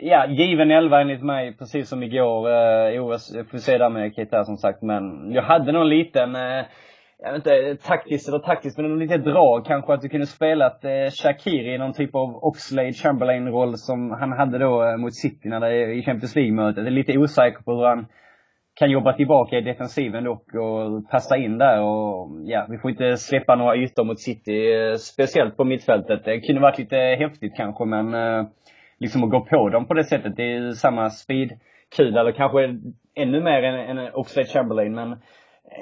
ja, 0.00 0.26
given 0.26 0.70
elva 0.70 1.00
enligt 1.00 1.22
mig, 1.22 1.56
precis 1.56 1.88
som 1.88 2.02
igår. 2.02 2.50
Eh, 2.50 3.04
OS, 3.04 3.30
jag 3.34 3.40
eh, 3.40 3.46
får 3.46 3.58
se 3.58 3.78
där 3.78 3.90
med 3.90 4.14
Keita 4.14 4.44
som 4.44 4.56
sagt. 4.56 4.82
Men 4.82 5.32
jag 5.32 5.42
hade 5.42 5.72
någon 5.72 5.88
liten, 5.88 6.34
eh, 6.36 6.64
jag 7.18 7.32
vet 7.32 7.36
inte, 7.36 7.76
taktiskt 7.88 8.28
eller 8.28 8.38
taktiskt, 8.38 8.78
men 8.78 8.90
någon 8.90 8.98
liten 8.98 9.22
drag 9.22 9.66
kanske 9.66 9.92
att 9.92 10.00
du 10.00 10.08
kunde 10.08 10.26
spela 10.26 10.66
ett 10.66 10.84
eh, 10.84 11.10
Shakiri 11.10 11.74
i 11.74 11.78
någon 11.78 11.92
typ 11.92 12.14
av 12.14 12.36
Oxlade 12.44 12.92
Chamberlain-roll 12.92 13.76
som 13.76 14.10
han 14.10 14.32
hade 14.32 14.58
då 14.58 14.84
eh, 14.84 14.96
mot 14.96 15.14
City 15.14 15.48
när 15.48 15.60
det, 15.60 15.92
i 15.92 16.02
Champions 16.02 16.36
League-mötet. 16.36 16.76
Jag 16.76 16.86
är 16.86 16.90
lite 16.90 17.18
osäker 17.18 17.62
på 17.62 17.72
hur 17.72 17.86
han 17.86 18.06
kan 18.78 18.90
jobba 18.90 19.12
tillbaka 19.12 19.56
i 19.56 19.60
defensiven 19.60 20.24
dock 20.24 20.54
och 20.54 21.10
passa 21.10 21.36
in 21.36 21.58
där 21.58 21.80
och 21.80 22.28
ja, 22.44 22.66
vi 22.70 22.78
får 22.78 22.90
inte 22.90 23.16
släppa 23.16 23.54
några 23.54 23.76
ytor 23.76 24.04
mot 24.04 24.20
City. 24.20 24.72
Eh, 24.72 24.94
speciellt 24.94 25.56
på 25.56 25.64
mittfältet. 25.64 26.24
Det 26.24 26.40
kunde 26.40 26.62
varit 26.62 26.78
lite 26.78 26.96
häftigt 26.96 27.56
kanske 27.56 27.84
men 27.84 28.14
eh, 28.14 28.46
liksom 28.98 29.24
att 29.24 29.30
gå 29.30 29.40
på 29.40 29.68
dem 29.68 29.86
på 29.86 29.94
det 29.94 30.04
sättet. 30.04 30.36
Det 30.36 30.56
är 30.56 30.72
samma 30.72 31.10
speedkula, 31.10 32.20
eller 32.20 32.32
kanske 32.32 32.78
ännu 33.14 33.40
mer 33.40 33.62
än, 33.62 33.98
än 33.98 34.14
Oxlade 34.14 34.48
Chamberlain. 34.48 34.94
Men 34.94 35.12
eh, 35.12 35.18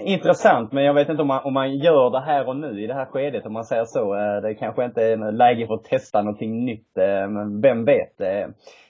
intressant, 0.04 0.72
men 0.72 0.84
jag 0.84 0.94
vet 0.94 1.08
inte 1.08 1.22
om 1.22 1.28
man, 1.28 1.44
om 1.44 1.54
man 1.54 1.76
gör 1.76 2.10
det 2.10 2.20
här 2.20 2.48
och 2.48 2.56
nu 2.56 2.84
i 2.84 2.86
det 2.86 2.94
här 2.94 3.06
skedet, 3.06 3.46
om 3.46 3.52
man 3.52 3.64
säger 3.64 3.84
så. 3.84 4.14
Eh, 4.14 4.42
det 4.42 4.54
kanske 4.54 4.84
inte 4.84 5.02
är 5.02 5.32
läge 5.32 5.66
för 5.66 5.74
att 5.74 5.84
testa 5.84 6.22
någonting 6.22 6.64
nytt, 6.64 6.98
eh, 6.98 7.28
men 7.28 7.60
vem 7.60 7.84
vet. 7.84 8.20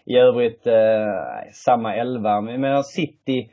I 0.08 0.16
övrigt, 0.16 0.66
samma 1.52 1.94
elva. 1.94 2.40
Men 2.40 2.62
jag 2.62 2.86
City 2.86 3.50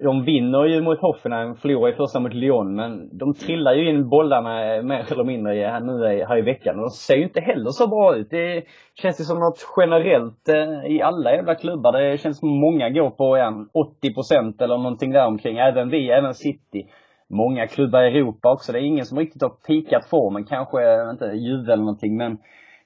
de 0.00 0.24
vinner 0.24 0.64
ju 0.64 0.80
mot 0.82 1.00
Hoffenheim, 1.00 1.54
förlorar 1.54 1.92
i 1.92 1.96
första 1.96 2.20
mot 2.20 2.34
Lyon, 2.34 2.74
men 2.74 3.18
de 3.18 3.34
trillar 3.34 3.74
ju 3.74 3.90
in 3.90 4.08
bollarna 4.08 4.74
eh, 4.74 4.82
mer 4.82 5.12
eller 5.12 5.24
mindre 5.24 5.64
eh, 5.64 5.70
här, 5.70 5.80
nu 5.80 5.92
eh, 5.92 6.28
här 6.28 6.38
i 6.38 6.42
veckan. 6.42 6.76
Och 6.76 6.82
de 6.82 6.90
ser 6.90 7.16
ju 7.16 7.22
inte 7.22 7.40
heller 7.40 7.70
så 7.70 7.88
bra 7.88 8.16
ut. 8.16 8.30
Det 8.30 8.64
känns 8.94 9.20
ju 9.20 9.24
som 9.24 9.38
något 9.40 9.66
generellt 9.76 10.48
eh, 10.48 10.92
i 10.92 11.02
alla 11.02 11.32
jävla 11.32 11.54
klubbar. 11.54 11.92
Det 11.92 12.18
känns 12.18 12.38
som 12.38 12.48
många 12.48 12.90
går 12.90 13.10
på 13.10 13.36
en 13.36 13.68
80 13.72 14.14
procent 14.14 14.62
eller 14.62 14.76
någonting 14.76 15.10
där 15.10 15.26
omkring. 15.26 15.58
Även 15.58 15.88
vi, 15.88 16.10
även 16.10 16.34
City. 16.34 16.86
Många 17.30 17.66
klubbar 17.66 18.02
i 18.02 18.18
Europa 18.18 18.52
också. 18.52 18.72
Det 18.72 18.78
är 18.78 18.82
ingen 18.82 19.04
som 19.04 19.18
riktigt 19.18 19.42
har 19.42 19.52
pikat 19.66 20.06
formen. 20.10 20.44
Kanske, 20.44 21.10
inte 21.10 21.24
Juve 21.24 21.72
eller 21.72 21.82
någonting, 21.82 22.16
men 22.16 22.38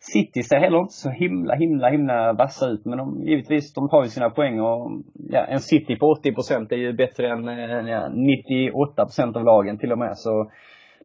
City 0.04 0.42
ser 0.42 0.56
heller 0.56 0.78
inte 0.78 0.92
så 0.92 1.10
himla, 1.10 1.54
himla, 1.54 1.88
himla 1.88 2.32
vassa 2.32 2.68
ut. 2.68 2.84
Men 2.84 2.98
de, 2.98 3.22
givetvis, 3.22 3.74
de 3.74 3.88
tar 3.88 4.02
ju 4.02 4.08
sina 4.08 4.30
poäng 4.30 4.60
och 4.60 4.90
ja, 5.14 5.44
en 5.44 5.60
City 5.60 5.96
på 5.96 6.06
80 6.06 6.32
procent 6.32 6.72
är 6.72 6.76
ju 6.76 6.92
bättre 6.92 7.28
än 7.30 7.86
ja, 7.86 8.08
98 8.08 9.04
procent 9.04 9.36
av 9.36 9.44
lagen 9.44 9.78
till 9.78 9.92
och 9.92 9.98
med. 9.98 10.12
Så 10.14 10.50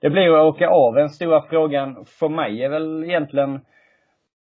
det 0.02 0.10
blir 0.10 0.36
att 0.36 0.56
åka 0.56 0.70
av. 0.70 0.94
Den 0.94 1.10
stora 1.10 1.42
frågan 1.42 2.06
för 2.20 2.30
mig 2.30 2.64
är 2.64 2.70
väl 2.70 3.04
egentligen 3.04 3.54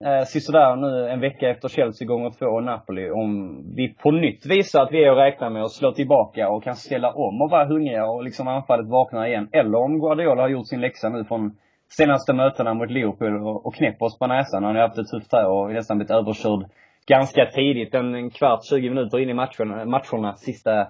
eh, 0.06 0.24
sisådär 0.26 0.76
nu 0.76 1.10
en 1.10 1.20
vecka 1.20 1.50
efter 1.50 1.68
Chelsea 1.68 2.08
gånger 2.08 2.30
två 2.39 2.46
och 2.46 2.63
Napoli. 2.63 3.10
Om 3.10 3.62
vi 3.76 3.96
på 4.04 4.12
nytt 4.12 4.46
visar 4.46 4.82
att 4.82 4.92
vi 4.92 5.04
är 5.04 5.12
att 5.12 5.18
räkna 5.18 5.50
med 5.50 5.63
att 5.63 5.72
slå 5.72 5.92
tillbaka 5.92 6.50
och 6.50 6.63
kan 6.63 6.76
ställa 6.76 7.12
om 7.12 7.42
och 7.42 7.52
vara 7.52 7.68
hungriga 7.68 8.06
och 8.06 8.24
liksom 8.24 8.48
anfallet 8.48 8.89
vaknar 8.89 9.28
igen. 9.28 9.50
Eller 9.52 9.78
om 9.78 10.00
Guardiola 10.00 10.42
har 10.42 10.50
gjort 10.50 10.68
sin 10.68 10.82
läxa 10.82 11.10
nu 11.10 11.24
från 11.24 11.58
senaste 11.97 12.34
mötena 12.34 12.73
mot 12.73 12.91
Liverpool 12.91 13.47
och, 13.47 13.65
och 13.65 13.75
knäpper 13.75 14.06
oss 14.06 14.19
på 14.19 14.27
näsan. 14.27 14.63
Han 14.63 14.75
har 14.75 14.82
haft 14.82 14.95
det 14.95 15.06
tufft 15.06 15.34
här 15.34 15.47
och 15.47 15.73
nästan 15.73 15.97
blivit 15.97 16.12
överkörd 16.12 16.65
ganska 17.08 17.45
tidigt. 17.45 17.93
En 17.93 18.29
kvart, 18.29 18.65
20 18.69 18.89
minuter 18.89 19.19
in 19.19 19.29
i 19.29 19.33
matchen, 19.33 19.67
matcherna, 19.67 20.35
sista 20.35 20.87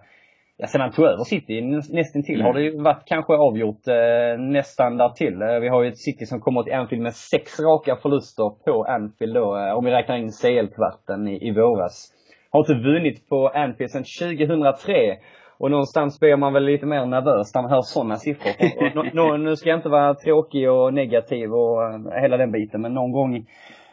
Ja, 0.58 0.68
sen 0.68 0.82
han 0.82 0.91
tog 0.91 1.06
över 1.06 1.24
City 1.24 1.62
nästan 1.62 2.24
till 2.24 2.36
mm. 2.36 2.45
har 2.45 2.54
det 2.54 2.62
ju 2.62 2.82
varit 2.82 3.04
kanske 3.06 3.34
avgjort 3.34 3.88
eh, 3.88 4.39
nästan 4.39 4.97
där 4.97 5.10
till. 5.10 5.41
Eh, 5.41 5.60
vi 5.60 5.68
har 5.68 5.84
ju 5.84 5.89
ett 5.89 5.97
City 5.97 6.26
som 6.26 6.39
kommer 6.39 6.64
till 6.64 6.74
Anfield 6.74 7.04
med 7.04 7.14
sex 7.14 7.60
raka 7.60 7.95
förluster 7.95 8.49
på 8.66 8.84
Anfield 8.84 9.34
då, 9.34 9.58
eh, 9.58 9.78
om 9.78 9.86
vi 9.86 9.91
räknar 9.91 10.18
in 10.18 10.32
CL-kvarten 10.32 11.28
i, 11.28 11.47
i 11.47 11.51
våras. 11.51 12.12
Har 12.51 12.60
inte 12.60 12.89
vunnit 12.89 13.30
på 13.30 13.47
Anfield 13.47 13.91
sedan 13.91 14.04
2003. 14.38 14.93
Och 15.64 15.72
någonstans 15.72 16.20
blir 16.20 16.38
man 16.38 16.53
väl 16.53 16.66
lite 16.66 16.86
mer 16.86 17.05
nervös 17.05 17.55
när 17.55 17.61
man 17.61 17.72
hör 17.72 17.82
sådana 17.82 18.16
siffror. 18.16 19.38
Nu 19.38 19.55
ska 19.55 19.70
jag 19.70 19.80
inte 19.80 19.89
vara 19.89 20.16
tråkig 20.16 20.72
och 20.72 20.93
negativ 20.93 21.53
och 21.53 21.84
eh, 21.84 22.22
hela 22.22 22.38
den 22.38 22.51
biten, 22.51 22.82
men 22.82 22.93
någon 22.93 23.11
gång 23.11 23.45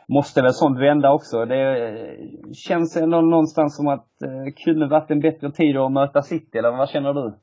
måste 0.09 0.43
väl 0.43 0.53
sånt 0.53 0.81
vända 0.81 1.13
också. 1.13 1.45
Det 1.45 1.89
eh, 1.89 2.53
känns 2.53 2.97
ändå 2.97 3.21
någonstans 3.21 3.77
som 3.77 3.89
att 3.89 4.07
det 4.21 4.27
eh, 4.27 4.65
kunde 4.65 4.87
varit 4.87 5.11
en 5.11 5.21
bättre 5.21 5.51
tid 5.51 5.77
att 5.77 5.93
möta 5.93 6.23
City, 6.23 6.59
eller 6.59 6.71
vad 6.71 6.91
känner 6.91 7.13
du? 7.13 7.35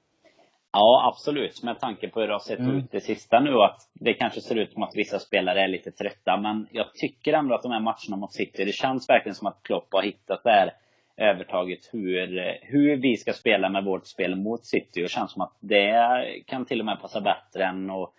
Ja, 0.71 1.11
absolut. 1.13 1.63
Med 1.63 1.79
tanke 1.79 2.09
på 2.09 2.19
hur 2.19 2.27
det 2.27 2.33
har 2.33 2.39
sett 2.39 2.59
mm. 2.59 2.77
ut 2.77 2.91
det 2.91 2.99
sista 2.99 3.39
nu. 3.39 3.53
Att 3.61 3.77
det 3.93 4.13
kanske 4.13 4.41
ser 4.41 4.55
ut 4.55 4.73
som 4.73 4.83
att 4.83 4.95
vissa 4.95 5.19
spelare 5.19 5.61
är 5.63 5.67
lite 5.67 5.91
trötta. 5.91 6.37
Men 6.37 6.67
jag 6.71 6.93
tycker 6.93 7.33
ändå 7.33 7.55
att 7.55 7.63
de 7.63 7.71
här 7.71 7.79
matcherna 7.79 8.17
mot 8.17 8.33
City, 8.33 8.65
det 8.65 8.75
känns 8.75 9.09
verkligen 9.09 9.35
som 9.35 9.47
att 9.47 9.63
Klopp 9.63 9.87
har 9.91 10.03
hittat 10.03 10.43
det 10.43 10.51
här 10.51 10.71
övertaget 11.17 11.89
hur, 11.91 12.57
hur 12.61 12.95
vi 12.95 13.17
ska 13.17 13.33
spela 13.33 13.69
med 13.69 13.83
vårt 13.83 14.07
spel 14.07 14.35
mot 14.35 14.65
City. 14.65 15.05
Och 15.05 15.09
känns 15.09 15.31
som 15.31 15.41
att 15.41 15.57
det 15.59 16.23
kan 16.45 16.65
till 16.65 16.79
och 16.79 16.85
med 16.85 17.01
passa 17.01 17.21
bättre 17.21 17.63
än 17.63 17.89
att 17.89 18.13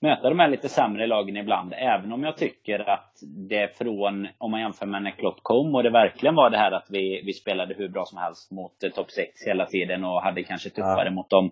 möta 0.00 0.28
de 0.28 0.38
här 0.38 0.48
lite 0.48 0.68
sämre 0.68 1.06
lagen 1.06 1.36
ibland. 1.36 1.74
Även 1.76 2.12
om 2.12 2.22
jag 2.22 2.36
tycker 2.36 2.90
att 2.90 3.18
det 3.48 3.78
från, 3.78 4.28
om 4.38 4.50
man 4.50 4.60
jämför 4.60 4.86
med 4.86 5.02
när 5.02 5.10
Klopp 5.10 5.42
kom 5.42 5.74
och 5.74 5.82
det 5.82 5.90
verkligen 5.90 6.34
var 6.34 6.50
det 6.50 6.58
här 6.58 6.72
att 6.72 6.86
vi, 6.90 7.22
vi 7.26 7.32
spelade 7.32 7.74
hur 7.74 7.88
bra 7.88 8.04
som 8.04 8.18
helst 8.18 8.50
mot 8.50 8.82
eh, 8.82 8.90
topp 8.90 9.10
6 9.10 9.46
hela 9.46 9.66
tiden 9.66 10.04
och 10.04 10.22
hade 10.22 10.42
kanske 10.42 10.70
tuffare 10.70 11.04
ja. 11.04 11.10
mot 11.10 11.30
de 11.30 11.50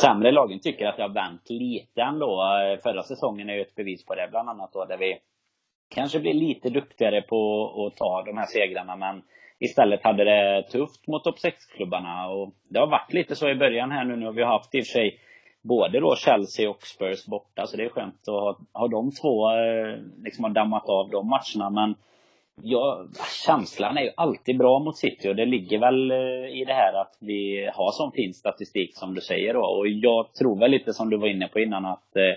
sämre 0.00 0.32
lagen. 0.32 0.60
Tycker 0.60 0.86
att 0.86 0.96
det 0.96 1.02
har 1.02 1.14
vänt 1.14 1.50
lite 1.50 2.02
ändå. 2.02 2.42
Förra 2.82 3.02
säsongen 3.02 3.50
är 3.50 3.54
ju 3.54 3.60
ett 3.60 3.74
bevis 3.74 4.04
på 4.04 4.14
det 4.14 4.28
bland 4.30 4.48
annat 4.48 4.72
då 4.72 4.84
där 4.84 4.98
vi 4.98 5.18
kanske 5.94 6.20
blir 6.20 6.34
lite 6.34 6.70
duktigare 6.70 7.22
på 7.22 7.70
att 7.86 7.96
ta 7.96 8.22
de 8.22 8.38
här 8.38 8.46
segrarna 8.46 8.96
men 8.96 9.22
istället 9.64 10.04
hade 10.04 10.24
det 10.24 10.62
tufft 10.62 11.06
mot 11.06 11.24
topp 11.24 11.38
6-klubbarna. 11.38 12.28
Och 12.28 12.54
det 12.68 12.78
har 12.78 12.86
varit 12.86 13.12
lite 13.12 13.36
så 13.36 13.48
i 13.48 13.54
början 13.54 13.90
här 13.90 14.04
nu. 14.04 14.16
Nu 14.16 14.26
har 14.26 14.32
vi 14.32 14.44
haft 14.44 14.74
i 14.74 14.80
och 14.80 14.84
för 14.84 14.92
sig 14.92 15.18
både 15.62 16.00
då 16.00 16.16
Chelsea 16.16 16.70
och 16.70 16.82
Spurs 16.82 17.26
borta. 17.26 17.66
Så 17.66 17.76
det 17.76 17.84
är 17.84 17.88
skönt 17.88 18.28
att 18.28 18.34
ha, 18.34 18.58
ha 18.72 18.88
de 18.88 19.10
två, 19.10 19.50
eh, 19.50 19.98
liksom 20.24 20.44
har 20.44 20.50
dammat 20.50 20.88
av 20.88 21.10
de 21.10 21.28
matcherna. 21.28 21.70
Men 21.70 21.94
ja, 22.62 23.06
känslan 23.46 23.96
är 23.96 24.02
ju 24.02 24.10
alltid 24.16 24.58
bra 24.58 24.78
mot 24.78 24.96
City 24.96 25.28
och 25.28 25.36
det 25.36 25.46
ligger 25.46 25.78
väl 25.78 26.10
eh, 26.10 26.60
i 26.60 26.64
det 26.66 26.74
här 26.74 27.00
att 27.00 27.16
vi 27.20 27.70
har 27.74 27.90
sån 27.90 28.12
fin 28.12 28.34
statistik 28.34 28.96
som 28.96 29.14
du 29.14 29.20
säger 29.20 29.54
då. 29.54 29.64
Och 29.64 29.88
jag 29.88 30.34
tror 30.34 30.58
väl 30.58 30.70
lite 30.70 30.92
som 30.92 31.10
du 31.10 31.16
var 31.16 31.28
inne 31.28 31.48
på 31.48 31.60
innan 31.60 31.84
att 31.84 32.16
eh, 32.16 32.34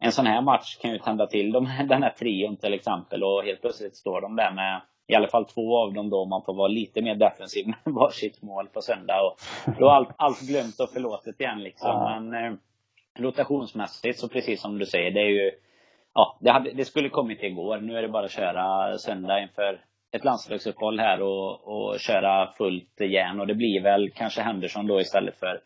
en 0.00 0.12
sån 0.12 0.26
här 0.26 0.42
match 0.42 0.76
kan 0.76 0.92
ju 0.92 0.98
tända 0.98 1.26
till 1.26 1.52
de, 1.52 1.64
den 1.88 2.02
här 2.02 2.10
trion 2.10 2.56
till 2.56 2.74
exempel 2.74 3.24
och 3.24 3.44
helt 3.44 3.60
plötsligt 3.60 3.96
står 3.96 4.20
de 4.20 4.36
där 4.36 4.52
med 4.52 4.80
i 5.06 5.14
alla 5.14 5.28
fall 5.28 5.44
två 5.44 5.78
av 5.78 5.92
dem 5.92 6.10
då 6.10 6.24
man 6.24 6.42
får 6.42 6.54
vara 6.54 6.68
lite 6.68 7.02
mer 7.02 7.14
defensiv 7.14 7.66
med 7.66 7.76
varsitt 7.94 8.42
mål 8.42 8.68
på 8.68 8.80
söndag. 8.80 9.20
Och 9.22 9.38
då 9.78 9.86
är 9.88 9.92
allt, 9.92 10.08
allt 10.16 10.40
glömt 10.40 10.80
och 10.80 10.90
förlåtet 10.90 11.40
igen 11.40 11.62
liksom. 11.62 11.90
Ja. 11.90 12.20
Men 12.20 12.44
eh, 12.44 12.58
rotationsmässigt 13.18 14.18
så 14.18 14.28
precis 14.28 14.60
som 14.60 14.78
du 14.78 14.86
säger, 14.86 15.10
det 15.10 15.20
är 15.20 15.30
ju 15.30 15.50
Ja, 16.16 16.38
det, 16.40 16.50
hade, 16.50 16.72
det 16.72 16.84
skulle 16.84 17.08
kommit 17.08 17.42
igår. 17.42 17.78
Nu 17.80 17.98
är 17.98 18.02
det 18.02 18.08
bara 18.08 18.24
att 18.24 18.30
köra 18.30 18.98
söndag 18.98 19.42
inför 19.42 19.80
ett 20.12 20.24
landslagsuppehåll 20.24 21.00
här 21.00 21.22
och, 21.22 21.68
och 21.68 22.00
köra 22.00 22.52
fullt 22.52 23.00
järn. 23.00 23.40
Och 23.40 23.46
det 23.46 23.54
blir 23.54 23.82
väl 23.82 24.10
kanske 24.10 24.42
Henderson 24.42 24.86
då 24.86 25.00
istället 25.00 25.38
för 25.38 25.60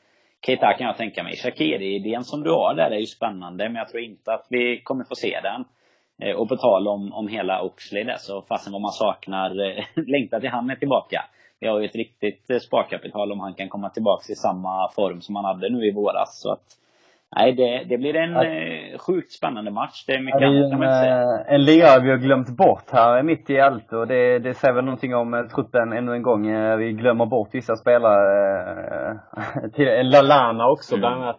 Keita 0.47 0.73
kan 0.73 0.87
jag 0.87 0.97
tänka 0.97 1.23
mig. 1.23 1.37
Shakiri-idén 1.37 2.25
som 2.25 2.43
du 2.43 2.51
har 2.51 2.75
där 2.75 2.91
är 2.91 2.99
ju 2.99 3.07
spännande, 3.07 3.65
men 3.65 3.75
jag 3.75 3.89
tror 3.89 4.03
inte 4.03 4.33
att 4.33 4.47
vi 4.51 4.81
kommer 4.83 5.05
få 5.05 5.15
se 5.15 5.41
den. 5.43 5.65
Eh, 6.21 6.37
och 6.37 6.49
på 6.49 6.57
tal 6.57 6.89
om, 6.89 7.13
om 7.13 7.29
hela 7.29 7.63
Oxley 7.63 8.05
där, 8.05 8.17
så 8.17 8.43
fasen 8.43 8.73
vad 8.73 8.83
man 8.83 8.93
saknar, 8.93 9.51
eh, 9.51 9.85
längtar 10.07 10.41
till 10.41 10.51
han 10.51 10.71
är 10.71 10.77
tillbaka. 10.77 11.25
Vi 11.61 11.67
har 11.69 11.79
ju 11.79 11.87
ett 11.87 11.95
riktigt 11.95 12.51
eh, 12.51 12.59
sparkapital 12.59 13.33
om 13.33 13.41
han 13.41 13.55
kan 13.55 13.69
komma 13.69 13.91
tillbaka 13.91 14.33
i 14.33 14.37
samma 14.37 14.91
form 14.91 15.21
som 15.21 15.37
han 15.37 15.45
hade 15.45 15.71
nu 15.71 15.87
i 15.87 15.93
våras. 15.93 16.41
Så 16.41 16.53
att 16.53 16.67
Nej, 17.37 17.53
det, 17.53 17.85
det 17.89 17.99
blir 17.99 18.17
en 18.17 18.33
ja. 18.33 18.99
sjukt 18.99 19.33
spännande 19.33 19.71
match. 19.71 20.05
Det 20.07 20.13
är 20.13 20.23
mycket 20.23 20.43
annat 20.43 20.71
kan 20.71 20.81
man 20.81 21.03
säga. 21.03 21.45
En 21.49 21.65
lirare 21.65 22.03
vi 22.03 22.11
har 22.11 22.17
glömt 22.17 22.57
bort 22.57 22.91
här 22.93 23.23
mitt 23.23 23.51
i 23.51 23.61
allt 23.61 23.93
och 23.93 24.07
det, 24.07 24.39
det 24.39 24.55
säger 24.55 24.75
väl 24.75 24.85
någonting 24.85 25.15
om 25.15 25.49
truppen 25.55 25.93
ännu 25.93 26.13
en 26.13 26.23
gång. 26.23 26.43
Vi 26.79 26.93
glömmer 26.93 27.27
bort 27.27 27.49
vissa 27.53 27.77
spelare. 27.77 29.19
Till 29.75 29.87
Lalana 30.11 30.71
också 30.71 30.95
mm. 30.95 31.01
bland 31.01 31.23
annat. 31.23 31.37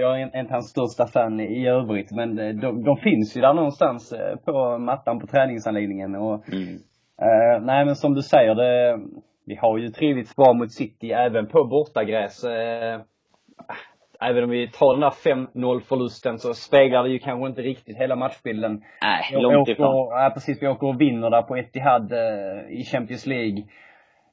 Jag 0.00 0.20
är 0.20 0.40
inte 0.40 0.54
hans 0.54 0.70
största 0.70 1.06
fan 1.06 1.40
i 1.40 1.68
övrigt 1.68 2.12
men 2.12 2.36
de, 2.36 2.84
de 2.84 2.96
finns 2.96 3.36
ju 3.36 3.40
där 3.40 3.54
någonstans 3.54 4.14
på 4.44 4.78
mattan 4.78 5.20
på 5.20 5.26
träningsanläggningen 5.26 6.14
och 6.14 6.48
mm. 6.52 6.74
eh, 7.22 7.62
Nej 7.62 7.84
men 7.84 7.94
som 7.94 8.14
du 8.14 8.22
säger, 8.22 8.54
det, 8.54 8.98
vi 9.46 9.56
har 9.56 9.78
ju 9.78 9.88
trivits 9.88 10.36
bra 10.36 10.52
mot 10.52 10.72
City 10.72 11.10
även 11.10 11.46
på 11.46 11.64
bortagräs. 11.64 12.44
Eh, 12.44 13.00
även 14.20 14.44
om 14.44 14.50
vi 14.50 14.70
tar 14.70 14.92
den 14.92 15.00
där 15.00 15.10
5-0 15.10 15.80
förlusten 15.80 16.38
så 16.38 16.54
speglar 16.54 17.02
det 17.02 17.10
ju 17.10 17.18
kanske 17.18 17.48
inte 17.48 17.62
riktigt 17.62 17.96
hela 17.96 18.16
matchbilden. 18.16 18.82
Nej, 19.02 19.42
långt 19.42 19.68
ifrån. 19.68 20.08
Ja, 20.10 20.30
precis. 20.34 20.62
Vi 20.62 20.68
åker 20.68 20.86
och 20.86 21.00
vinner 21.00 21.30
där 21.30 21.42
på 21.42 21.56
Etihad 21.56 22.12
eh, 22.12 22.80
i 22.80 22.84
Champions 22.84 23.26
League. 23.26 23.64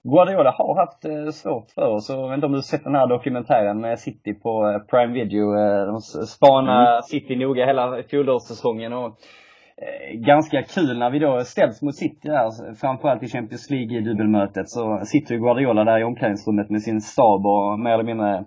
Guardiola 0.03 0.51
har 0.51 0.75
haft 0.75 1.05
eh, 1.05 1.29
svårt 1.31 1.71
för 1.75 1.87
oss. 1.87 2.09
Jag 2.09 2.29
vet 2.29 2.35
inte 2.35 2.45
om 2.45 2.53
du 2.53 2.61
sett 2.61 2.83
den 2.83 2.95
här 2.95 3.07
dokumentären 3.07 3.81
med 3.81 3.99
City 3.99 4.33
på 4.33 4.69
eh, 4.69 4.79
Prime 4.89 5.13
Video. 5.13 5.55
Eh, 5.59 5.85
de 5.87 6.01
spanar 6.27 6.91
mm. 6.91 7.01
City 7.01 7.35
noga 7.35 7.65
hela 7.65 8.03
fjolårssäsongen. 8.09 8.93
Och, 8.93 9.05
eh, 9.05 10.19
ganska 10.19 10.61
kul 10.61 10.97
när 10.97 11.09
vi 11.09 11.19
då 11.19 11.39
ställs 11.43 11.81
mot 11.81 11.95
City 11.95 12.27
där, 12.27 12.75
framförallt 12.81 13.23
i 13.23 13.27
Champions 13.27 13.69
League-dubbelmötet, 13.69 14.67
så 14.67 14.99
sitter 15.03 15.33
ju 15.33 15.41
Guardiola 15.41 15.83
där 15.83 15.99
i 15.99 16.03
omklädningsrummet 16.03 16.69
med 16.69 16.81
sin 16.81 17.01
stab 17.01 17.45
och 17.45 17.79
mer 17.79 17.93
eller 17.93 18.03
mindre 18.03 18.45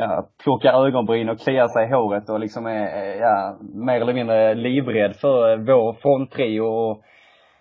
ja, 0.00 0.28
plockar 0.44 0.86
ögonbryn 0.86 1.28
och 1.28 1.40
kliar 1.40 1.68
sig 1.68 1.86
i 1.86 1.92
håret 1.92 2.28
och 2.28 2.40
liksom 2.40 2.66
är, 2.66 3.20
ja, 3.20 3.56
mer 3.74 4.00
eller 4.00 4.14
mindre 4.14 4.54
livrädd 4.54 5.16
för 5.16 5.56
vår 5.56 5.92
fronttrio 5.92 6.60
och, 6.60 7.02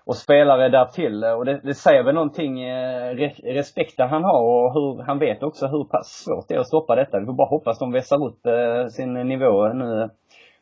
och 0.05 0.15
spelare 0.15 0.69
därtill. 0.69 1.23
Och 1.23 1.45
det, 1.45 1.59
det 1.63 1.73
säger 1.73 2.03
väl 2.03 2.15
någonting, 2.15 2.61
eh, 2.61 3.15
respekten 3.43 4.09
han 4.09 4.23
har 4.23 4.41
och 4.41 4.73
hur, 4.73 5.03
han 5.03 5.19
vet 5.19 5.43
också 5.43 5.67
hur 5.67 5.83
pass 5.83 6.07
svårt 6.25 6.47
det 6.47 6.55
är 6.55 6.59
att 6.59 6.67
stoppa 6.67 6.95
detta. 6.95 7.19
Vi 7.19 7.25
får 7.25 7.33
bara 7.33 7.49
hoppas 7.49 7.79
de 7.79 7.91
vässar 7.91 8.25
upp 8.25 8.45
eh, 8.45 8.87
sin 8.87 9.13
nivå 9.13 9.67
nu. 9.73 10.09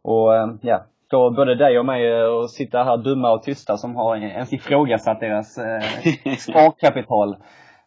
Och 0.02 0.36
eh, 0.36 0.48
ja, 0.62 0.86
få 1.12 1.32
både 1.32 1.56
dig 1.56 1.80
och 1.80 1.86
mig 1.86 2.22
att 2.24 2.50
sitta 2.50 2.84
här 2.84 2.98
dumma 2.98 3.32
och 3.32 3.44
tysta 3.44 3.78
som 3.78 3.96
har 3.96 4.16
ens 4.16 4.54
ifrågasatt 4.54 5.20
deras 5.20 5.58
eh, 5.58 6.34
sparkapital. 6.38 7.36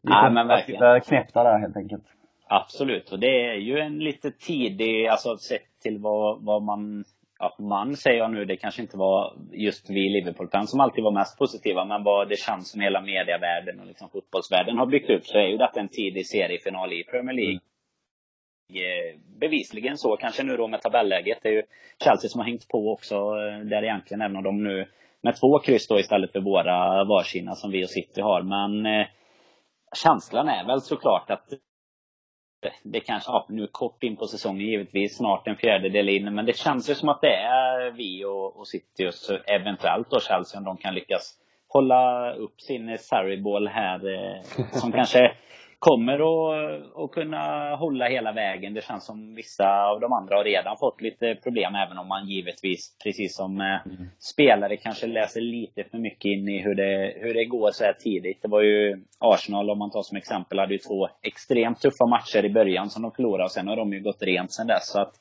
Vi 0.03 0.13
ja, 0.13 0.31
men 0.31 0.49
verkligen. 0.49 1.01
knäppta 1.01 1.45
där 1.45 1.59
helt 1.59 1.77
enkelt. 1.77 2.05
Absolut, 2.53 3.13
och 3.13 3.19
det 3.19 3.45
är 3.47 3.55
ju 3.55 3.79
en 3.79 3.99
lite 3.99 4.31
tidig, 4.31 5.07
alltså 5.07 5.37
sett 5.37 5.81
till 5.83 5.99
vad, 5.99 6.45
vad 6.45 6.63
man 6.63 7.05
ja, 7.39 7.57
man 7.59 7.97
säger 7.97 8.19
jag 8.19 8.31
nu, 8.31 8.45
det 8.45 8.57
kanske 8.57 8.83
inte 8.83 8.97
var 8.97 9.37
just 9.53 9.91
vi 9.91 10.09
Liverpool-fans 10.09 10.71
som 10.71 10.81
alltid 10.81 11.05
var 11.05 11.13
mest 11.13 11.39
positiva, 11.39 11.85
men 11.85 12.05
vad 12.05 12.29
det 12.29 12.39
känns 12.39 12.71
som 12.71 12.81
hela 12.81 13.01
medievärlden 13.01 13.81
och 13.81 13.87
liksom 13.87 14.09
fotbollsvärlden 14.11 14.79
har 14.79 14.87
byggt 14.87 15.11
upp 15.11 15.27
så 15.27 15.39
är 15.39 15.47
ju 15.47 15.57
detta 15.57 15.81
en 15.81 15.89
tidig 15.89 16.27
seriefinal 16.27 16.93
i 16.93 17.05
Premier 17.05 17.37
League. 17.37 17.61
Mm. 18.71 19.21
Bevisligen 19.41 19.97
så, 19.97 20.17
kanske 20.17 20.43
nu 20.43 20.57
då 20.57 20.69
med 20.69 20.83
tabelläget. 20.83 21.39
Det 21.43 21.49
är 21.49 21.53
ju 21.53 21.63
Chelsea 22.05 22.29
som 22.29 22.41
har 22.41 22.47
hängt 22.47 22.69
på 22.69 22.93
också, 22.93 23.15
eh, 23.15 23.59
där 23.71 23.83
egentligen, 23.83 24.21
även 24.21 24.37
om 24.37 24.43
de 24.43 24.65
nu 24.65 24.87
med 25.23 25.37
två 25.41 25.59
kryss 25.59 25.89
då 25.89 25.99
istället 25.99 26.33
för 26.33 26.41
våra 26.41 27.05
varsina 27.05 27.55
som 27.55 27.71
vi 27.71 27.85
och 27.85 27.91
City 27.91 28.21
har. 28.21 28.43
Men 28.43 28.87
eh, 28.87 29.07
känslan 30.05 30.49
är 30.49 30.67
väl 30.67 30.81
såklart 30.81 31.31
att 31.31 31.49
det 32.83 33.01
kanske, 33.01 33.31
ja, 33.31 33.47
nu 33.49 33.67
kort 33.67 34.03
in 34.03 34.17
på 34.17 34.27
säsongen 34.27 34.67
givetvis, 34.67 35.17
snart 35.17 35.49
en 35.49 35.57
fjärdedel 35.57 36.09
in. 36.09 36.35
Men 36.35 36.47
det 36.47 36.57
känns 36.57 36.91
ju 36.91 36.95
som 36.95 37.09
att 37.09 37.21
det 37.21 37.35
är 37.35 37.91
vi 37.91 38.25
och, 38.25 38.57
och 38.57 38.69
City 38.69 39.07
och 39.09 39.15
så 39.15 39.37
eventuellt 39.37 40.11
då 40.11 40.21
Chelsea 40.21 40.59
om 40.59 40.65
de 40.65 40.77
kan 40.77 40.95
lyckas 40.95 41.35
hålla 41.69 42.33
upp 42.33 42.61
sin 42.61 42.99
Sarri-boll 42.99 43.69
här. 43.69 44.15
Eh, 44.15 44.43
som 44.73 44.93
kanske 44.99 45.33
kommer 45.81 46.15
att, 46.15 46.97
att 46.97 47.11
kunna 47.11 47.77
hålla 47.77 48.09
hela 48.09 48.33
vägen. 48.33 48.75
Det 48.75 48.85
känns 48.85 49.07
som 49.07 49.35
vissa 49.35 49.85
av 49.85 50.01
de 50.01 50.13
andra 50.13 50.37
har 50.37 50.45
redan 50.45 50.77
fått 50.77 51.01
lite 51.01 51.35
problem, 51.35 51.75
även 51.75 51.99
om 51.99 52.09
man 52.09 52.29
givetvis, 52.29 52.99
precis 53.05 53.37
som 53.37 53.61
mm. 53.61 54.09
spelare, 54.19 54.77
kanske 54.77 55.07
läser 55.07 55.41
lite 55.41 55.85
för 55.85 55.99
mycket 55.99 56.25
in 56.25 56.49
i 56.49 56.63
hur 56.63 56.75
det, 56.75 57.15
hur 57.17 57.35
det 57.35 57.45
går 57.45 57.71
så 57.71 57.85
här 57.85 57.93
tidigt. 57.93 58.43
Det 58.43 58.49
var 58.49 58.63
ju 58.63 59.05
Arsenal, 59.19 59.71
om 59.71 59.79
man 59.79 59.91
tar 59.91 60.03
som 60.03 60.17
exempel, 60.17 60.59
hade 60.59 60.75
ju 60.75 60.79
två 60.79 61.09
extremt 61.23 61.81
tuffa 61.81 62.07
matcher 62.07 62.45
i 62.45 62.51
början 62.51 62.91
som 62.91 63.03
de 63.03 63.13
förlorade 63.13 63.45
och 63.45 63.51
sen 63.51 63.69
har 63.69 63.77
de 63.77 63.93
ju 63.93 64.01
gått 64.01 64.23
rent 64.23 64.53
sen 64.53 64.67
dess. 64.67 64.89
Så 64.89 65.01
att 65.01 65.15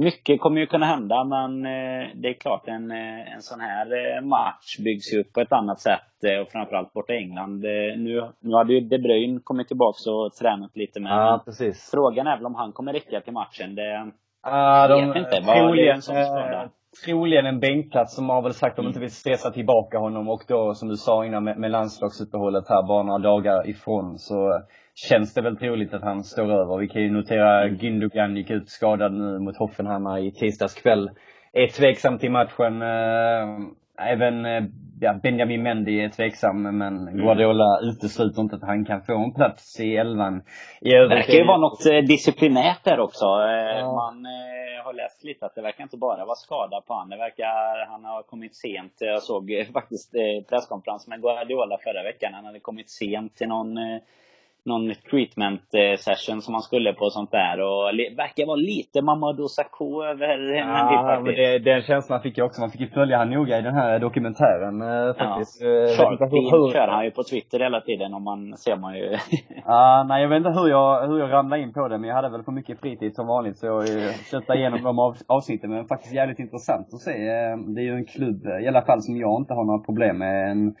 mycket 0.00 0.40
kommer 0.40 0.60
ju 0.60 0.66
kunna 0.66 0.86
hända 0.86 1.24
men 1.24 1.66
eh, 1.66 2.08
det 2.14 2.28
är 2.28 2.40
klart 2.40 2.68
en, 2.68 2.90
eh, 2.90 3.34
en 3.34 3.42
sån 3.42 3.60
här 3.60 3.86
eh, 3.86 4.22
match 4.22 4.78
byggs 4.84 5.14
ju 5.14 5.20
upp 5.20 5.32
på 5.32 5.40
ett 5.40 5.52
annat 5.52 5.80
sätt 5.80 6.00
och 6.42 6.52
framförallt 6.52 6.92
borta 6.92 7.12
i 7.12 7.16
England. 7.16 7.60
Nu, 7.96 8.30
nu 8.40 8.54
hade 8.54 8.72
ju 8.72 8.80
De 8.80 8.98
Bruyne 8.98 9.40
kommit 9.44 9.68
tillbaka 9.68 10.10
och 10.10 10.32
tränat 10.32 10.76
lite 10.76 11.00
med 11.00 11.12
ja, 11.12 11.42
precis. 11.44 11.90
Frågan 11.90 12.26
är 12.26 12.36
väl 12.36 12.46
om 12.46 12.54
han 12.54 12.72
kommer 12.72 12.92
räcka 12.92 13.20
till 13.20 13.32
matchen. 13.32 13.74
Det 13.74 14.12
ah, 14.42 14.88
de, 14.88 15.08
vet 15.08 15.16
inte. 15.16 15.40
Vad 15.46 15.56
troligen, 15.56 16.00
är 16.08 16.62
en 16.62 16.68
troligen 17.04 17.46
en 17.46 17.60
bänkplats 17.60 18.14
som 18.14 18.28
har 18.28 18.42
väl 18.42 18.54
sagt 18.54 18.72
att 18.72 18.76
de 18.76 18.80
mm. 18.80 18.90
inte 18.90 19.00
vill 19.00 19.10
stressa 19.10 19.50
tillbaka 19.50 19.98
honom 19.98 20.28
och 20.28 20.42
då 20.48 20.74
som 20.74 20.88
du 20.88 20.96
sa 20.96 21.24
innan 21.24 21.44
med, 21.44 21.58
med 21.58 21.70
landslagsuppehållet 21.70 22.68
här 22.68 22.86
bara 22.88 23.02
några 23.02 23.18
dagar 23.18 23.68
ifrån 23.68 24.18
så 24.18 24.62
känns 24.94 25.34
det 25.34 25.42
väl 25.42 25.56
troligt 25.56 25.94
att 25.94 26.02
han 26.02 26.24
står 26.24 26.52
över. 26.52 26.78
Vi 26.78 26.88
kan 26.88 27.02
ju 27.02 27.10
notera 27.10 27.62
mm. 27.64 27.78
Gündogan 27.78 28.36
gick 28.36 28.50
ut 28.50 28.68
skadad 28.68 29.12
nu 29.12 29.38
mot 29.38 29.56
Hoffenheim 29.56 30.06
i 30.06 30.32
tisdags 30.32 30.74
kväll. 30.74 31.10
Är 31.52 31.66
tveksam 31.66 32.18
till 32.18 32.30
matchen. 32.30 32.82
Eh, 32.82 33.48
även 34.12 34.44
ja, 35.00 35.14
Benjamin 35.22 35.62
Mendy 35.62 36.00
är 36.00 36.08
tveksam, 36.08 36.62
men 36.62 36.82
mm. 36.82 37.16
Guardiola 37.16 37.80
utesluter 37.82 38.42
inte 38.42 38.56
att 38.56 38.62
han 38.62 38.84
kan 38.84 39.02
få 39.02 39.24
en 39.24 39.34
plats 39.34 39.80
i 39.80 39.96
elvan. 39.96 40.42
I 40.80 40.90
det 40.90 41.08
verkar 41.08 41.32
ju 41.32 41.46
vara 41.46 41.58
något 41.58 41.84
disciplinärt 42.08 42.84
där 42.84 43.00
också. 43.00 43.24
Ja. 43.24 43.92
Man 43.92 44.26
har 44.84 44.92
läst 44.92 45.24
lite 45.24 45.46
att 45.46 45.54
det 45.54 45.62
verkar 45.62 45.82
inte 45.82 45.96
bara 45.96 46.24
vara 46.24 46.34
skada 46.34 46.80
på 46.86 46.94
honom. 46.94 47.10
Det 47.10 47.16
verkar, 47.16 47.86
han 47.90 48.04
har 48.04 48.22
kommit 48.22 48.56
sent. 48.56 48.92
Jag 48.98 49.22
såg 49.22 49.66
faktiskt 49.72 50.12
presskonferens 50.48 51.08
med 51.08 51.22
Guardiola 51.22 51.78
förra 51.84 52.02
veckan. 52.02 52.34
Han 52.34 52.44
hade 52.44 52.60
kommit 52.60 52.90
sent 52.90 53.36
till 53.36 53.48
någon 53.48 53.78
någon 54.64 54.94
treatment 55.10 55.62
eh, 55.74 55.96
session 55.96 56.42
som 56.42 56.52
man 56.52 56.62
skulle 56.62 56.92
på 56.92 57.04
och 57.04 57.12
sånt 57.12 57.30
där. 57.30 57.60
Och 57.60 57.84
verkar 58.16 58.46
vara 58.46 58.56
lite 58.56 59.02
Mamadou 59.02 59.48
Sakho 59.48 60.04
över 60.04 60.52
Ja, 60.58 61.20
men 61.24 61.34
det, 61.34 61.58
den 61.58 61.82
känslan 61.82 62.22
fick 62.22 62.38
jag 62.38 62.46
också. 62.46 62.60
Man 62.60 62.70
fick 62.70 62.80
ju 62.80 62.88
följa 62.88 63.18
han 63.18 63.30
noga 63.30 63.58
i 63.58 63.62
den 63.62 63.74
här 63.74 63.98
dokumentären 63.98 64.82
eh, 64.82 65.14
faktiskt. 65.14 65.62
Ja. 65.62 65.68
Sharp 65.68 66.32
hur, 66.32 66.72
kör 66.72 66.88
han 66.88 67.04
ju 67.04 67.10
på 67.10 67.22
Twitter 67.22 67.58
hela 67.58 67.80
tiden 67.80 68.14
om 68.14 68.22
man 68.24 68.56
ser 68.56 68.76
man 68.76 68.94
ju. 68.96 69.08
Ja, 69.64 70.06
nej 70.08 70.22
jag 70.22 70.28
vet 70.28 70.36
inte 70.36 70.60
hur 70.60 70.68
jag, 70.68 71.08
hur 71.08 71.18
jag 71.18 71.32
ramlade 71.32 71.62
in 71.62 71.72
på 71.72 71.88
det. 71.88 71.98
Men 71.98 72.08
jag 72.08 72.16
hade 72.16 72.28
väl 72.28 72.42
för 72.42 72.52
mycket 72.52 72.80
fritid 72.80 73.14
som 73.14 73.26
vanligt 73.26 73.58
så 73.58 73.66
jag 73.66 73.88
köttade 74.30 74.58
igenom 74.58 74.82
de 74.82 74.98
av, 74.98 75.16
avsnitten. 75.26 75.70
Men 75.70 75.86
faktiskt 75.86 76.14
jävligt 76.14 76.38
intressant 76.38 76.86
att 76.94 77.00
se. 77.00 77.10
Eh, 77.10 77.56
det 77.74 77.80
är 77.80 77.84
ju 77.84 77.94
en 77.94 78.04
klubb, 78.04 78.46
i 78.62 78.68
alla 78.68 78.82
fall 78.82 79.02
som 79.02 79.16
jag 79.16 79.40
inte 79.40 79.54
har 79.54 79.64
några 79.64 79.84
problem 79.84 80.18
med. 80.18 80.50
En, 80.50 80.74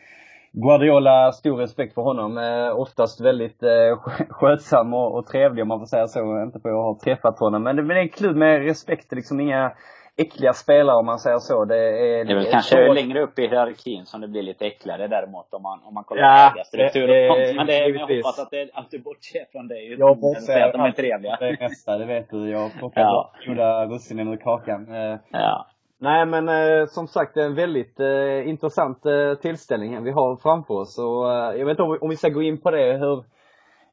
Guardiola, 0.52 1.32
stor 1.32 1.56
respekt 1.56 1.94
för 1.94 2.02
honom. 2.02 2.38
Eh, 2.38 2.80
oftast 2.80 3.20
väldigt 3.20 3.62
eh, 3.62 3.98
skötsam 4.28 4.94
och, 4.94 5.18
och 5.18 5.26
trevlig 5.26 5.62
om 5.62 5.68
man 5.68 5.78
får 5.78 5.86
säga 5.86 6.06
så. 6.06 6.42
Inte 6.42 6.60
för 6.60 6.68
att 6.68 6.74
jag 6.74 6.82
har 6.82 6.94
träffat 6.94 7.38
honom. 7.38 7.62
Men 7.62 7.76
det, 7.76 7.82
men 7.82 7.94
det 7.94 8.00
är 8.00 8.02
en 8.02 8.08
klubb 8.08 8.36
med 8.36 8.64
respekt. 8.64 9.12
Liksom 9.12 9.40
inga 9.40 9.72
äckliga 10.16 10.52
spelare 10.52 10.96
om 10.96 11.06
man 11.06 11.18
säger 11.18 11.38
så. 11.38 11.64
Det 11.64 11.76
är, 11.76 12.24
det 12.24 12.32
är 12.32 12.34
väl 12.34 12.44
det 12.44 12.50
kanske 12.50 12.86
så... 12.86 12.92
längre 12.92 13.22
upp 13.22 13.38
i 13.38 13.42
hierarkin 13.42 14.06
som 14.06 14.20
det 14.20 14.28
blir 14.28 14.42
lite 14.42 14.66
äckligare 14.66 15.06
däremot 15.08 15.54
om 15.54 15.62
man, 15.62 15.80
om 15.84 15.94
man 15.94 16.04
kollar 16.04 16.22
ja, 16.22 16.50
på 16.52 16.58
ägarstruktur 16.58 17.30
och 17.30 17.36
sånt. 17.36 17.56
Men 17.56 17.66
det, 17.66 17.78
jag 17.78 18.06
hoppas 18.06 18.38
att, 18.38 18.50
det, 18.50 18.70
att 18.74 18.90
du 18.90 18.98
bortser 18.98 19.44
från 19.52 19.68
det. 19.68 19.80
Jag 19.82 20.18
bortser 20.18 20.60
att 20.60 20.72
de 20.72 20.80
är 20.80 20.92
trevliga. 20.92 21.36
Det 21.40 21.56
mesta, 21.60 21.98
det 21.98 22.06
vet 22.06 22.30
du. 22.30 22.50
Jag 22.50 22.72
plockar 22.78 23.00
ja. 23.00 23.32
goda 23.46 23.86
russinen 23.86 24.28
ur 24.28 24.36
kakan. 24.36 24.94
Eh, 24.94 25.18
ja. 25.30 25.66
Nej 26.02 26.26
men 26.26 26.48
eh, 26.48 26.86
som 26.86 27.06
sagt 27.06 27.36
en 27.36 27.54
väldigt 27.54 28.00
eh, 28.00 28.48
intressant 28.48 29.06
eh, 29.06 29.34
tillställning 29.34 30.04
vi 30.04 30.10
har 30.10 30.36
framför 30.36 30.74
oss 30.74 30.98
och 30.98 31.32
eh, 31.32 31.58
jag 31.58 31.66
vet 31.66 31.72
inte 31.72 31.82
om, 31.82 31.98
om 32.00 32.10
vi 32.10 32.16
ska 32.16 32.28
gå 32.28 32.42
in 32.42 32.60
på 32.60 32.70
det 32.70 32.98
hur 32.98 33.24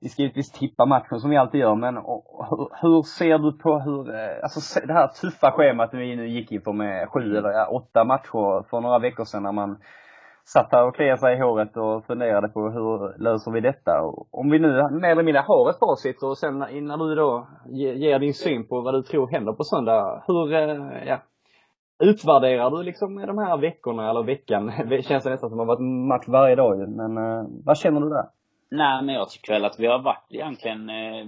vi 0.02 0.10
ska 0.10 0.22
givetvis 0.22 0.52
tippa 0.52 0.86
matchen 0.86 1.20
som 1.20 1.30
vi 1.30 1.38
alltid 1.38 1.62
gör 1.62 1.76
men 1.76 1.98
och, 1.98 2.48
hur, 2.50 2.70
hur, 2.82 3.02
ser 3.02 3.38
du 3.38 3.58
på 3.58 3.80
hur, 3.80 4.16
eh, 4.16 4.44
alltså 4.44 4.80
det 4.88 4.94
här 4.94 5.08
tuffa 5.08 5.52
schemat 5.52 5.90
vi 5.94 6.16
nu 6.16 6.28
gick 6.28 6.52
in 6.52 6.62
på 6.62 6.74
med 6.74 7.10
sju 7.10 7.38
eller 7.38 7.50
ja, 7.50 7.68
åtta 7.68 8.04
matcher 8.04 8.70
för 8.70 8.82
några 8.82 9.00
veckor 9.00 9.24
sedan 9.24 9.44
när 9.44 9.52
man 9.52 9.78
satt 10.46 10.72
här 10.72 10.88
och 10.88 10.96
kliade 10.96 11.18
sig 11.18 11.36
i 11.36 11.40
håret 11.40 11.78
och 11.78 12.06
funderade 12.06 12.48
på 12.48 12.70
hur 12.70 13.24
löser 13.24 13.52
vi 13.52 13.62
detta? 13.62 14.02
Och 14.02 14.28
om 14.32 14.50
vi 14.50 14.60
nu 14.60 14.68
mer 14.92 15.10
eller 15.10 15.24
mindre 15.24 15.44
har 15.48 15.70
ett 15.70 15.80
facit 15.80 16.24
och 16.24 16.38
sen 16.38 16.60
när 16.60 16.98
du 16.98 17.16
då 17.16 17.48
ger 17.70 18.20
din 18.20 18.34
syn 18.34 18.68
på 18.68 18.82
vad 18.82 18.94
du 18.94 19.02
tror 19.04 19.28
händer 19.28 19.54
på 19.54 19.64
söndag, 19.64 20.24
hur, 20.28 20.54
eh, 20.54 21.08
ja, 21.08 21.18
Utvärderar 22.00 22.72
du 22.72 22.84
liksom 22.84 23.16
de 23.16 23.38
här 23.38 23.58
veckorna 23.58 24.10
eller 24.10 24.24
veckan? 24.24 24.72
Det 24.90 25.06
känns 25.06 25.24
det 25.24 25.30
nästan 25.30 25.50
som 25.50 25.60
att 25.60 25.68
det 25.68 25.72
har 25.72 25.78
varit 25.78 26.08
match 26.08 26.28
varje 26.28 26.56
dag 26.56 26.80
ju. 26.80 26.88
Men 26.88 27.18
eh, 27.18 27.46
vad 27.66 27.78
känner 27.78 28.02
du 28.02 28.10
där? 28.10 28.26
Nej, 28.70 29.04
men 29.04 29.16
jag 29.16 29.30
tycker 29.30 29.54
väl 29.54 29.66
att 29.66 29.80
vi 29.80 29.88
har 29.88 30.00
varit 30.00 30.28
egentligen 30.30 30.90
eh, 30.90 31.26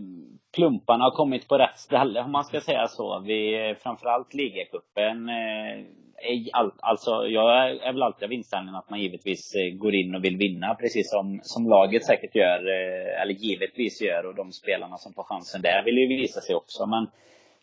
Plumparna 0.55 1.03
har 1.03 1.11
kommit 1.11 1.47
på 1.47 1.57
rätt 1.57 1.77
ställe 1.77 2.21
om 2.21 2.31
man 2.31 2.43
ska 2.43 2.61
säga 2.61 2.87
så. 2.87 3.19
Vi, 3.19 3.69
eh, 3.69 3.75
framförallt 3.77 4.33
ligacupen 4.33 5.29
eh, 5.29 5.85
all, 6.53 6.71
alltså, 6.79 7.27
jag 7.27 7.69
är 7.69 7.93
väl 7.93 8.03
alltid 8.03 8.25
av 8.25 8.33
inställningen 8.33 8.75
att 8.75 8.89
man 8.89 9.01
givetvis 9.01 9.55
eh, 9.55 9.77
går 9.77 9.95
in 9.95 10.15
och 10.15 10.23
vill 10.23 10.37
vinna 10.37 10.75
precis 10.75 11.09
som, 11.09 11.39
som 11.43 11.69
laget 11.69 12.05
säkert 12.05 12.35
gör, 12.35 12.59
eh, 12.59 13.21
eller 13.21 13.33
givetvis 13.33 14.01
gör 14.01 14.25
och 14.25 14.35
de 14.35 14.51
spelarna 14.51 14.97
som 14.97 15.13
får 15.13 15.23
chansen 15.23 15.61
där 15.61 15.83
vill 15.83 15.97
ju 15.97 16.07
visa 16.07 16.41
sig 16.41 16.55
också. 16.55 16.85
Men 16.85 17.07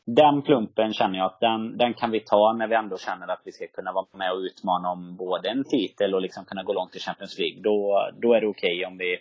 den 0.07 0.43
plumpen 0.43 0.93
känner 0.93 1.19
jag 1.19 1.27
att 1.27 1.41
den, 1.41 1.77
den 1.77 1.95
kan 1.95 2.11
vi 2.11 2.21
ta 2.21 2.53
när 2.53 2.67
vi 2.67 2.75
ändå 2.75 2.99
känner 2.99 3.29
att 3.29 3.43
vi 3.45 3.53
ska 3.53 3.67
kunna 3.67 3.93
vara 3.93 4.07
med 4.13 4.33
och 4.33 4.39
utmana 4.39 4.91
om 4.91 5.17
både 5.17 5.49
en 5.49 5.65
titel 5.65 6.15
och 6.15 6.23
liksom 6.23 6.45
kunna 6.45 6.63
gå 6.63 6.73
långt 6.73 6.97
i 6.97 6.99
Champions 6.99 7.39
League. 7.39 7.61
Då, 7.63 8.09
då 8.23 8.35
är 8.35 8.41
det 8.41 8.47
okej 8.47 8.77
okay 8.77 8.85
om 8.85 8.99
vi 8.99 9.19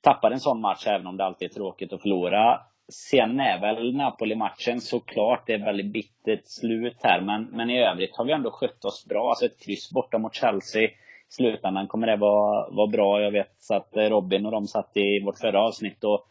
tappar 0.00 0.30
en 0.30 0.40
sån 0.40 0.60
match, 0.60 0.86
även 0.86 1.06
om 1.06 1.16
det 1.16 1.24
alltid 1.24 1.50
är 1.50 1.54
tråkigt 1.54 1.92
att 1.92 2.02
förlora. 2.02 2.60
Sen 2.88 3.40
är 3.40 3.60
väl 3.60 3.96
Napoli-matchen 3.96 4.80
såklart, 4.80 5.46
det 5.46 5.52
är 5.52 5.64
väldigt 5.64 5.92
bittert 5.92 6.42
slut 6.44 6.96
här. 7.02 7.20
Men, 7.20 7.44
men 7.44 7.70
i 7.70 7.82
övrigt 7.82 8.16
har 8.16 8.24
vi 8.24 8.32
ändå 8.32 8.50
skött 8.50 8.84
oss 8.84 9.06
bra. 9.08 9.28
Alltså 9.28 9.44
ett 9.46 9.60
kryss 9.60 9.90
borta 9.92 10.18
mot 10.18 10.34
Chelsea. 10.34 10.82
I 10.82 10.92
slutändan 11.28 11.86
kommer 11.86 12.06
det 12.06 12.16
vara, 12.16 12.70
vara 12.70 12.86
bra. 12.86 13.20
Jag 13.20 13.30
vet 13.30 13.70
att 13.70 13.90
Robin 13.92 14.46
och 14.46 14.52
de 14.52 14.66
satt 14.66 14.96
i 14.96 15.24
vårt 15.24 15.38
förra 15.38 15.60
avsnitt 15.60 16.04
och 16.04 16.28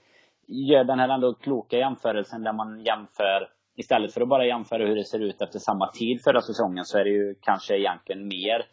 gör 0.47 0.83
den 0.83 0.99
här 0.99 1.09
ändå 1.09 1.33
kloka 1.33 1.77
jämförelsen 1.77 2.43
där 2.43 2.53
man 2.53 2.79
jämför 2.79 3.54
istället 3.75 4.13
för 4.13 4.21
att 4.21 4.27
bara 4.27 4.45
jämföra 4.45 4.85
hur 4.85 4.95
det 4.95 5.03
ser 5.03 5.19
ut 5.19 5.41
efter 5.41 5.59
samma 5.59 5.91
tid 5.91 6.21
förra 6.23 6.41
säsongen 6.41 6.85
så 6.85 6.97
är 6.97 7.03
det 7.03 7.09
ju 7.09 7.35
kanske 7.41 7.77
egentligen 7.77 8.27
mer 8.27 8.65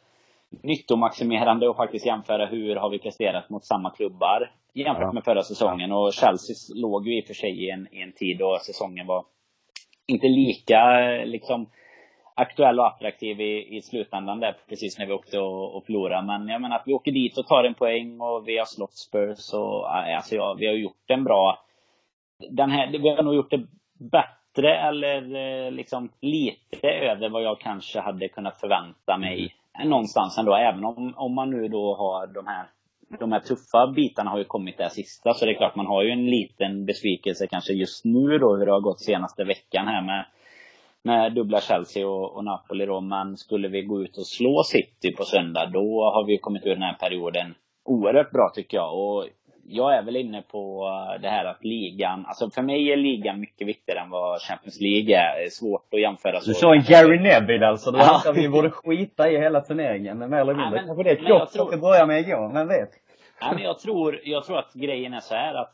nyttomaximerande 0.63 1.71
att 1.71 1.77
faktiskt 1.77 2.07
jämföra 2.07 2.47
hur 2.47 2.77
har 2.77 2.91
vi 2.91 2.99
presterat 2.99 3.51
mot 3.51 3.65
samma 3.65 3.91
klubbar 3.91 4.51
jämfört 4.75 5.15
med 5.15 5.25
förra 5.25 5.43
säsongen. 5.43 5.93
Och 5.93 6.13
Chelsea 6.13 6.57
låg 6.75 7.09
ju 7.09 7.19
i 7.19 7.23
och 7.23 7.27
för 7.27 7.35
sig 7.35 7.65
i 7.65 7.71
en, 7.71 7.89
i 7.95 8.03
en 8.03 8.13
tid 8.13 8.39
då 8.39 8.59
säsongen 8.67 9.07
var 9.07 9.25
inte 10.07 10.27
lika 10.27 10.99
liksom 11.25 11.71
aktuell 12.35 12.79
och 12.79 12.87
attraktiv 12.87 13.41
i, 13.41 13.77
i 13.77 13.83
slutändan 13.83 14.41
där 14.41 14.57
precis 14.69 14.99
när 14.99 15.07
vi 15.07 15.13
åkte 15.13 15.39
och, 15.39 15.77
och 15.77 15.87
förlorade. 15.87 16.27
Men 16.27 16.49
jag 16.49 16.61
menar 16.61 16.77
att 16.77 16.87
vi 16.87 16.95
åker 16.95 17.13
dit 17.13 17.39
och 17.39 17.47
tar 17.47 17.65
en 17.65 17.75
poäng 17.75 18.21
och 18.21 18.49
vi 18.49 18.59
har 18.59 18.65
slått 18.65 18.95
Spurs 18.95 19.55
och 19.55 19.97
alltså 19.97 20.35
ja, 20.35 20.57
vi 20.59 20.67
har 20.67 20.75
gjort 20.75 21.11
en 21.11 21.25
bra 21.25 21.59
den 22.51 22.71
här, 22.71 22.99
vi 22.99 23.09
har 23.09 23.23
nog 23.23 23.35
gjort 23.35 23.51
det 23.51 23.67
bättre 24.11 24.41
bättre 24.53 24.79
eller 24.79 25.35
eh, 25.67 25.73
liksom 25.73 26.09
lite 26.21 26.89
över 26.89 27.29
vad 27.29 27.43
jag 27.43 27.61
kanske 27.61 28.01
hade 28.01 28.29
kunnat 28.29 28.61
förvänta 28.61 29.19
mig 29.19 29.55
någonstans 29.85 30.39
ändå. 30.39 30.55
Även 30.55 30.85
om, 30.85 31.15
om 31.17 31.35
man 31.35 31.51
nu 31.51 31.69
då 31.69 31.95
har 31.95 32.27
de 32.27 32.47
här 32.47 32.67
de 33.21 33.33
här 33.33 33.41
tuffa 33.41 33.87
bitarna 33.87 34.31
har 34.31 34.39
ju 34.39 34.45
kommit 34.45 34.79
där 34.79 34.89
sista, 34.89 35.35
så 35.35 35.45
det 35.45 35.53
är 35.53 35.57
klart 35.57 35.77
man 35.77 35.87
har 35.87 36.03
ju 36.03 36.11
en 36.11 36.27
liten 36.27 36.87
besvikelse 36.87 37.47
kanske 37.47 37.73
just 37.73 38.05
nu 38.05 38.39
då 38.39 38.57
hur 38.57 38.67
det 38.67 38.73
har 38.73 38.81
gått 38.81 39.01
senaste 39.01 39.45
veckan 39.45 39.87
här 39.87 40.03
med 40.03 40.27
med 41.05 41.35
dubbla 41.35 41.61
Chelsea 41.61 42.09
och, 42.09 42.37
och 42.37 42.45
Napoli 42.45 42.87
då. 42.87 43.01
Men 43.01 43.37
skulle 43.37 43.69
vi 43.69 43.83
gå 43.83 44.03
ut 44.03 44.17
och 44.19 44.27
slå 44.27 44.63
City 44.63 45.17
på 45.17 45.25
söndag, 45.25 45.67
då 45.67 46.11
har 46.15 46.27
vi 46.27 46.39
kommit 46.39 46.67
ur 46.67 46.75
den 46.75 46.83
här 46.83 46.95
perioden 46.95 47.55
oerhört 47.85 48.31
bra 48.31 48.53
tycker 48.55 48.77
jag. 48.77 48.99
Och 48.99 49.27
jag 49.73 49.95
är 49.95 50.03
väl 50.03 50.16
inne 50.16 50.43
på 50.43 50.89
det 51.23 51.29
här 51.29 51.45
att 51.45 51.64
ligan, 51.64 52.27
alltså 52.27 52.51
för 52.51 52.62
mig 52.62 52.93
är 52.93 52.97
ligan 52.97 53.41
mycket 53.41 53.68
viktigare 53.68 54.01
än 54.01 54.11
vad 54.11 54.41
Champions 54.41 54.81
League 54.81 55.16
är. 55.16 55.39
Det 55.39 55.45
är 55.45 55.51
svårt 55.51 55.95
att 55.95 56.01
jämföra 56.01 56.41
så. 56.41 56.51
Du 56.51 56.55
sa 56.55 56.75
en 56.75 56.83
Gary 56.83 57.18
Neville 57.18 57.66
alltså. 57.66 57.91
Det 57.91 57.99
var 57.99 58.23
ja. 58.25 58.33
vi 58.35 58.49
borde 58.49 58.70
skita 58.70 59.31
i 59.31 59.39
hela 59.39 59.61
turneringen, 59.61 60.18
mer 60.18 60.41
eller 60.41 60.55
mindre. 60.55 60.81
Ja, 60.81 60.87
Kanske 60.87 61.03
det 61.03 61.11
är 61.11 61.16
ett 61.16 61.29
jobb 61.29 61.49
som 61.49 61.81
börja 61.81 62.07
med 62.07 62.20
igår, 62.20 62.53
vem 62.55 62.68
vet? 62.68 62.91
Ja, 63.43 63.53
men 63.55 63.62
jag, 63.62 63.79
tror, 63.79 64.20
jag 64.25 64.45
tror 64.45 64.59
att 64.59 64.73
grejen 64.75 65.14
är 65.14 65.20
så 65.20 65.35
här 65.35 65.55
att 65.55 65.73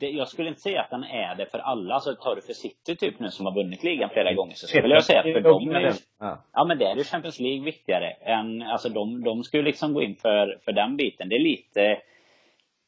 det, 0.00 0.10
jag 0.10 0.28
skulle 0.28 0.48
inte 0.48 0.60
säga 0.60 0.80
att 0.80 0.90
den 0.90 1.04
är 1.04 1.34
det 1.34 1.46
för 1.46 1.58
alla. 1.58 1.94
Alltså 1.94 2.14
tar 2.14 2.34
du 2.36 2.42
för 2.42 2.52
City 2.52 2.96
typ 2.96 3.20
nu 3.20 3.30
som 3.30 3.46
har 3.46 3.54
vunnit 3.54 3.84
ligan 3.84 4.10
flera 4.10 4.32
gånger 4.34 4.54
så 4.54 4.66
skulle 4.66 4.94
jag 4.94 5.04
säga 5.04 5.18
att 5.18 5.32
för 5.32 5.40
dem 5.40 5.70
är 5.70 5.92
ja. 6.20 6.44
ja 6.52 6.64
men 6.64 6.78
det 6.78 6.84
är 6.84 6.96
ju 6.96 7.04
Champions 7.04 7.40
League 7.40 7.64
viktigare 7.64 8.10
än, 8.10 8.62
alltså 8.62 8.88
de, 8.88 9.24
de 9.24 9.44
skulle 9.44 9.62
liksom 9.62 9.94
gå 9.94 10.02
in 10.02 10.16
för, 10.16 10.58
för 10.64 10.72
den 10.72 10.96
biten. 10.96 11.28
Det 11.28 11.36
är 11.36 11.40
lite 11.40 11.98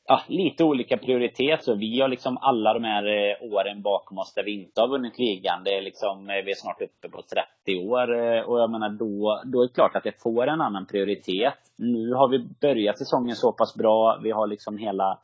ja, 0.09 0.23
lite 0.27 0.65
olika 0.65 0.97
prioritet. 0.97 1.65
Så 1.65 1.75
vi 1.75 2.01
har 2.01 2.09
liksom 2.09 2.39
alla 2.41 2.75
de 2.75 2.85
här 2.85 3.07
eh, 3.07 3.53
åren 3.53 3.83
bakom 3.83 4.19
oss 4.19 4.35
där 4.35 4.43
vi 4.43 4.63
inte 4.63 4.81
har 4.81 4.89
vunnit 4.89 5.19
ligan. 5.19 5.65
Det 5.65 5.75
är 5.75 5.83
liksom, 5.83 6.31
eh, 6.31 6.45
vi 6.45 6.51
är 6.51 6.55
snart 6.55 6.83
uppe 6.83 7.09
på 7.09 7.23
30 7.67 7.89
år. 7.89 8.15
Eh, 8.15 8.41
och 8.41 8.61
jag 8.61 8.71
menar 8.71 8.89
då, 8.89 9.43
då 9.45 9.63
är 9.63 9.67
det 9.67 9.75
klart 9.75 9.97
att 9.97 10.05
det 10.05 10.23
får 10.23 10.47
en 10.47 10.61
annan 10.61 10.87
prioritet. 10.87 11.59
Nu 11.77 12.13
har 12.13 12.29
vi 12.29 12.39
börjat 12.61 12.99
säsongen 12.99 13.37
så 13.37 13.53
pass 13.53 13.75
bra. 13.75 14.19
Vi 14.23 14.31
har 14.31 14.47
liksom 14.47 14.79
hela 14.79 15.19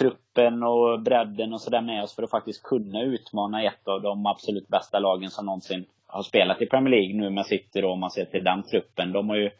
truppen 0.00 0.62
och 0.62 1.00
bredden 1.00 1.52
och 1.52 1.60
sådär 1.60 1.80
med 1.80 2.02
oss 2.02 2.14
för 2.14 2.22
att 2.22 2.30
faktiskt 2.30 2.62
kunna 2.62 3.02
utmana 3.02 3.62
ett 3.62 3.88
av 3.88 4.02
de 4.02 4.26
absolut 4.26 4.68
bästa 4.68 4.98
lagen 4.98 5.30
som 5.30 5.46
någonsin 5.46 5.84
har 6.06 6.22
spelat 6.22 6.62
i 6.62 6.66
Premier 6.66 6.90
League 6.90 7.16
nu 7.20 7.30
med 7.30 7.46
City 7.46 7.80
då, 7.80 7.90
om 7.90 8.00
man 8.00 8.10
ser 8.10 8.24
till 8.24 8.44
den 8.44 8.62
truppen. 8.62 9.12
De 9.12 9.28
har 9.28 9.36
ju 9.36 9.50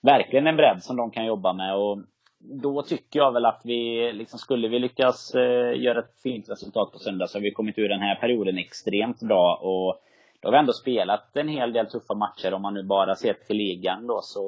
verkligen 0.00 0.46
en 0.46 0.56
bredd 0.56 0.82
som 0.82 0.96
de 0.96 1.10
kan 1.10 1.26
jobba 1.26 1.52
med 1.52 1.76
och 1.76 1.98
då 2.44 2.82
tycker 2.82 3.20
jag 3.20 3.32
väl 3.32 3.44
att 3.44 3.60
vi, 3.64 4.12
liksom, 4.12 4.38
skulle 4.38 4.68
vi 4.68 4.78
lyckas 4.78 5.34
eh, 5.34 5.80
göra 5.80 5.98
ett 5.98 6.20
fint 6.22 6.50
resultat 6.50 6.92
på 6.92 6.98
söndag 6.98 7.26
så 7.26 7.38
har 7.38 7.42
vi 7.42 7.50
kommit 7.50 7.78
ur 7.78 7.88
den 7.88 8.00
här 8.00 8.14
perioden 8.14 8.58
extremt 8.58 9.20
bra. 9.20 9.54
Och 9.62 10.00
då 10.40 10.48
har 10.48 10.52
vi 10.52 10.58
ändå 10.58 10.72
spelat 10.72 11.36
en 11.36 11.48
hel 11.48 11.72
del 11.72 11.86
tuffa 11.86 12.14
matcher 12.14 12.54
om 12.54 12.62
man 12.62 12.74
nu 12.74 12.82
bara 12.82 13.14
ser 13.14 13.32
till 13.32 13.56
ligan 13.56 14.06
då 14.06 14.20
så 14.22 14.42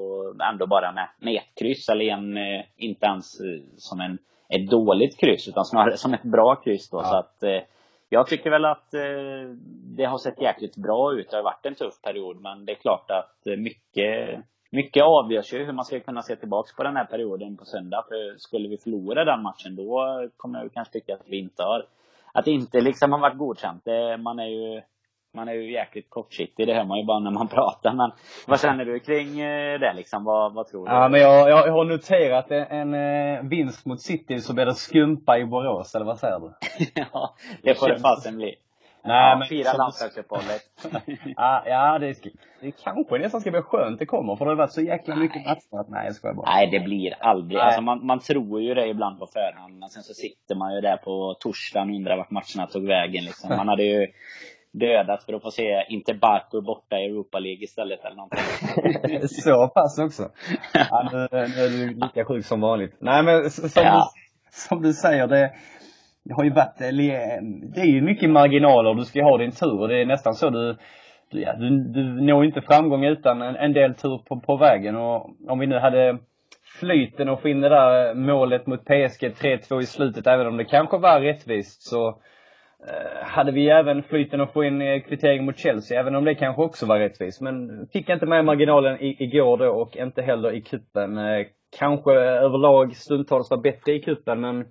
ändå 0.52 0.66
bara 0.66 0.92
med, 0.92 1.08
med 1.18 1.34
ett 1.36 1.58
kryss 1.58 1.88
eller 1.88 2.04
en, 2.04 2.36
eh, 2.36 2.64
inte 2.76 3.06
ens 3.06 3.40
eh, 3.40 3.60
som 3.76 4.00
en, 4.00 4.18
ett 4.48 4.70
dåligt 4.70 5.20
kryss 5.20 5.48
utan 5.48 5.64
snarare 5.64 5.96
som 5.96 6.14
ett 6.14 6.22
bra 6.22 6.56
kryss 6.56 6.90
då. 6.90 6.96
Ja. 6.96 7.04
Så 7.04 7.16
att 7.16 7.42
eh, 7.42 7.62
jag 8.08 8.26
tycker 8.26 8.50
väl 8.50 8.64
att 8.64 8.94
eh, 8.94 9.50
det 9.96 10.04
har 10.04 10.18
sett 10.18 10.42
jäkligt 10.42 10.76
bra 10.76 11.12
ut. 11.14 11.30
Det 11.30 11.36
har 11.36 11.42
varit 11.42 11.66
en 11.66 11.74
tuff 11.74 12.02
period 12.02 12.40
men 12.40 12.64
det 12.64 12.72
är 12.72 12.76
klart 12.76 13.10
att 13.10 13.58
mycket 13.58 14.44
mycket 14.74 15.04
avgörs 15.04 15.52
ju 15.52 15.64
hur 15.64 15.72
man 15.72 15.84
ska 15.84 16.00
kunna 16.00 16.22
se 16.22 16.36
tillbaks 16.36 16.76
på 16.76 16.82
den 16.82 16.96
här 16.96 17.04
perioden 17.04 17.56
på 17.56 17.64
söndag. 17.64 18.04
För 18.08 18.38
skulle 18.38 18.68
vi 18.68 18.78
förlora 18.78 19.24
den 19.24 19.42
matchen 19.42 19.76
då 19.76 20.28
kommer 20.36 20.62
jag 20.62 20.72
kanske 20.72 20.92
tycka 20.92 21.14
att 21.14 21.24
vi 21.26 21.38
inte 21.38 21.62
har, 21.62 21.86
att 22.32 22.46
inte 22.46 22.80
liksom 22.80 23.12
har 23.12 23.20
varit 23.20 23.38
godkänt. 23.38 23.84
Det, 23.84 24.16
man 24.16 24.38
är 24.38 24.46
ju 24.46 24.82
man 25.34 25.48
är 25.48 25.52
ju 25.52 25.72
jäkligt 25.72 26.10
kortsiktig, 26.10 26.66
det 26.66 26.74
hör 26.74 26.84
man 26.84 26.98
ju 26.98 27.04
bara 27.04 27.18
när 27.18 27.30
man 27.30 27.48
pratar. 27.58 27.92
Men 27.92 28.10
vad 28.46 28.60
känner 28.60 28.84
du 28.84 29.00
kring 29.00 29.40
eh, 29.40 29.80
det 29.80 29.92
liksom? 29.92 30.24
Vad, 30.24 30.54
vad 30.54 30.66
tror 30.66 30.86
du? 30.86 30.92
Ja, 30.92 31.08
men 31.08 31.20
jag, 31.20 31.50
jag 31.50 31.72
har 31.72 31.84
noterat 31.84 32.50
en, 32.50 32.94
en 32.94 32.94
eh, 32.94 33.42
vinst 33.42 33.86
mot 33.86 34.00
City 34.00 34.40
så 34.40 34.54
blir 34.54 34.66
det 34.66 34.74
skumpa 34.74 35.38
i 35.38 35.44
Borås, 35.44 35.94
eller 35.94 36.06
vad 36.06 36.18
säger 36.18 36.38
du? 36.38 36.54
ja, 37.12 37.34
det 37.62 37.74
får 37.74 37.88
det 37.88 38.00
fasen 38.00 38.36
bli. 38.36 38.54
Nej, 39.04 39.30
ja, 39.30 39.36
men 39.38 39.48
fira 39.48 39.70
som- 39.70 39.78
landslagsuppehållet. 39.78 40.62
ja, 41.36 41.62
ja 41.66 41.98
det, 41.98 42.14
ska, 42.14 42.28
det 42.60 42.70
kanske 42.84 43.18
nästan 43.18 43.40
ska 43.40 43.50
bli 43.50 43.62
skönt 43.62 43.98
det 43.98 44.06
kommer, 44.06 44.36
för 44.36 44.44
det 44.44 44.50
har 44.50 44.56
varit 44.56 44.72
så 44.72 44.80
jäkla 44.80 45.16
mycket 45.16 45.46
matcher 45.46 45.80
att 45.80 45.88
nej, 45.88 46.10
jag 46.22 46.36
bara. 46.36 46.50
Nej, 46.50 46.66
det 46.70 46.80
blir 46.80 47.14
aldrig. 47.20 47.56
Nej. 47.58 47.66
Alltså 47.66 47.80
man, 47.80 48.06
man 48.06 48.18
tror 48.20 48.60
ju 48.60 48.74
det 48.74 48.86
ibland 48.88 49.18
på 49.18 49.26
förhand. 49.26 49.78
Men 49.78 49.88
sen 49.88 50.02
så 50.02 50.14
sitter 50.14 50.54
man 50.54 50.74
ju 50.74 50.80
där 50.80 50.96
på 50.96 51.36
torsdagen 51.40 51.90
och 51.90 51.96
undrar 51.96 52.16
vart 52.16 52.30
matcherna 52.30 52.66
tog 52.66 52.86
vägen 52.86 53.24
liksom. 53.24 53.56
Man 53.56 53.68
hade 53.68 53.82
ju 53.82 54.06
dödat 54.72 55.24
för 55.24 55.32
att 55.32 55.42
få 55.42 55.50
se 55.50 55.84
inte 55.88 56.14
Barco 56.14 56.60
borta 56.60 56.98
i 56.98 57.04
Europa 57.06 57.38
League 57.38 57.62
istället 57.64 58.04
eller 58.04 58.16
någonting. 58.16 59.28
så 59.28 59.68
pass 59.68 59.98
också? 59.98 60.22
Ja, 60.72 61.08
nu, 61.12 61.18
nu 61.30 61.36
är 61.64 61.68
du 61.70 61.94
lika 61.94 62.24
sjuk 62.24 62.46
som 62.46 62.60
vanligt. 62.60 62.96
Nej 62.98 63.22
men 63.22 63.50
som, 63.50 63.68
Ja. 63.74 64.10
du, 64.14 64.50
som 64.50 64.82
du 64.82 64.92
säger, 64.92 65.26
det, 65.26 65.52
det 66.24 66.34
har 66.34 66.44
ju 66.44 66.50
varit, 66.50 66.80
eh, 66.80 66.88
det 67.74 67.80
är 67.80 67.86
ju 67.86 68.02
mycket 68.02 68.30
marginaler. 68.30 68.94
Du 68.94 69.04
ska 69.04 69.18
ju 69.18 69.24
ha 69.24 69.38
din 69.38 69.52
tur 69.52 69.80
och 69.80 69.88
det 69.88 70.00
är 70.00 70.06
nästan 70.06 70.34
så 70.34 70.50
du, 70.50 70.76
du, 71.30 71.40
ja, 71.40 71.52
du, 71.52 71.68
du 71.70 72.02
når 72.02 72.44
inte 72.44 72.60
framgång 72.60 73.04
utan 73.04 73.42
en, 73.42 73.56
en 73.56 73.72
del 73.72 73.94
tur 73.94 74.18
på, 74.18 74.40
på 74.40 74.56
vägen. 74.56 74.96
Och 74.96 75.30
om 75.48 75.58
vi 75.58 75.66
nu 75.66 75.78
hade 75.78 76.18
flyten 76.80 77.28
och 77.28 77.42
få 77.42 77.48
in 77.48 77.60
det 77.60 77.68
där 77.68 78.08
eh, 78.08 78.14
målet 78.14 78.66
mot 78.66 78.84
PSG 78.84 79.22
3-2 79.22 79.80
i 79.80 79.86
slutet, 79.86 80.26
även 80.26 80.46
om 80.46 80.56
det 80.56 80.64
kanske 80.64 80.98
var 80.98 81.20
rättvist, 81.20 81.82
så 81.82 82.08
eh, 82.88 83.26
hade 83.26 83.52
vi 83.52 83.68
även 83.68 84.02
flyten 84.02 84.40
att 84.40 84.52
få 84.52 84.64
in 84.64 85.02
kvittering 85.08 85.44
mot 85.44 85.58
Chelsea, 85.58 86.00
även 86.00 86.14
om 86.14 86.24
det 86.24 86.34
kanske 86.34 86.62
också 86.62 86.86
var 86.86 86.98
rättvist. 86.98 87.40
Men 87.40 87.86
fick 87.92 88.08
inte 88.08 88.26
med 88.26 88.44
marginalen 88.44 89.00
i, 89.00 89.16
igår 89.24 89.56
då 89.56 89.70
och 89.70 89.96
inte 89.96 90.22
heller 90.22 90.52
i 90.52 90.60
kuppen. 90.60 91.18
Eh, 91.18 91.46
kanske 91.78 92.12
överlag 92.12 92.96
stundtals 92.96 93.50
var 93.50 93.58
bättre 93.58 93.92
i 93.92 94.02
kuppen, 94.02 94.40
men 94.40 94.64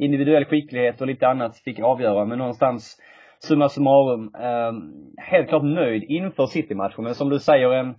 individuell 0.00 0.44
skicklighet 0.44 1.00
och 1.00 1.06
lite 1.06 1.28
annat 1.28 1.58
fick 1.58 1.80
avgöra. 1.80 2.24
Men 2.24 2.38
någonstans, 2.38 2.96
summa 3.38 3.68
summarum, 3.68 4.34
eh, 4.34 4.72
helt 5.24 5.48
klart 5.48 5.64
nöjd 5.64 6.02
inför 6.02 6.46
City-matchen. 6.46 7.04
Men 7.04 7.14
som 7.14 7.28
du 7.28 7.38
säger, 7.38 7.72
en 7.72 7.94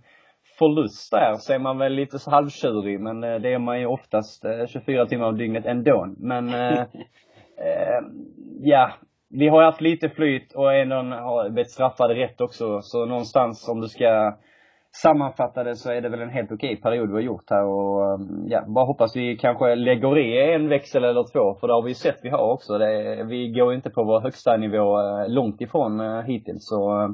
förlust 0.58 1.10
där 1.10 1.34
så 1.38 1.52
är 1.52 1.58
man 1.58 1.78
väl 1.78 1.92
lite 1.92 2.18
så 2.18 2.30
halvtjurig. 2.30 3.00
Men 3.00 3.24
eh, 3.24 3.34
det 3.34 3.52
är 3.52 3.58
man 3.58 3.80
ju 3.80 3.86
oftast 3.86 4.44
eh, 4.44 4.66
24 4.66 5.06
timmar 5.06 5.26
om 5.26 5.38
dygnet 5.38 5.66
ändå. 5.66 6.14
Men 6.18 6.48
eh, 6.48 6.80
eh, 7.66 8.00
ja, 8.60 8.92
vi 9.30 9.48
har 9.48 9.62
haft 9.62 9.80
lite 9.80 10.08
flyt 10.08 10.52
och 10.52 10.74
ändå 10.74 10.96
har 10.96 11.50
blivit 11.50 11.70
straffade 11.70 12.14
rätt 12.14 12.40
också. 12.40 12.80
Så 12.82 13.06
någonstans 13.06 13.68
om 13.68 13.80
du 13.80 13.88
ska 13.88 14.36
Sammanfattade 14.94 15.76
så 15.76 15.90
är 15.90 16.00
det 16.00 16.08
väl 16.08 16.20
en 16.20 16.30
helt 16.30 16.52
okej 16.52 16.76
period 16.76 17.08
vi 17.08 17.14
har 17.14 17.20
gjort 17.20 17.50
här 17.50 17.64
och 17.64 18.14
um, 18.14 18.46
ja, 18.48 18.64
bara 18.66 18.84
hoppas 18.84 19.16
vi 19.16 19.36
kanske 19.36 19.74
lägger 19.74 20.18
i 20.18 20.54
en 20.54 20.68
växel 20.68 21.04
eller 21.04 21.32
två 21.32 21.60
för 21.60 21.66
det 21.66 21.74
har 21.74 21.82
vi 21.82 21.90
ju 21.90 21.94
sett 21.94 22.18
vi 22.22 22.28
har 22.28 22.52
också. 22.52 22.78
Det, 22.78 23.24
vi 23.24 23.48
går 23.48 23.74
inte 23.74 23.90
på 23.90 24.04
vår 24.04 24.20
högsta 24.20 24.56
nivå 24.56 25.00
eh, 25.00 25.28
långt 25.28 25.60
ifrån 25.60 26.00
eh, 26.00 26.22
hittills 26.22 26.68
så 26.68 27.02
eh. 27.02 27.08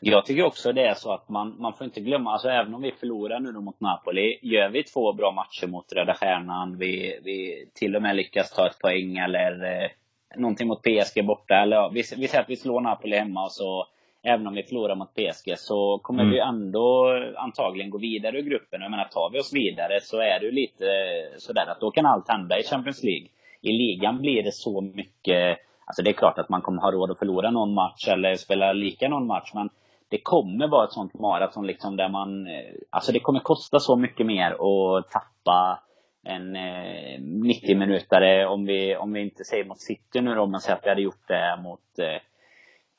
Jag 0.00 0.24
tycker 0.24 0.46
också 0.46 0.72
det 0.72 0.86
är 0.86 0.94
så 0.94 1.12
att 1.12 1.28
man, 1.28 1.56
man 1.58 1.72
får 1.72 1.84
inte 1.84 2.00
glömma, 2.00 2.32
alltså 2.32 2.48
även 2.48 2.74
om 2.74 2.82
vi 2.82 2.92
förlorar 2.92 3.40
nu 3.40 3.52
då 3.52 3.60
mot 3.60 3.80
Napoli, 3.80 4.38
gör 4.42 4.68
vi 4.68 4.82
två 4.82 5.12
bra 5.12 5.32
matcher 5.32 5.66
mot 5.66 5.92
Röda 5.92 6.14
Stjärnan, 6.14 6.78
vi, 6.78 7.20
vi 7.24 7.66
till 7.74 7.96
och 7.96 8.02
med 8.02 8.16
lyckas 8.16 8.50
ta 8.50 8.66
ett 8.66 8.78
poäng 8.78 9.16
eller 9.16 9.64
eh, 9.64 9.90
någonting 10.36 10.68
mot 10.68 10.82
PSG 10.82 11.26
borta, 11.26 11.54
eller 11.54 11.76
ja, 11.76 11.90
vi, 11.94 12.02
vi 12.16 12.28
säger 12.28 12.42
att 12.42 12.50
vi 12.50 12.56
slår 12.56 12.80
Napoli 12.80 13.16
hemma 13.16 13.42
och 13.44 13.52
så 13.52 13.86
Även 14.22 14.46
om 14.46 14.54
vi 14.54 14.62
förlorar 14.62 14.94
mot 14.94 15.14
PSG 15.14 15.58
så 15.58 15.98
kommer 15.98 16.22
Mm. 16.22 16.32
vi 16.32 16.40
ändå 16.40 17.14
antagligen 17.36 17.90
gå 17.90 17.98
vidare 17.98 18.38
ur 18.38 18.42
gruppen. 18.42 18.80
Jag 18.82 18.90
menar, 18.90 19.04
tar 19.04 19.30
vi 19.32 19.40
oss 19.40 19.52
vidare 19.54 20.00
så 20.00 20.20
är 20.20 20.40
det 20.40 20.50
lite 20.50 20.84
sådär 21.38 21.66
att 21.66 21.80
då 21.80 21.90
kan 21.90 22.06
allt 22.06 22.28
hända 22.28 22.58
i 22.58 22.62
Champions 22.62 23.02
League. 23.04 23.28
I 23.62 23.72
ligan 23.72 24.18
blir 24.20 24.42
det 24.42 24.52
så 24.52 24.80
mycket 24.80 25.58
Alltså 25.88 26.02
det 26.02 26.10
är 26.10 26.14
klart 26.14 26.38
att 26.38 26.48
man 26.48 26.62
kommer 26.62 26.82
ha 26.82 26.90
råd 26.92 27.10
att 27.10 27.18
förlora 27.18 27.50
någon 27.50 27.74
match 27.74 28.08
eller 28.08 28.34
spela 28.34 28.72
lika 28.72 29.08
någon 29.08 29.26
match 29.26 29.50
men 29.54 29.68
det 30.10 30.18
kommer 30.22 30.68
vara 30.68 30.84
ett 30.84 30.92
sånt 30.92 31.14
maraton 31.14 31.66
liksom 31.66 31.96
där 31.96 32.08
man 32.08 32.46
eh, 32.46 32.74
Alltså 32.90 33.12
det 33.12 33.20
kommer 33.20 33.40
kosta 33.40 33.78
så 33.80 33.96
mycket 33.96 34.26
mer 34.26 34.50
att 34.50 35.10
tappa 35.10 35.80
en 36.24 36.56
eh, 36.56 37.20
90 37.20 37.76
minutare 37.76 38.46
om 38.46 38.64
vi, 38.66 38.96
om 38.96 39.12
vi 39.12 39.20
inte 39.20 39.44
säger 39.44 39.64
mot 39.64 39.80
City 39.80 40.20
nu 40.20 40.34
då, 40.34 40.46
men 40.46 40.60
säger 40.60 40.76
att 40.76 40.84
vi 40.84 40.88
hade 40.88 41.02
gjort 41.02 41.28
det 41.28 41.58
mot 41.62 41.98
eh, 41.98 42.20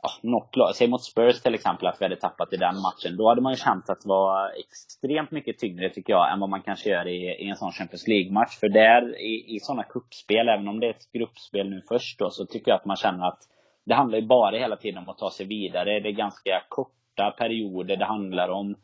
ja, 0.01 0.09
något 0.21 0.55
lag, 0.55 0.75
säg 0.75 0.87
mot 0.87 1.03
Spurs 1.03 1.41
till 1.41 1.53
exempel, 1.53 1.87
att 1.87 2.01
vi 2.01 2.05
hade 2.05 2.15
tappat 2.15 2.53
i 2.53 2.57
den 2.57 2.81
matchen. 2.81 3.17
Då 3.17 3.29
hade 3.29 3.41
man 3.41 3.53
ju 3.53 3.57
känt 3.57 3.89
att 3.89 4.01
det 4.01 4.09
var 4.09 4.51
extremt 4.59 5.31
mycket 5.31 5.57
tyngre 5.57 5.89
tycker 5.89 6.13
jag, 6.13 6.33
än 6.33 6.39
vad 6.39 6.49
man 6.49 6.61
kanske 6.61 6.89
gör 6.89 7.07
i, 7.07 7.45
i 7.45 7.49
en 7.49 7.55
sån 7.55 7.71
Champions 7.71 8.07
League-match. 8.07 8.59
För 8.59 8.69
där, 8.69 9.21
i, 9.21 9.55
i 9.55 9.59
sådana 9.59 9.83
kuppspel, 9.83 10.49
även 10.49 10.67
om 10.67 10.79
det 10.79 10.87
är 10.87 10.91
ett 10.91 11.11
gruppspel 11.13 11.69
nu 11.69 11.81
först 11.87 12.19
då, 12.19 12.29
så 12.29 12.45
tycker 12.45 12.71
jag 12.71 12.75
att 12.75 12.85
man 12.85 12.95
känner 12.95 13.27
att 13.27 13.39
det 13.85 13.93
handlar 13.93 14.19
ju 14.19 14.27
bara 14.27 14.57
hela 14.57 14.75
tiden 14.75 15.03
om 15.03 15.09
att 15.09 15.17
ta 15.17 15.31
sig 15.31 15.45
vidare. 15.45 15.99
Det 15.99 16.09
är 16.09 16.13
ganska 16.13 16.61
korta 16.69 17.31
perioder 17.31 17.97
det 17.97 18.05
handlar 18.05 18.49
om. 18.49 18.75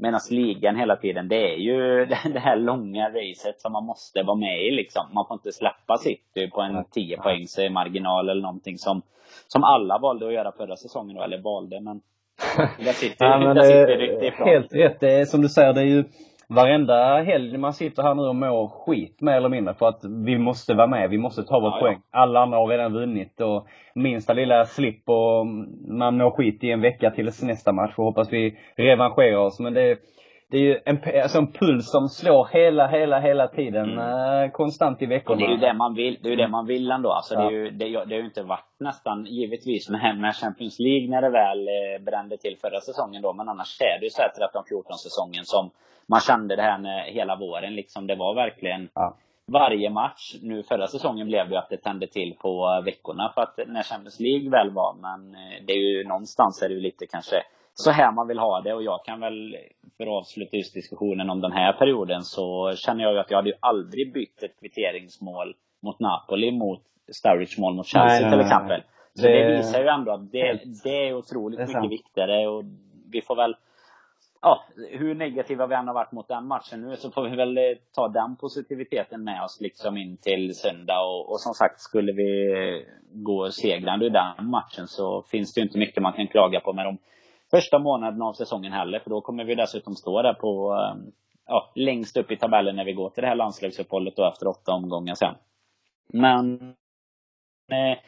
Medan 0.00 0.20
ligan 0.30 0.76
hela 0.76 0.96
tiden, 0.96 1.28
det 1.28 1.54
är 1.54 1.56
ju 1.56 2.06
det 2.32 2.38
här 2.40 2.56
långa 2.56 3.08
racet 3.08 3.60
som 3.60 3.72
man 3.72 3.84
måste 3.84 4.22
vara 4.22 4.36
med 4.36 4.66
i 4.66 4.70
liksom. 4.70 5.02
Man 5.14 5.26
får 5.26 5.34
inte 5.34 5.52
släppa 5.52 5.96
City 5.98 6.50
på 6.50 6.60
en 6.60 6.84
10 6.84 7.16
poängs 7.16 7.58
marginal 7.70 8.28
eller 8.28 8.42
någonting 8.42 8.78
som, 8.78 9.02
som 9.48 9.64
alla 9.64 9.98
valde 9.98 10.26
att 10.26 10.32
göra 10.32 10.52
förra 10.52 10.76
säsongen 10.76 11.16
då, 11.16 11.22
eller 11.22 11.38
valde 11.42 11.80
men 11.80 12.00
där 12.84 12.92
sitter, 12.92 13.26
Ja, 13.26 13.38
men 13.38 13.46
där 13.48 13.54
det 13.54 13.66
sitter 13.66 13.88
är 13.88 13.98
riktigt 13.98 14.36
bra. 14.36 14.46
helt 14.46 14.72
rätt. 14.74 15.00
Det 15.00 15.12
är 15.20 15.24
som 15.24 15.42
du 15.42 15.48
säger, 15.48 15.72
det 15.72 15.80
är 15.80 15.84
ju 15.84 16.04
varenda 16.50 17.22
helg 17.22 17.58
man 17.58 17.72
sitter 17.72 18.02
här 18.02 18.14
nu 18.14 18.22
och 18.22 18.36
mår 18.36 18.68
skit 18.68 19.20
mer 19.20 19.32
eller 19.32 19.48
mindre 19.48 19.74
för 19.74 19.88
att 19.88 20.00
vi 20.24 20.38
måste 20.38 20.74
vara 20.74 20.86
med. 20.86 21.10
Vi 21.10 21.18
måste 21.18 21.42
ta 21.42 21.60
vår 21.60 21.68
Ja, 21.70 21.76
ja. 21.76 21.80
poäng. 21.80 21.98
Alla 22.10 22.40
andra 22.40 22.58
har 22.58 22.66
redan 22.66 22.92
vunnit 22.92 23.40
och 23.40 23.66
minsta 23.94 24.32
lilla 24.32 24.64
slip 24.64 25.08
och 25.08 25.46
man 25.88 26.16
mår 26.16 26.30
skit 26.30 26.64
i 26.64 26.70
en 26.70 26.80
vecka 26.80 27.10
tills 27.10 27.42
nästa 27.42 27.72
match 27.72 27.94
och 27.96 28.04
hoppas 28.04 28.32
vi 28.32 28.58
revanscherar 28.76 29.36
oss. 29.36 29.60
Men 29.60 29.74
det, 29.74 29.98
det 30.50 30.56
är 30.58 30.62
ju 30.62 30.80
en, 30.84 30.98
alltså 31.22 31.38
en 31.38 31.52
puls 31.52 31.90
som 31.90 32.08
slår 32.08 32.48
hela, 32.52 32.86
hela, 32.86 33.20
hela 33.20 33.48
tiden. 33.48 33.98
eh, 33.98 34.50
konstant 34.52 35.02
i 35.02 35.06
Och 35.06 35.10
veckorna. 35.10 35.38
det 35.40 35.44
är 35.46 35.50
ju 35.50 35.56
det 35.56 35.72
man 35.74 35.94
vill, 35.94 36.18
det 36.22 36.28
är 36.28 36.30
ju 36.30 36.36
det 36.36 36.48
man 36.48 36.66
vill 36.66 36.90
ändå. 36.90 37.12
Alltså 37.12 37.34
det, 37.34 37.42
Ja. 37.42 37.48
är 37.48 37.52
ju, 37.52 37.70
det, 37.70 37.84
det 37.88 37.94
har 38.14 38.20
ju 38.20 38.24
inte 38.24 38.42
varit 38.42 38.74
nästan, 38.80 39.24
givetvis 39.26 39.88
med, 39.90 40.18
med 40.18 40.34
Champions 40.36 40.78
League 40.78 41.08
när 41.10 41.22
det 41.22 41.30
väl 41.30 41.68
eh, 41.68 42.04
brände 42.04 42.36
till 42.36 42.56
förra 42.60 42.80
säsongen 42.80 43.22
då. 43.22 43.32
Men 43.32 43.48
annars 43.48 43.80
är 43.80 44.00
det 44.00 44.04
ju 44.06 44.10
så 44.10 44.22
här 44.22 44.30
13-14 44.54 44.92
säsongen 44.92 45.44
som 45.44 45.70
man 46.06 46.20
kände 46.20 46.56
det 46.56 46.62
här 46.62 46.78
när, 46.78 47.02
hela 47.02 47.36
våren 47.36 47.74
liksom. 47.74 48.06
Det 48.06 48.14
var 48.16 48.34
verkligen 48.34 48.88
Ja. 48.94 49.16
varje 49.46 49.90
match. 49.90 50.34
Nu 50.42 50.62
förra 50.62 50.86
säsongen 50.86 51.26
blev 51.26 51.48
det 51.48 51.54
ju 51.54 51.58
att 51.58 51.68
det 51.70 51.76
tände 51.76 52.06
till 52.06 52.34
på 52.42 52.74
eh, 52.78 52.84
veckorna 52.84 53.32
för 53.34 53.42
att 53.42 53.58
när 53.66 53.82
Champions 53.82 54.20
League 54.20 54.50
väl 54.50 54.70
var. 54.70 54.94
Men 55.02 55.32
det 55.66 55.72
är 55.72 55.78
ju 55.98 56.04
någonstans 56.08 56.62
är 56.62 56.68
det 56.68 56.74
ju 56.74 56.80
lite 56.80 57.06
kanske 57.06 57.36
så 57.84 57.90
här 57.90 58.12
man 58.12 58.28
vill 58.28 58.38
ha 58.38 58.60
det 58.60 58.74
och 58.74 58.82
jag 58.82 59.04
kan 59.04 59.20
väl, 59.20 59.56
för 59.96 60.04
att 60.04 60.10
avsluta 60.22 60.56
just 60.56 60.74
diskussionen 60.74 61.30
om 61.30 61.40
den 61.40 61.52
här 61.52 61.72
perioden, 61.72 62.22
så 62.22 62.72
känner 62.76 63.04
jag 63.04 63.12
ju 63.12 63.18
att 63.18 63.30
jag 63.30 63.38
hade 63.38 63.48
ju 63.50 63.56
aldrig 63.60 64.12
bytt 64.12 64.42
ett 64.42 64.60
kvitteringsmål 64.60 65.54
mot 65.82 66.00
Napoli 66.00 66.50
mot 66.52 66.82
Sturridge 67.12 67.60
mål 67.60 67.74
mot 67.74 67.86
Chelsea 67.86 68.20
Nej, 68.20 68.30
till 68.30 68.38
nej. 68.38 68.46
exempel. 68.46 68.82
Så 69.14 69.26
det, 69.26 69.44
Det- 69.44 69.56
visar 69.56 69.80
ju 69.80 69.88
ändå 69.88 70.12
att 70.12 70.32
det, 70.32 70.60
det 70.84 71.08
är 71.08 71.14
otroligt 71.14 71.58
det 71.58 71.62
är 71.62 71.66
mycket 71.80 71.90
viktigare 71.90 72.48
och 72.48 72.62
vi 73.12 73.20
får 73.22 73.36
väl 73.36 73.56
Ja, 74.42 74.64
hur 74.90 75.14
negativa 75.14 75.66
vi 75.66 75.74
än 75.74 75.86
har 75.86 75.94
varit 75.94 76.12
mot 76.12 76.28
den 76.28 76.46
matchen 76.46 76.80
nu 76.80 76.96
så 76.96 77.10
får 77.10 77.28
vi 77.28 77.36
väl 77.36 77.58
eh, 77.58 77.62
ta 77.94 78.08
den 78.08 78.36
positiviteten 78.36 79.24
med 79.24 79.42
oss 79.44 79.60
liksom 79.60 79.96
in 79.96 80.16
till 80.16 80.54
söndag 80.54 81.00
och, 81.00 81.30
och 81.30 81.40
som 81.40 81.54
sagt 81.54 81.80
skulle 81.80 82.12
vi 82.12 82.84
gå 83.12 83.50
segrande 83.50 84.06
i 84.06 84.10
den 84.10 84.50
matchen 84.50 84.86
så 84.86 85.22
finns 85.22 85.54
det 85.54 85.60
ju 85.60 85.66
inte 85.66 85.78
mycket 85.78 86.02
man 86.02 86.12
kan 86.12 86.26
klaga 86.26 86.60
på 86.60 86.72
med 86.72 86.86
de 86.86 86.98
första 87.50 87.78
månaderna 87.78 88.24
av 88.24 88.32
säsongen 88.32 88.72
heller 88.72 88.98
för 88.98 89.10
då 89.10 89.20
kommer 89.20 89.44
vi 89.44 89.54
dessutom 89.54 89.94
stå 89.94 90.22
där 90.22 90.34
på 90.34 90.74
eh, 90.74 91.12
ja, 91.46 91.72
längst 91.74 92.16
upp 92.16 92.30
i 92.30 92.36
tabellen 92.36 92.76
när 92.76 92.84
vi 92.84 92.92
går 92.92 93.10
till 93.10 93.22
det 93.22 93.28
här 93.28 93.36
landslagsuppehållet 93.36 94.16
då 94.16 94.28
efter 94.28 94.48
åtta 94.48 94.72
omgångar 94.72 95.14
sen. 95.14 95.34
Men 96.12 96.60
eh, 97.72 97.98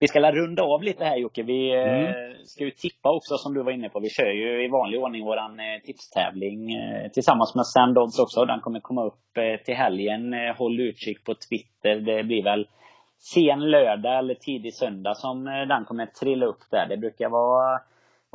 vi 0.00 0.08
ska 0.08 0.32
runda 0.32 0.62
av 0.62 0.82
lite 0.82 1.04
här 1.04 1.16
Jocke. 1.16 1.42
Vi 1.42 1.74
eh, 1.74 2.44
ska 2.44 2.64
ju 2.64 2.70
tippa 2.70 3.16
också 3.16 3.36
som 3.36 3.54
du 3.54 3.62
var 3.62 3.72
inne 3.72 3.88
på. 3.88 4.00
Vi 4.00 4.10
kör 4.10 4.30
ju 4.30 4.64
i 4.64 4.68
vanlig 4.68 5.00
ordning 5.00 5.24
våran 5.24 5.60
eh, 5.60 5.80
tipstävling 5.84 6.68
tillsammans 7.12 7.54
med 7.54 7.66
Sandodds 7.66 8.18
också. 8.18 8.44
Den 8.44 8.60
kommer 8.60 8.80
komma 8.80 9.04
upp 9.04 9.22
till 9.64 9.74
helgen. 9.74 10.34
Håll 10.58 10.80
utkik 10.80 11.24
på 11.24 11.34
Twitter. 11.34 11.96
Det 12.00 12.24
blir 12.24 12.44
väl 12.44 12.68
sen 13.18 13.70
lördag 13.70 14.18
eller 14.18 14.34
tidig 14.34 14.74
söndag 14.74 15.14
som 15.14 15.44
den 15.44 15.84
kommer 15.84 16.06
trilla 16.06 16.46
upp 16.46 16.62
där. 16.70 16.86
Det 16.88 16.96
brukar 16.96 17.28
vara 17.28 17.80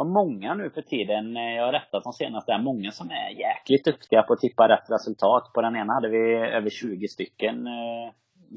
var 0.02 0.24
många 0.24 0.54
nu 0.54 0.70
för 0.70 0.82
tiden, 0.82 1.38
eh, 1.38 1.56
jag 1.56 1.66
har 1.66 1.72
rättat 1.72 2.04
de 2.04 2.14
senaste, 2.14 2.58
många 2.58 2.92
som 2.92 3.08
är 3.10 3.30
jäkligt 3.30 3.86
duktiga 3.86 4.24
på 4.24 4.34
att 4.34 4.40
tippa 4.40 4.68
rätt 4.68 4.88
resultat. 4.90 5.44
På 5.54 5.62
den 5.62 5.76
ena 5.76 5.94
hade 5.94 6.10
vi 6.10 6.36
över 6.58 6.70
20 6.70 7.08
stycken 7.08 7.68
eh, 7.68 8.12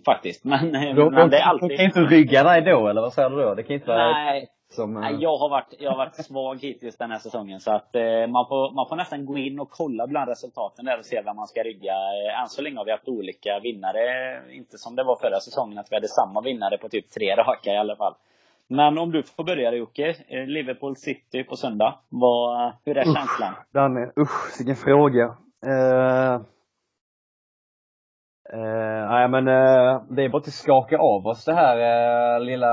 faktiskt. 0.05 0.45
Men, 0.53 0.75
eh, 0.75 0.95
de, 0.95 1.15
men 1.15 1.31
det 1.31 1.39
är 1.39 1.43
alltid... 1.43 1.69
De 1.69 1.77
kan 1.77 1.87
inte 1.87 2.01
rygga 2.01 2.43
dig 2.43 2.63
då, 2.63 2.89
eller 2.89 3.01
vad 3.01 3.13
säger 3.13 3.31
du 3.31 3.37
då? 3.37 3.55
Det 3.55 3.63
kan 3.63 3.75
inte 3.75 3.89
vara... 3.89 4.13
Nej, 4.13 4.49
som, 4.69 4.95
Nej, 4.95 5.17
jag 5.21 5.37
har 5.37 5.49
varit, 5.49 5.75
jag 5.79 5.91
har 5.91 5.97
varit 5.97 6.15
svag 6.15 6.59
hittills 6.63 6.97
den 6.97 7.11
här 7.11 7.19
säsongen. 7.19 7.61
Så 7.61 7.73
att 7.73 7.95
eh, 7.95 8.27
man, 8.27 8.47
får, 8.49 8.75
man 8.75 8.89
får 8.89 8.97
nästan 8.97 9.27
gå 9.27 9.39
in 9.39 9.61
och 9.61 9.71
kolla 9.71 10.07
bland 10.07 10.29
resultaten 10.29 10.85
där 10.85 10.99
och 10.99 11.05
se 11.05 11.23
vem 11.23 11.37
man 11.37 11.47
ska 11.47 11.63
rygga. 11.63 11.93
Eh, 11.93 12.41
än 12.41 12.49
så 12.49 12.63
länge 12.63 12.77
har 12.77 12.85
vi 12.85 12.91
haft 12.91 13.09
olika 13.09 13.61
vinnare. 13.61 14.03
Inte 14.53 14.79
som 14.79 14.97
det 14.97 15.05
var 15.05 15.17
förra 15.17 15.41
säsongen, 15.41 15.79
att 15.79 15.91
vi 15.91 15.97
hade 15.97 16.09
samma 16.09 16.41
vinnare 16.41 16.79
på 16.79 16.89
typ 16.89 17.11
tre 17.11 17.37
raka 17.37 17.71
i 17.73 17.77
alla 17.77 17.97
fall. 17.97 18.15
Men 18.69 18.99
om 18.99 19.13
du 19.13 19.23
får 19.23 19.45
börja 19.45 19.75
Jocke. 19.75 20.09
Eh, 20.29 20.47
Liverpool 20.47 20.97
City 20.97 21.45
på 21.45 21.57
söndag. 21.57 21.99
Vad, 22.09 22.73
hur 22.85 22.97
är 22.97 23.09
usch, 23.09 23.17
känslan? 23.17 23.55
Danne, 23.73 24.13
usch 24.21 24.59
vilken 24.59 24.77
fråga. 24.77 25.25
Uh, 25.67 26.41
uh, 28.55 29.09
nej 29.11 29.29
men 29.29 29.49
uh, 29.49 30.03
det 30.11 30.25
är 30.25 30.29
bara 30.29 30.39
att 30.39 30.53
skaka 30.53 30.99
av 30.99 31.27
oss 31.27 31.45
det 31.45 31.55
här 31.55 31.77
uh, 31.77 32.45
lilla, 32.45 32.67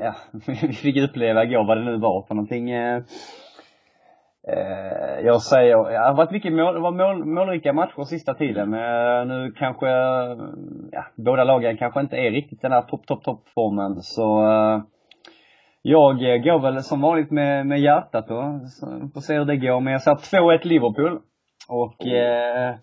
ja, 0.00 0.14
vi 0.46 0.72
fick 0.72 0.96
uppleva 0.96 1.44
igår 1.44 1.66
vad 1.66 1.76
det 1.76 1.84
nu 1.84 1.98
var 1.98 2.26
för 2.28 2.34
någonting. 2.34 2.70
Jag 5.24 5.42
säger, 5.42 5.90
det 5.90 5.98
har 5.98 6.14
varit 6.14 6.30
mycket 6.30 6.52
mål, 6.52 6.80
var 6.80 6.92
mål, 6.92 7.24
målrika 7.24 7.72
matcher 7.72 8.04
sista 8.04 8.34
tiden. 8.34 8.70
Men 8.70 9.28
nu 9.28 9.52
kanske, 9.52 9.86
ja, 10.92 11.04
båda 11.16 11.44
lagen 11.44 11.76
kanske 11.76 12.00
inte 12.00 12.16
är 12.16 12.30
riktigt 12.30 12.62
den 12.62 12.72
här 12.72 12.82
topp, 12.82 13.06
topp, 13.06 13.24
topp 13.24 13.42
formen. 13.54 14.02
Så 14.02 14.42
jag 15.82 16.18
går 16.18 16.58
väl 16.58 16.82
som 16.82 17.00
vanligt 17.00 17.30
med, 17.30 17.66
med 17.66 17.80
hjärtat 17.80 18.28
då. 18.28 18.60
Så 18.66 18.86
får 19.14 19.20
se 19.20 19.38
hur 19.38 19.44
det 19.44 19.56
går. 19.56 19.80
Men 19.80 19.92
jag 19.92 20.02
säger 20.02 20.42
2-1 20.42 20.66
Liverpool. 20.66 21.20
Och 21.68 22.06
eh, 22.06 22.68
eh, 22.68 22.74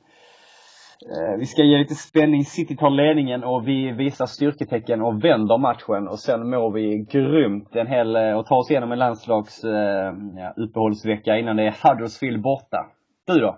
Eh, 1.05 1.37
vi 1.39 1.45
ska 1.45 1.63
ge 1.63 1.77
lite 1.77 1.95
spänning. 1.95 2.45
City 2.45 2.75
tar 2.75 2.89
ledningen 2.89 3.43
och 3.43 3.67
vi 3.67 3.91
visar 3.91 4.25
styrketecken 4.25 5.01
och 5.01 5.23
vänder 5.23 5.57
matchen. 5.57 6.07
Och 6.07 6.19
sen 6.19 6.49
mår 6.49 6.71
vi 6.71 7.05
grymt 7.11 7.75
en 7.75 7.87
hel, 7.87 8.15
eh, 8.15 8.33
och 8.33 8.45
tar 8.45 8.55
oss 8.55 8.71
igenom 8.71 8.91
en 8.91 8.99
landslags 8.99 9.63
eh, 9.63 10.13
ja, 10.37 10.53
uppehållsvecka 10.57 11.37
innan 11.37 11.55
det 11.55 11.63
är 11.63 11.75
Huddersfield 11.83 12.41
borta. 12.41 12.85
Du 13.27 13.39
då? 13.39 13.57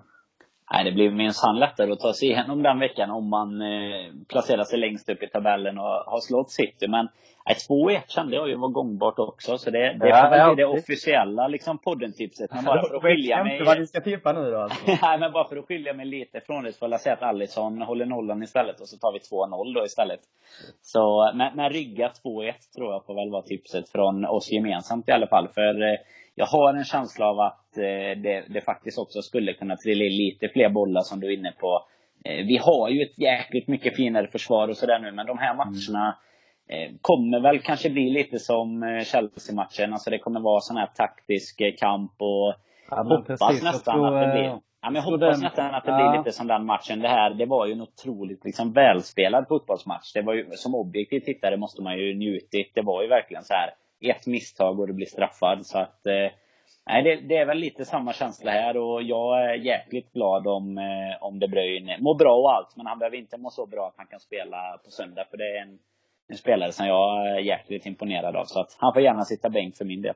Nej, 0.73 0.83
det 0.83 0.91
blir 0.91 1.11
minsann 1.11 1.59
lättare 1.59 1.91
att 1.91 1.99
ta 1.99 2.13
sig 2.13 2.29
igenom 2.29 2.63
den 2.63 2.79
veckan 2.79 3.11
om 3.11 3.29
man 3.29 3.61
eh, 3.61 4.11
placerar 4.29 4.63
sig 4.63 4.79
längst 4.79 5.09
upp 5.09 5.23
i 5.23 5.27
tabellen 5.27 5.77
och 5.77 5.85
har 5.85 6.19
slått 6.19 6.49
City. 6.49 6.87
Men 6.87 7.07
2-1 7.53 8.01
kände 8.07 8.35
jag 8.35 8.49
ju 8.49 8.55
var 8.55 8.69
gångbart 8.69 9.19
också. 9.19 9.57
Så 9.57 9.69
det, 9.69 9.79
det 9.79 10.09
ja, 10.09 10.23
får 10.23 10.29
väl 10.29 10.55
bli 10.55 10.63
det 10.63 10.69
officiella 10.69 11.47
liksom 11.47 11.77
podden-tipset. 11.77 12.51
Men 12.53 12.65
bara 12.65 12.87
för 12.87 12.95
att 12.95 13.01
skilja 13.01 13.43
mig... 13.43 13.63
vad 13.63 13.77
du 13.77 13.85
ska 13.87 14.01
tippa 14.01 14.33
nu 14.33 14.51
då 14.51 14.57
alltså. 14.57 14.79
Nej, 15.01 15.19
men 15.19 15.31
bara 15.31 15.47
för 15.47 15.57
att 15.57 15.65
skilja 15.65 15.93
mig 15.93 16.05
lite 16.05 16.41
från 16.41 16.63
det 16.63 16.71
så 16.71 16.79
får 16.79 16.91
jag 16.91 16.99
säga 16.99 17.13
att 17.13 17.23
Alisson 17.23 17.81
håller 17.81 18.05
nollan 18.05 18.43
istället 18.43 18.79
och 18.81 18.87
så 18.87 18.97
tar 18.97 19.11
vi 19.11 19.19
2-0 19.19 19.73
då 19.73 19.85
istället. 19.85 20.19
Så, 20.81 21.31
men, 21.35 21.55
men 21.55 21.69
rygga 21.69 22.07
2-1 22.07 22.53
tror 22.75 22.93
jag 22.93 23.05
får 23.05 23.15
väl 23.15 23.31
vara 23.31 23.41
tipset 23.41 23.89
från 23.89 24.25
oss 24.25 24.51
gemensamt 24.51 25.09
i 25.09 25.11
alla 25.11 25.27
fall. 25.27 25.47
För 25.47 25.81
eh, 25.81 25.97
jag 26.35 26.45
har 26.45 26.73
en 26.73 26.83
känsla 26.83 27.25
av 27.29 27.39
att 27.39 27.77
eh, 27.77 28.21
det, 28.23 28.43
det 28.49 28.61
faktiskt 28.61 28.97
också 28.97 29.21
skulle 29.21 29.53
kunna 29.53 29.75
trilla 29.75 30.05
in 30.05 30.17
lite 30.17 30.49
fler 30.49 30.69
bollar 30.69 31.01
som 31.01 31.19
du 31.19 31.27
är 31.27 31.37
inne 31.37 31.53
på. 31.59 31.85
Eh, 32.25 32.45
vi 32.45 32.57
har 32.57 32.89
ju 32.89 33.01
ett 33.01 33.19
jäkligt 33.19 33.67
mycket 33.67 33.95
finare 33.95 34.27
försvar 34.27 34.67
och 34.67 34.77
sådär 34.77 34.99
nu, 34.99 35.11
men 35.11 35.25
de 35.25 35.37
här 35.37 35.55
matcherna 35.55 36.17
kommer 37.01 37.39
väl 37.39 37.59
kanske 37.59 37.89
bli 37.89 38.09
lite 38.09 38.39
som 38.39 38.84
eh, 38.84 39.03
Chelsea-matchen. 39.03 39.93
Alltså 39.93 40.09
det 40.09 40.19
kommer 40.19 40.39
vara 40.39 40.59
sån 40.59 40.78
här 40.78 40.88
taktisk 40.95 41.61
eh, 41.61 41.74
kamp 41.78 42.11
och 42.17 42.53
ja, 42.89 43.03
hoppas 43.03 43.39
precis, 43.39 43.63
nästan 43.63 43.95
tror, 43.95 44.17
att 44.17 44.28
det 44.28 44.39
blir 44.39 44.59
Ja, 44.84 44.89
men 44.89 44.95
jag 44.95 45.01
hoppas 45.01 45.19
den, 45.19 45.39
nästan 45.39 45.76
att 45.76 45.86
det 45.86 45.91
ja. 45.91 45.97
blir 45.97 46.17
lite 46.17 46.32
som 46.32 46.47
den 46.47 46.65
matchen. 46.65 46.99
Det 46.99 47.07
här, 47.07 47.34
det 47.34 47.45
var 47.45 47.65
ju 47.65 47.72
en 47.72 47.82
otroligt 47.82 48.45
liksom 48.45 48.74
välspelad 48.74 49.47
fotbollsmatch. 49.47 50.13
Det 50.13 50.22
var 50.22 50.34
ju, 50.34 50.51
som 50.51 50.76
objektiv 50.76 51.19
tittare 51.19 51.57
måste 51.57 51.82
man 51.82 51.97
ju 51.97 52.15
njutit. 52.15 52.72
Det 52.76 52.82
var 52.82 53.01
ju 53.01 53.07
verkligen 53.07 53.43
så 53.43 53.53
här 53.53 53.69
ett 54.09 54.28
misstag 54.28 54.80
och 54.80 54.88
du 54.88 54.93
blir 54.93 55.05
straffad. 55.05 55.65
Så 55.65 55.80
att, 55.80 56.05
eh, 56.05 56.32
nej, 56.88 57.03
det, 57.03 57.15
det, 57.15 57.38
är 57.38 57.45
väl 57.45 57.57
lite 57.57 57.86
samma 57.86 58.13
känsla 58.13 58.51
här 58.51 58.78
och 58.78 59.03
jag 59.03 59.51
är 59.51 59.55
jäkligt 59.55 60.13
glad 60.13 60.47
om, 60.47 60.78
eh, 60.78 61.24
om 61.24 61.39
De 61.39 61.47
Bruyne 61.47 61.97
mår 61.99 62.15
bra 62.15 62.36
och 62.36 62.53
allt. 62.53 62.76
Men 62.76 62.86
han 62.86 62.99
behöver 62.99 63.17
inte 63.17 63.38
må 63.38 63.49
så 63.49 63.65
bra 63.65 63.88
att 63.88 63.97
han 63.97 64.07
kan 64.07 64.19
spela 64.19 64.78
på 64.86 64.91
söndag. 64.91 65.26
För 65.30 65.38
det 65.38 65.57
är 65.57 65.61
en 65.61 65.80
en 66.32 66.38
spelare 66.38 66.71
som 66.71 66.88
jag 66.88 67.27
är 67.27 67.39
jäkligt 67.39 67.86
imponerad 67.86 68.36
av. 68.36 68.43
Så 68.45 68.59
att 68.59 68.77
han 68.79 68.93
får 68.93 69.01
gärna 69.01 69.21
sitta 69.21 69.49
bänk 69.49 69.75
för 69.77 69.86
min 69.86 70.01
del. 70.01 70.13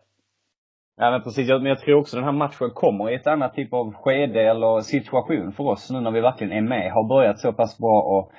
Ja 0.98 1.12
men 1.12 1.24
precis, 1.24 1.50
men 1.50 1.66
jag 1.66 1.80
tror 1.80 2.00
också 2.00 2.18
den 2.18 2.26
här 2.26 2.32
matchen 2.32 2.70
kommer 2.74 3.12
i 3.12 3.16
ett 3.16 3.28
annat 3.28 3.54
typ 3.56 3.74
av 3.74 3.94
skede 3.94 4.42
eller 4.42 4.82
situation 4.82 5.52
för 5.52 5.64
oss 5.64 5.92
nu 5.92 6.02
när 6.02 6.12
vi 6.12 6.22
verkligen 6.22 6.54
är 6.54 6.62
med, 6.62 6.92
har 6.92 7.08
börjat 7.10 7.40
så 7.40 7.54
pass 7.54 7.78
bra 7.78 8.02
och 8.02 8.32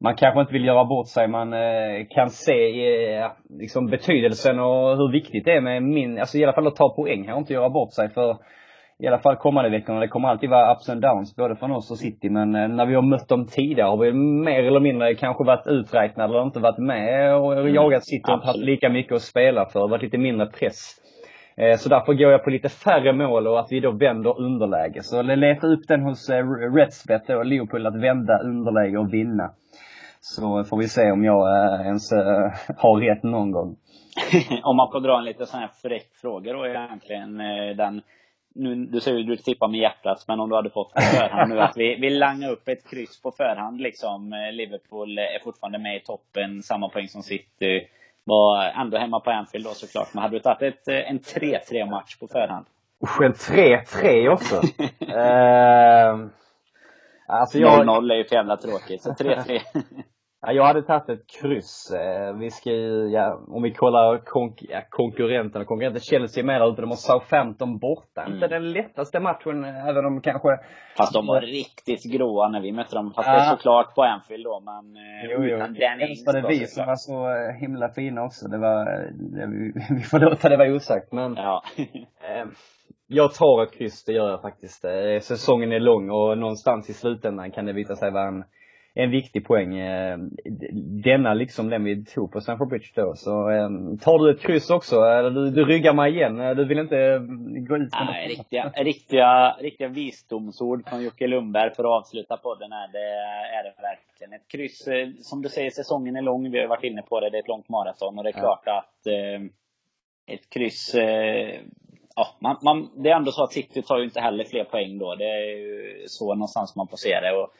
man 0.00 0.16
kanske 0.16 0.40
inte 0.40 0.52
vill 0.52 0.64
göra 0.64 0.84
bort 0.84 1.08
sig, 1.08 1.28
man 1.28 1.52
eh, 1.52 2.06
kan 2.10 2.30
se 2.30 3.14
eh, 3.14 3.30
liksom 3.48 3.86
betydelsen 3.86 4.58
och 4.58 4.96
hur 4.96 5.12
viktigt 5.12 5.44
det 5.44 5.52
är 5.52 5.60
med 5.60 5.82
min, 5.82 6.18
alltså 6.18 6.38
i 6.38 6.44
alla 6.44 6.52
fall 6.52 6.66
att 6.66 6.76
ta 6.76 6.94
poäng 6.94 7.26
här 7.26 7.34
och 7.34 7.40
inte 7.40 7.52
göra 7.52 7.70
bort 7.70 7.92
sig 7.92 8.08
för 8.08 8.36
i 9.00 9.06
alla 9.06 9.18
fall 9.18 9.36
kommande 9.36 9.70
veckorna. 9.70 10.00
Det 10.00 10.08
kommer 10.08 10.28
alltid 10.28 10.50
vara 10.50 10.74
ups 10.74 10.88
and 10.88 11.00
downs 11.00 11.36
både 11.36 11.56
från 11.56 11.72
oss 11.72 11.90
och 11.90 11.98
City. 11.98 12.30
Men 12.30 12.54
eh, 12.54 12.68
när 12.68 12.86
vi 12.86 12.94
har 12.94 13.02
mött 13.02 13.28
dem 13.28 13.46
tidigare 13.46 13.88
har 13.88 13.96
vi 13.96 14.12
mer 14.12 14.64
eller 14.64 14.80
mindre 14.80 15.14
kanske 15.14 15.44
varit 15.44 15.66
uträknade 15.66 16.34
eller 16.34 16.42
inte 16.42 16.60
varit 16.60 16.78
med 16.78 17.36
och 17.36 17.52
mm, 17.58 17.74
jagat 17.74 18.04
City 18.04 18.32
och 18.32 18.44
haft 18.44 18.58
lika 18.58 18.88
mycket 18.88 19.12
att 19.12 19.22
spela 19.22 19.66
för. 19.66 19.88
varit 19.88 20.02
lite 20.02 20.18
mindre 20.18 20.46
press. 20.46 20.94
Eh, 21.56 21.76
så 21.76 21.88
därför 21.88 22.14
går 22.14 22.32
jag 22.32 22.44
på 22.44 22.50
lite 22.50 22.68
färre 22.68 23.12
mål 23.12 23.46
och 23.46 23.60
att 23.60 23.66
vi 23.70 23.80
då 23.80 23.90
vänder 23.90 24.40
underläge. 24.40 25.02
Så 25.02 25.22
leta 25.22 25.66
upp 25.66 25.88
den 25.88 26.02
hos 26.02 26.30
eh, 26.30 26.46
Redsbet 26.74 27.26
då, 27.26 27.42
Leopold, 27.42 27.86
att 27.86 28.02
vända 28.02 28.38
underläge 28.38 28.98
och 28.98 29.14
vinna. 29.14 29.50
Så 30.20 30.64
får 30.64 30.78
vi 30.78 30.88
se 30.88 31.10
om 31.10 31.24
jag 31.24 31.48
ens 31.86 32.12
har 32.76 33.00
rätt 33.00 33.22
någon 33.22 33.50
gång. 33.50 33.76
om 34.62 34.76
man 34.76 34.90
får 34.92 35.00
dra 35.00 35.18
en 35.18 35.24
lite 35.24 35.46
sån 35.46 35.60
här 35.60 35.70
fräck 35.82 36.08
fråga 36.22 36.52
då 36.52 36.66
egentligen. 36.66 37.38
Den 37.76 38.02
nu, 38.58 38.74
du 38.74 39.00
säger 39.00 39.18
ju 39.18 39.24
du 39.24 39.36
tippar 39.36 39.68
med 39.68 39.80
hjärtat, 39.80 40.24
men 40.28 40.40
om 40.40 40.48
du 40.48 40.56
hade 40.56 40.70
fått 40.70 40.94
på 40.94 41.00
förhand 41.00 41.50
nu 41.50 41.60
att 41.60 41.76
vi, 41.76 41.96
vi 42.00 42.10
langar 42.10 42.50
upp 42.50 42.68
ett 42.68 42.90
kryss 42.90 43.22
på 43.22 43.30
förhand 43.30 43.80
liksom. 43.80 44.32
Eh, 44.32 44.52
Liverpool 44.52 45.18
är 45.18 45.44
fortfarande 45.44 45.78
med 45.78 45.96
i 45.96 46.00
toppen, 46.00 46.62
samma 46.62 46.88
poäng 46.88 47.08
som 47.08 47.22
City. 47.22 47.88
Var 48.24 48.64
ändå 48.64 48.98
hemma 48.98 49.20
på 49.20 49.30
Anfield 49.30 49.66
då 49.66 49.70
såklart. 49.70 50.14
Men 50.14 50.22
hade 50.22 50.36
du 50.36 50.40
tagit 50.40 50.62
ett, 50.62 50.88
eh, 50.88 51.10
en 51.10 51.18
3-3 51.18 51.90
match 51.90 52.16
på 52.16 52.28
förhand? 52.28 52.66
Usch, 53.04 53.22
en 53.22 53.32
3-3 53.32 54.28
också? 54.28 54.56
uh, 54.56 56.28
alltså 57.26 57.58
jag... 57.58 57.86
0-0 57.86 58.12
är 58.12 58.16
ju 58.16 58.24
för 58.24 58.36
jävla 58.36 58.56
tråkigt, 58.56 59.02
så 59.02 59.10
3-3. 59.10 59.60
Ja, 60.48 60.52
jag 60.52 60.64
hade 60.64 60.82
tagit 60.82 61.08
ett 61.08 61.26
kryss. 61.40 61.90
Eh, 61.90 62.36
vi 62.36 62.50
ska 62.50 62.70
ju, 62.70 63.08
ja, 63.08 63.40
om 63.48 63.62
vi 63.62 63.74
kollar 63.74 64.18
konk 64.24 64.62
ja, 64.68 64.80
konkurrenterna, 64.90 65.64
konkurrenten 65.64 66.00
Chelsea 66.00 66.44
med 66.44 66.60
där 66.60 66.72
ute, 66.72 66.80
de 66.80 66.90
har 66.90 66.96
Southampton 66.96 67.78
borta. 67.78 68.22
Mm. 68.22 68.34
Inte 68.34 68.48
den 68.48 68.72
lättaste 68.72 69.20
matchen, 69.20 69.64
även 69.64 70.04
om 70.06 70.20
kanske... 70.20 70.48
Fast 70.96 71.12
de 71.12 71.26
var 71.26 71.40
riktigt 71.40 72.12
gråa 72.12 72.48
när 72.48 72.60
vi 72.60 72.72
mötte 72.72 72.94
dem. 72.94 73.12
Fast 73.16 73.28
ja. 73.28 73.34
det 73.34 73.40
är 73.40 73.56
såklart 73.56 73.94
på 73.94 74.02
Anfield 74.02 74.44
då, 74.44 74.60
men 74.60 74.96
eh, 74.96 75.30
jo, 75.30 75.44
jo. 75.44 75.56
utan 75.56 76.00
Ings 76.00 76.26
var 76.26 76.32
det 76.32 76.48
vi 76.48 76.66
som 76.66 76.86
var 76.86 76.96
så 76.96 77.30
eh, 77.30 77.60
himla 77.60 77.88
fina 77.88 78.24
också. 78.24 78.48
Det 78.48 78.58
var, 78.58 78.84
det, 79.10 79.46
vi, 79.96 80.02
får 80.02 80.18
låta 80.18 80.48
det 80.48 80.56
vara 80.56 80.74
osagt, 80.74 81.12
men... 81.12 81.34
Ja. 81.36 81.62
eh, 81.76 82.46
jag 83.06 83.34
tar 83.34 83.62
ett 83.62 83.72
kryss, 83.78 84.04
det 84.04 84.12
gör 84.12 84.30
jag 84.30 84.42
faktiskt. 84.42 84.84
Säsongen 85.20 85.72
är 85.72 85.80
lång 85.80 86.10
och 86.10 86.38
någonstans 86.38 86.90
i 86.90 86.92
slutändan 86.92 87.50
kan 87.50 87.66
det 87.66 87.72
visa 87.72 87.96
sig 87.96 88.10
vara 88.10 88.28
en 88.28 88.44
en 88.98 89.10
viktig 89.10 89.46
poäng. 89.46 89.78
Eh, 89.78 90.18
denna 91.04 91.34
liksom 91.34 91.70
den 91.70 91.84
vi 91.84 92.04
tog 92.04 92.32
på 92.32 92.40
Stamford 92.40 92.68
Bridge 92.68 92.88
då. 92.94 93.14
Så 93.14 93.50
eh, 93.50 93.68
tar 94.00 94.18
du 94.18 94.30
ett 94.30 94.40
kryss 94.40 94.70
också, 94.70 94.96
eller 94.96 95.30
du, 95.30 95.50
du 95.50 95.64
ryggar 95.64 95.94
mig 95.94 96.14
igen. 96.14 96.40
Eh, 96.40 96.54
du 96.54 96.64
vill 96.64 96.78
inte 96.78 97.18
gå 97.68 97.76
ut 97.76 97.92
med 97.92 98.06
Nej, 98.06 98.28
riktiga, 98.28 98.72
riktiga, 98.76 99.56
riktiga 99.60 99.88
visdomsord 99.88 100.88
från 100.88 101.02
Jocke 101.02 101.26
Lundberg 101.26 101.74
för 101.74 101.84
att 101.84 102.00
avsluta 102.00 102.36
podden 102.36 102.72
här. 102.72 102.88
Det 102.92 103.08
är 103.58 103.64
det 103.64 103.74
verkligen. 103.82 104.32
Ett 104.32 104.48
kryss, 104.48 104.88
som 105.20 105.42
du 105.42 105.48
säger, 105.48 105.70
säsongen 105.70 106.16
är 106.16 106.22
lång. 106.22 106.50
Vi 106.50 106.60
har 106.60 106.66
varit 106.66 106.84
inne 106.84 107.02
på 107.02 107.20
det. 107.20 107.30
Det 107.30 107.36
är 107.36 107.42
ett 107.42 107.48
långt 107.48 107.68
maraton 107.68 108.18
och 108.18 108.24
det 108.24 108.30
är 108.30 108.36
ja. 108.36 108.40
klart 108.40 108.68
att 108.68 109.06
ett 110.26 110.50
kryss 110.50 110.94
ja, 112.16 112.36
man, 112.40 112.56
man, 112.62 113.02
det 113.02 113.10
är 113.10 113.16
ändå 113.16 113.32
så 113.32 113.44
att 113.44 113.52
City 113.52 113.82
tar 113.82 113.98
ju 113.98 114.04
inte 114.04 114.20
heller 114.20 114.44
fler 114.44 114.64
poäng 114.64 114.98
då. 114.98 115.14
Det 115.14 115.24
är 115.24 115.56
ju 115.56 116.04
så 116.06 116.34
någonstans 116.34 116.76
man 116.76 116.88
får 116.88 116.96
se 116.96 117.20
det. 117.20 117.36
Och 117.36 117.52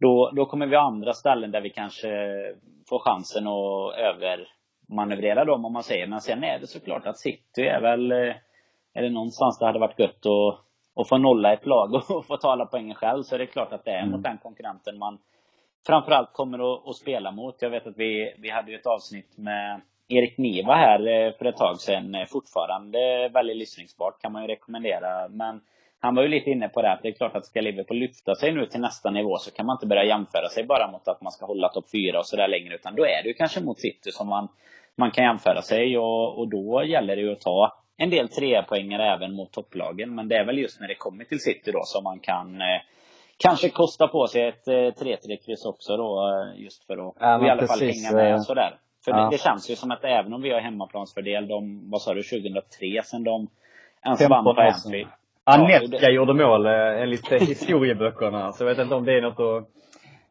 då, 0.00 0.30
då 0.36 0.46
kommer 0.46 0.66
vi 0.66 0.76
ha 0.76 0.82
andra 0.82 1.12
ställen 1.12 1.50
där 1.50 1.60
vi 1.60 1.70
kanske 1.70 2.08
får 2.88 2.98
chansen 2.98 3.46
att 3.46 3.94
övermanövrera 3.98 5.44
dem 5.44 5.64
om 5.64 5.72
man 5.72 5.82
säger. 5.82 6.06
Men 6.06 6.20
sen 6.20 6.44
är 6.44 6.58
det 6.58 6.66
såklart 6.66 7.06
att 7.06 7.18
City 7.18 7.62
är 7.62 7.80
väl, 7.80 8.12
eh, 8.12 8.34
är 8.94 9.02
det 9.02 9.10
någonstans 9.10 9.58
det 9.58 9.66
hade 9.66 9.78
varit 9.78 9.98
gött 9.98 10.26
att, 10.26 10.60
att 11.00 11.08
få 11.08 11.18
nolla 11.18 11.52
ett 11.52 11.66
lag 11.66 11.94
och 11.94 12.26
få 12.26 12.36
ta 12.36 12.52
alla 12.52 12.66
poängen 12.66 12.94
själv 12.94 13.22
så 13.22 13.34
är 13.34 13.38
det 13.38 13.46
klart 13.46 13.72
att 13.72 13.84
det 13.84 13.90
är 13.90 14.02
mm. 14.02 14.10
mot 14.10 14.22
den 14.22 14.38
konkurrenten 14.38 14.98
man 14.98 15.18
framförallt 15.86 16.32
kommer 16.32 16.58
att, 16.74 16.88
att, 16.88 16.96
spela 16.96 17.30
mot. 17.32 17.62
Jag 17.62 17.70
vet 17.70 17.86
att 17.86 17.96
vi, 17.96 18.34
vi 18.38 18.50
hade 18.50 18.70
ju 18.70 18.76
ett 18.76 18.86
avsnitt 18.86 19.38
med 19.38 19.80
Erik 20.08 20.38
Niva 20.38 20.74
här 20.74 21.32
för 21.38 21.44
ett 21.44 21.56
tag 21.56 21.80
sedan. 21.80 22.16
Fortfarande 22.28 23.28
väldigt 23.28 23.56
lyssningsbart, 23.56 24.20
kan 24.20 24.32
man 24.32 24.42
ju 24.42 24.48
rekommendera. 24.48 25.28
Men 25.28 25.60
han 26.00 26.14
var 26.14 26.22
ju 26.22 26.28
lite 26.28 26.50
inne 26.50 26.68
på 26.68 26.82
det 26.82 26.92
att 26.92 27.02
det 27.02 27.08
är 27.08 27.12
klart 27.12 27.36
att 27.36 27.46
ska 27.46 27.60
Liverpool 27.60 27.96
lyfta 27.96 28.34
sig 28.34 28.52
nu 28.52 28.66
till 28.66 28.80
nästa 28.80 29.10
nivå 29.10 29.36
så 29.38 29.50
kan 29.50 29.66
man 29.66 29.74
inte 29.74 29.86
börja 29.86 30.04
jämföra 30.04 30.48
sig 30.48 30.64
bara 30.64 30.90
mot 30.90 31.08
att 31.08 31.22
man 31.22 31.32
ska 31.32 31.46
hålla 31.46 31.68
topp 31.68 31.90
fyra 31.92 32.18
och 32.18 32.26
sådär 32.26 32.48
längre. 32.48 32.74
Utan 32.74 32.94
då 32.94 33.02
är 33.02 33.22
det 33.22 33.28
ju 33.28 33.34
kanske 33.34 33.60
mot 33.60 33.80
City 33.80 34.10
som 34.12 34.28
man, 34.28 34.48
man 34.96 35.10
kan 35.10 35.24
jämföra 35.24 35.62
sig 35.62 35.98
och, 35.98 36.38
och 36.38 36.48
då 36.48 36.84
gäller 36.84 37.16
det 37.16 37.22
ju 37.22 37.32
att 37.32 37.40
ta 37.40 37.78
en 37.96 38.10
del 38.10 38.28
trepoängare 38.28 39.14
även 39.14 39.34
mot 39.34 39.52
topplagen. 39.52 40.14
Men 40.14 40.28
det 40.28 40.36
är 40.36 40.44
väl 40.44 40.58
just 40.58 40.80
när 40.80 40.88
det 40.88 40.94
kommer 40.94 41.24
till 41.24 41.40
City 41.40 41.72
då 41.72 41.82
som 41.84 42.04
man 42.04 42.18
kan 42.18 42.60
eh, 42.60 42.80
kanske 43.36 43.68
kosta 43.68 44.08
på 44.08 44.26
sig 44.26 44.48
ett 44.48 44.68
eh, 44.68 44.72
3-3-kryss 44.72 45.64
också 45.64 45.96
då. 45.96 46.28
Eh, 46.28 46.62
just 46.62 46.84
för 46.84 47.08
att 47.08 47.14
ja, 47.20 47.46
i 47.46 47.50
alla 47.50 47.60
precis, 47.60 47.78
fall 47.78 48.12
hänga 48.12 48.24
med 48.24 48.34
eh, 48.34 48.40
sådär. 48.40 48.74
För 49.04 49.10
ja. 49.10 49.16
det, 49.16 49.30
det, 49.30 49.38
känns 49.38 49.70
ju 49.70 49.76
som 49.76 49.90
att 49.90 50.04
även 50.04 50.32
om 50.32 50.42
vi 50.42 50.50
har 50.50 50.60
hemmaplansfördel, 50.60 51.48
de, 51.48 51.90
vad 51.90 52.02
sa 52.02 52.14
du, 52.14 52.22
2003 52.22 53.02
sen 53.04 53.24
de 53.24 53.48
ens 54.04 54.28
vann 54.28 54.44
på 54.44 54.50
Anfield. 54.50 55.08
Annetka 55.54 55.96
ja, 56.00 56.10
gjorde 56.10 56.34
mål 56.34 56.66
eh, 56.66 57.02
enligt 57.02 57.32
historieböckerna. 57.32 58.52
Så 58.52 58.64
jag 58.64 58.68
vet 58.68 58.78
inte 58.78 58.94
om 58.94 59.04
det 59.04 59.12
är 59.12 59.22
något 59.22 59.40
att 59.40 59.68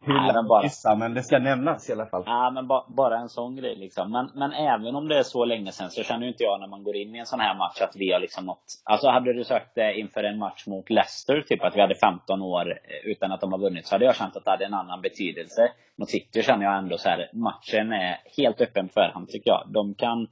hylla 0.08 0.40
och 0.40 0.64
gissa, 0.64 0.96
men 0.96 1.14
det 1.14 1.24
ska 1.24 1.40
nämnas 1.40 1.90
i 1.90 1.94
alla 1.94 2.06
fall. 2.06 2.24
Ja, 2.26 2.52
men 2.52 2.68
ba, 2.68 2.86
bara 2.88 3.18
en 3.18 3.30
sån 3.30 3.56
grej 3.56 3.76
liksom. 3.76 4.12
Men, 4.12 4.30
men 4.36 4.52
även 4.52 4.96
om 4.96 5.08
det 5.08 5.18
är 5.18 5.24
så 5.24 5.46
länge 5.46 5.72
sedan 5.72 5.90
så 5.90 6.04
känner 6.04 6.22
ju 6.22 6.28
inte 6.28 6.44
jag 6.44 6.60
när 6.60 6.68
man 6.68 6.84
går 6.84 6.96
in 6.96 7.16
i 7.16 7.20
en 7.20 7.26
sån 7.26 7.40
här 7.40 7.56
match 7.58 7.82
att 7.82 7.96
vi 7.96 8.12
har 8.12 8.20
liksom 8.20 8.46
nått 8.46 8.66
Alltså 8.84 9.08
hade 9.10 9.34
du 9.34 9.44
sagt 9.44 9.76
det 9.76 10.00
inför 10.00 10.24
en 10.24 10.40
match 10.40 10.68
mot 10.68 10.90
Leicester, 10.90 11.42
typ 11.42 11.64
att 11.64 11.76
vi 11.76 11.82
hade 11.82 11.96
15 11.96 12.42
år 12.42 12.72
eh, 12.72 13.12
utan 13.12 13.32
att 13.32 13.42
de 13.42 13.52
har 13.52 13.60
vunnit, 13.60 13.88
så 13.88 13.96
hade 13.96 14.06
jag 14.06 14.16
känt 14.16 14.38
att 14.38 14.46
det 14.46 14.52
hade 14.52 14.66
en 14.66 14.74
annan 14.74 15.02
betydelse. 15.02 15.72
Mot 15.98 16.10
City 16.10 16.44
känner 16.44 16.66
jag 16.66 16.78
ändå 16.78 16.98
så 16.98 17.10
här, 17.10 17.30
matchen 17.34 17.92
är 17.92 18.18
helt 18.38 18.62
öppen 18.62 18.90
för 18.90 19.02
förhand 19.02 19.30
tycker 19.30 19.50
jag. 19.50 19.64
De 19.68 19.94
kan 19.94 20.28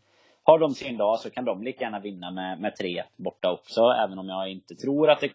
har 0.46 0.60
de 0.60 0.74
sin 0.74 0.98
dag 0.98 1.20
så 1.20 1.30
kan 1.30 1.46
de 1.46 1.64
lika 1.64 1.84
gärna 1.84 2.00
vinna 2.00 2.32
med, 2.32 2.60
med 2.60 2.76
3 2.76 3.04
borta 3.16 3.52
också. 3.52 3.82
Även 3.82 4.20
om 4.20 4.30
jag 4.30 4.52
inte 4.52 4.76
tror 4.76 5.10
att 5.10 5.20
det 5.20 5.32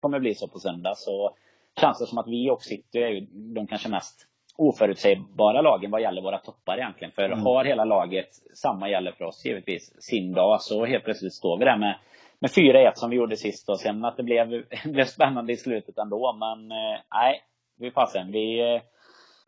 kommer 0.00 0.20
bli 0.20 0.34
så 0.34 0.48
på 0.48 0.58
söndag 0.58 0.94
så 0.96 1.34
känns 1.80 1.98
det 1.98 2.06
som 2.06 2.18
att 2.18 2.28
vi 2.28 2.50
och 2.50 2.62
City 2.62 2.98
är 2.98 3.08
ju 3.08 3.20
de 3.30 3.66
kanske 3.66 3.88
mest 3.88 4.26
oförutsägbara 4.56 5.60
lagen 5.60 5.90
vad 5.90 6.02
gäller 6.02 6.22
våra 6.22 6.38
toppar 6.38 6.78
egentligen. 6.78 7.12
För 7.12 7.22
mm. 7.22 7.40
har 7.40 7.64
hela 7.64 7.84
laget, 7.84 8.28
samma 8.54 8.88
gäller 8.88 9.12
för 9.12 9.24
oss 9.24 9.44
givetvis, 9.44 10.02
sin 10.02 10.32
dag 10.32 10.62
så 10.62 10.84
helt 10.84 11.04
plötsligt 11.04 11.34
står 11.34 11.58
vi 11.58 11.64
där 11.64 11.78
med, 11.78 11.98
med 12.38 12.50
4-1 12.50 12.92
som 12.94 13.10
vi 13.10 13.16
gjorde 13.16 13.36
sist 13.36 13.68
och 13.68 13.80
sen 13.80 14.04
att 14.04 14.16
det 14.16 14.22
blev, 14.22 14.64
blev 14.84 15.04
spännande 15.04 15.52
i 15.52 15.56
slutet 15.56 15.98
ändå. 15.98 16.32
Men 16.32 16.72
eh, 16.72 17.00
nej, 17.14 17.42
vi 17.78 17.90
fasen. 17.90 18.32
Vi, 18.32 18.74
eh, 18.74 18.82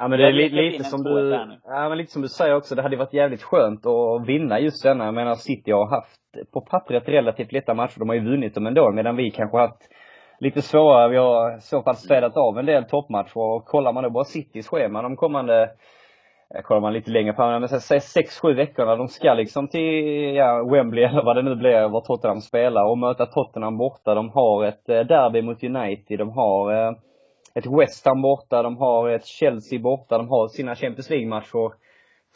Ja 0.03 0.09
men 0.09 0.19
det 0.19 0.27
är 0.27 0.33
li 0.33 0.49
lite 0.49 0.85
som 0.85 1.03
du, 1.03 1.39
ja 1.65 1.89
men 1.89 1.99
lite 1.99 2.13
som 2.13 2.23
du 2.23 2.29
säger 2.29 2.55
också, 2.55 2.75
det 2.75 2.83
hade 2.83 2.97
varit 2.97 3.13
jävligt 3.13 3.43
skönt 3.43 3.87
att 3.87 4.27
vinna 4.27 4.61
just 4.61 4.83
denna. 4.83 5.05
Jag 5.05 5.15
menar 5.15 5.35
City 5.35 5.71
har 5.71 5.91
haft 5.91 6.21
på 6.53 6.61
pappret 6.61 7.09
relativt 7.09 7.53
lätta 7.53 7.75
matcher, 7.75 7.99
de 7.99 8.09
har 8.09 8.17
ju 8.17 8.31
vunnit 8.31 8.55
dem 8.55 8.67
ändå, 8.67 8.93
medan 8.93 9.17
vi 9.17 9.31
kanske 9.31 9.57
har 9.57 9.69
haft 9.69 9.89
lite 10.39 10.63
svårare. 10.63 11.09
Vi 11.09 11.17
har 11.17 11.57
i 11.57 11.61
så 11.61 11.83
fall 11.83 11.97
spelat 11.97 12.37
av 12.37 12.59
en 12.59 12.67
del 12.67 12.85
toppmatcher 12.85 13.39
och 13.39 13.65
kollar 13.65 13.93
man 13.93 14.03
då 14.03 14.11
bara 14.11 14.25
Citys 14.25 14.69
schema 14.69 15.03
de 15.03 15.17
kommande 15.17 15.71
kollar 16.63 16.81
man 16.81 16.93
lite 16.93 17.11
längre 17.11 17.35
fram, 17.35 17.61
men 17.61 17.69
säg 17.69 18.01
sex, 18.01 18.41
sju 18.41 18.55
veckorna. 18.55 18.97
De 18.97 19.09
ska 19.09 19.35
liksom 19.35 19.69
till, 19.69 20.35
ja, 20.35 20.65
Wembley 20.73 21.05
eller 21.05 21.25
vad 21.25 21.37
det 21.37 21.43
nu 21.43 21.55
blir, 21.57 21.89
var 21.89 22.01
Tottenham 22.01 22.41
spelar 22.41 22.85
och 22.85 22.99
möta 22.99 23.27
Tottenham 23.27 23.77
borta. 23.77 24.15
De 24.15 24.31
har 24.31 24.65
ett 24.65 24.89
eh, 24.89 25.01
derby 25.01 25.43
mot 25.43 25.65
United. 25.65 26.19
De 26.19 26.31
har 26.31 26.73
eh, 26.73 26.93
ett 27.55 27.67
West 27.67 28.07
Ham 28.07 28.23
borta, 28.23 28.63
de 28.63 28.77
har 28.77 29.09
ett 29.09 29.27
Chelsea 29.27 29.81
borta, 29.81 30.19
de 30.19 30.29
har 30.29 30.49
sina 30.49 30.75
Champions 30.75 31.11
League-matcher. 31.11 31.73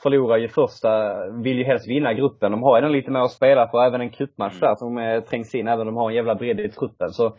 Förlorar 0.03 0.37
ju 0.37 0.49
första, 0.49 1.15
vill 1.31 1.59
ju 1.59 1.65
helst 1.65 1.89
vinna 1.89 2.13
gruppen. 2.13 2.53
De 2.53 2.63
har 2.63 2.83
ju 2.83 2.89
lite 2.89 3.11
mer 3.11 3.21
att 3.21 3.31
spela 3.31 3.69
för, 3.69 3.87
även 3.87 4.01
en 4.01 4.11
cupmatch 4.11 4.61
där 4.61 4.75
som 4.75 4.99
eh, 4.99 5.21
trängs 5.21 5.55
in, 5.55 5.69
även 5.69 5.81
om 5.81 5.87
de 5.87 5.97
har 5.97 6.11
en 6.11 6.17
jävla 6.17 6.35
bredd 6.35 6.61
i 6.61 6.69
truppen. 6.69 7.09
Så 7.09 7.37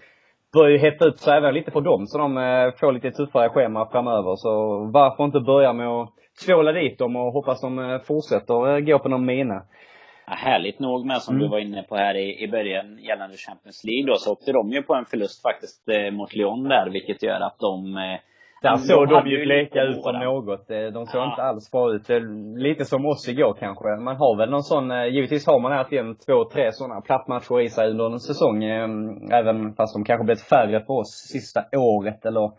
börjar 0.53 0.71
ju 0.71 0.77
hetta 0.77 1.05
upp 1.05 1.17
sig 1.17 1.37
även 1.37 1.53
lite 1.53 1.71
för 1.71 1.81
dem, 1.81 2.05
så 2.07 2.17
de 2.17 2.37
eh, 2.37 2.71
får 2.79 2.91
lite 2.91 3.11
tuffare 3.11 3.49
schema 3.49 3.89
framöver. 3.91 4.35
Så 4.35 4.79
varför 4.93 5.23
inte 5.23 5.39
börja 5.39 5.73
med 5.73 5.87
att 5.87 6.09
tvåla 6.45 6.71
dit 6.71 6.99
dem 6.99 7.15
och 7.15 7.33
hoppas 7.33 7.61
de 7.61 7.79
eh, 7.79 7.99
fortsätter 7.99 8.79
gå 8.79 8.99
på 8.99 9.09
någon 9.09 9.25
mina. 9.25 9.61
Ja, 10.27 10.33
härligt 10.33 10.79
nog 10.79 11.05
med 11.05 11.21
som 11.21 11.35
mm. 11.35 11.43
du 11.43 11.51
var 11.51 11.59
inne 11.59 11.83
på 11.83 11.95
här 11.95 12.15
i, 12.15 12.43
i 12.43 12.47
början 12.47 12.97
gällande 12.99 13.37
Champions 13.37 13.83
League 13.83 14.07
då, 14.11 14.15
så 14.15 14.31
åkte 14.31 14.51
de 14.51 14.71
ju 14.71 14.81
på 14.83 14.95
en 14.95 15.05
förlust 15.05 15.41
faktiskt 15.41 15.89
eh, 15.89 16.11
mot 16.11 16.35
Lyon 16.35 16.63
där, 16.63 16.89
vilket 16.89 17.23
gör 17.23 17.39
att 17.39 17.59
de 17.59 17.97
eh, 17.97 18.19
där 18.61 18.75
såg 18.75 19.09
de 19.09 19.27
ju 19.27 19.45
bleka 19.45 19.81
ut 19.83 20.05
om 20.05 20.19
något. 20.19 20.71
Eh, 20.71 20.77
de 20.77 21.05
såg 21.05 21.21
ja. 21.21 21.29
inte 21.29 21.43
alls 21.43 21.71
bra 21.71 21.93
ut. 21.93 22.09
Lite 22.57 22.85
som 22.85 23.05
oss 23.05 23.27
igår 23.29 23.55
kanske. 23.59 23.87
Man 23.87 24.15
har 24.15 24.37
väl 24.37 24.49
någon 24.49 24.63
sån, 24.63 24.91
eh, 24.91 25.05
givetvis 25.05 25.47
har 25.47 25.59
man 25.59 25.73
alltid 25.73 25.99
en, 25.99 26.15
två, 26.15 26.49
tre 26.53 26.71
sådana 26.71 27.01
plattmatcher 27.01 27.61
i 27.61 27.69
sig 27.69 27.89
under 27.89 28.05
en 28.05 28.19
säsong. 28.19 28.63
Eh, 28.63 28.89
även 29.39 29.73
fast 29.73 29.93
de 29.93 30.03
kanske 30.03 30.25
blivit 30.25 30.49
färre 30.49 30.79
för 30.85 30.93
oss 30.93 31.11
sista 31.33 31.59
året 31.77 32.25
eller 32.25 32.51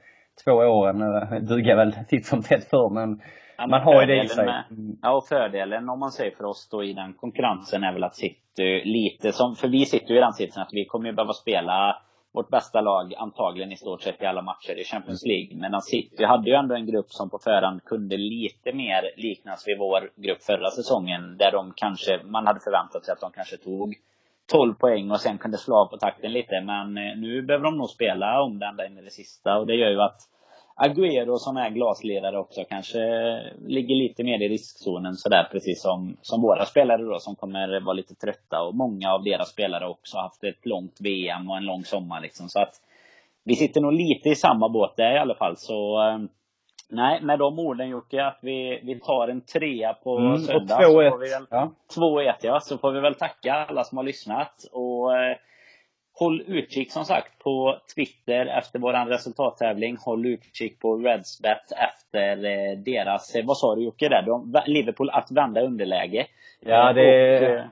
två 0.45 0.53
åren. 0.53 0.99
Dugar 1.47 1.77
väl 1.77 1.93
titt 2.09 2.27
som 2.27 2.43
tätt 2.43 2.65
för 2.65 2.91
men 2.91 3.21
Ja, 3.61 3.67
man 3.67 3.83
har 3.83 4.01
ju 4.01 4.07
det 4.07 4.25
i 4.25 4.29
sig. 4.29 4.47
Med, 4.47 4.65
ja, 5.03 5.17
och 5.17 5.27
fördelen 5.27 5.89
om 5.89 6.01
man 6.01 6.13
säger 6.13 6.37
för 6.37 6.45
oss 6.45 6.69
då 6.71 6.85
i 6.85 6.93
den 6.93 7.15
konkurrensen 7.15 7.85
är 7.85 7.93
väl 7.93 8.05
att 8.05 8.15
City 8.15 8.83
lite 8.85 9.33
som, 9.33 9.57
för 9.57 9.69
vi 9.69 9.87
sitter 9.87 10.11
ju 10.11 10.17
i 10.17 10.21
den 10.21 10.33
sitsen 10.33 10.63
att 10.63 10.73
vi 10.73 10.85
kommer 10.85 11.09
ju 11.09 11.15
behöva 11.15 11.33
spela 11.33 11.97
vårt 12.33 12.49
bästa 12.49 12.81
lag 12.81 13.15
antagligen 13.15 13.73
i 13.73 13.77
stort 13.77 14.03
sett 14.03 14.23
i 14.23 14.27
alla 14.27 14.43
matcher 14.43 14.79
i 14.79 14.85
Champions 14.85 15.27
League. 15.27 15.57
Medan 15.57 15.83
City 15.83 16.25
hade 16.25 16.51
ju 16.51 16.57
ändå 16.57 16.75
en 16.75 16.87
grupp 16.87 17.11
som 17.11 17.31
på 17.31 17.39
förhand 17.39 17.85
kunde 17.85 18.17
lite 18.17 18.73
mer 18.73 19.03
liknas 19.17 19.69
vid 19.69 19.79
vår 19.79 20.11
grupp 20.17 20.43
förra 20.43 20.71
säsongen. 20.71 21.37
Där 21.37 21.53
de 21.53 21.73
kanske, 21.77 22.21
man 22.25 22.47
hade 22.47 22.61
förväntat 22.61 23.05
sig 23.05 23.13
att 23.13 23.21
de 23.21 23.31
kanske 23.33 23.57
tog 23.57 23.95
12 24.53 24.75
poäng 24.75 25.11
och 25.11 25.21
sen 25.21 25.39
kunde 25.39 25.59
slå 25.59 25.77
av 25.77 25.87
på 25.87 25.97
takten 25.97 26.33
lite. 26.33 26.61
Men 26.61 26.99
eh, 26.99 27.17
nu 27.17 27.43
behöver 27.43 27.65
de 27.65 27.77
nog 27.77 27.89
spela 27.91 28.43
om 28.43 28.59
det 28.59 28.67
ända 28.67 28.87
in 28.87 28.99
i 28.99 29.03
det 29.03 29.11
sista. 29.11 29.59
Och 29.59 29.67
det 29.67 29.75
gör 29.75 29.91
ju 29.91 30.01
att 30.01 30.21
Agüero 30.77 31.37
som 31.37 31.57
är 31.57 31.71
glasledare 31.71 32.39
också 32.39 32.65
kanske 32.69 33.01
ligger 33.67 33.95
lite 33.95 34.25
mer 34.25 34.43
i 34.43 34.49
riskzonen 34.49 35.15
sådär 35.15 35.49
precis 35.53 35.83
som, 35.83 36.17
som 36.23 36.43
våra 36.43 36.65
spelare 36.65 37.03
då 37.03 37.19
som 37.19 37.37
kommer 37.37 37.81
vara 37.81 37.93
lite 37.93 38.15
trötta. 38.15 38.63
Och 38.63 38.75
många 38.75 39.13
av 39.13 39.25
deras 39.25 39.51
spelare 39.51 39.89
också 39.89 40.19
haft 40.19 40.45
ett 40.45 40.67
långt 40.67 41.01
VM 41.01 41.51
och 41.51 41.57
en 41.57 41.65
lång 41.65 41.85
sommar 41.85 42.21
liksom. 42.21 42.49
Så 42.49 42.61
att 42.61 42.75
vi 43.45 43.57
sitter 43.57 43.81
nog 43.81 43.93
lite 43.93 44.29
i 44.29 44.35
samma 44.35 44.69
båt 44.69 44.97
där 44.97 45.15
i 45.15 45.19
alla 45.19 45.35
fall. 45.35 45.57
Så 45.57 46.09
eh, 46.09 46.19
Nej, 46.91 47.23
med 47.23 47.39
de 47.39 47.59
orden 47.59 47.89
Jocke, 47.89 48.25
att 48.25 48.39
vi, 48.43 48.81
vi 48.85 49.01
tar 49.01 49.29
en 49.29 49.41
trea 49.41 49.95
på 49.95 50.19
mm, 50.19 50.39
söndag. 50.39 50.79
2-1. 50.79 51.47
Ja. 51.51 51.73
2-1 51.97 52.35
ja, 52.41 52.61
så 52.61 52.79
får 52.79 52.93
vi 52.93 53.01
väl 53.01 53.15
tacka 53.15 53.55
alla 53.55 53.85
som 53.85 53.99
har 53.99 54.05
lyssnat 54.05 54.55
och 54.73 55.17
eh, 55.17 55.37
Håll 56.19 56.43
utkik 56.47 56.93
som 56.93 57.05
sagt 57.05 57.39
på 57.39 57.79
Twitter 57.95 58.47
efter 58.47 58.79
våran 58.79 59.09
resultattävling. 59.09 59.97
Håll 60.05 60.27
utkik 60.27 60.81
på 60.81 60.97
Redsbet 60.97 61.73
efter 61.73 62.45
eh, 62.45 62.79
deras, 62.79 63.35
eh, 63.35 63.45
vad 63.47 63.57
sa 63.57 63.75
du 63.75 63.85
Jocke 63.85 64.09
där? 64.09 64.23
De, 64.23 64.63
Liverpool 64.67 65.11
att 65.11 65.31
vända 65.31 65.61
underläge. 65.61 66.27
Ja, 66.61 66.93
det 66.93 67.71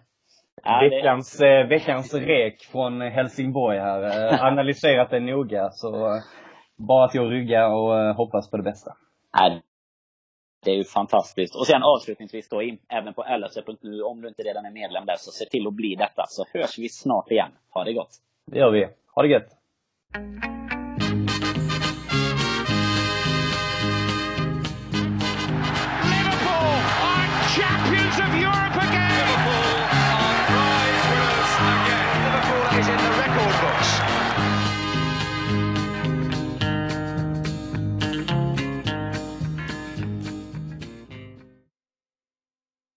ja, 0.64 0.88
veckans, 0.90 1.38
det... 1.38 1.64
veckans 1.64 2.14
rek 2.14 2.62
från 2.72 3.00
Helsingborg 3.00 3.78
här. 3.78 4.02
Analyserat 4.46 5.10
det 5.10 5.20
noga, 5.20 5.70
så 5.70 6.20
bara 6.76 7.08
till 7.08 7.20
att 7.20 7.30
rygga 7.30 7.68
och 7.68 8.14
hoppas 8.14 8.50
på 8.50 8.56
det 8.56 8.62
bästa. 8.62 8.92
Nej, 9.38 9.62
det 10.64 10.70
är 10.70 10.76
ju 10.76 10.84
fantastiskt. 10.84 11.54
Och 11.54 11.66
sen 11.66 11.82
avslutningsvis 11.82 12.48
då 12.48 12.62
in, 12.62 12.78
även 12.88 13.14
på 13.14 13.22
lse.nu, 13.22 14.02
om 14.02 14.22
du 14.22 14.28
inte 14.28 14.42
redan 14.42 14.66
är 14.66 14.70
medlem 14.70 15.06
där, 15.06 15.16
så 15.16 15.30
se 15.30 15.44
till 15.44 15.66
att 15.66 15.74
bli 15.74 15.94
detta. 15.94 16.24
Så 16.28 16.44
hörs 16.52 16.78
vi 16.78 16.88
snart 16.88 17.30
igen. 17.30 17.50
Ha 17.70 17.84
det 17.84 17.92
gott! 17.92 18.10
Det 18.46 18.58
gör 18.58 18.70
vi. 18.70 18.88
Ha 19.14 19.22
det 19.22 19.28
gött! 19.28 20.55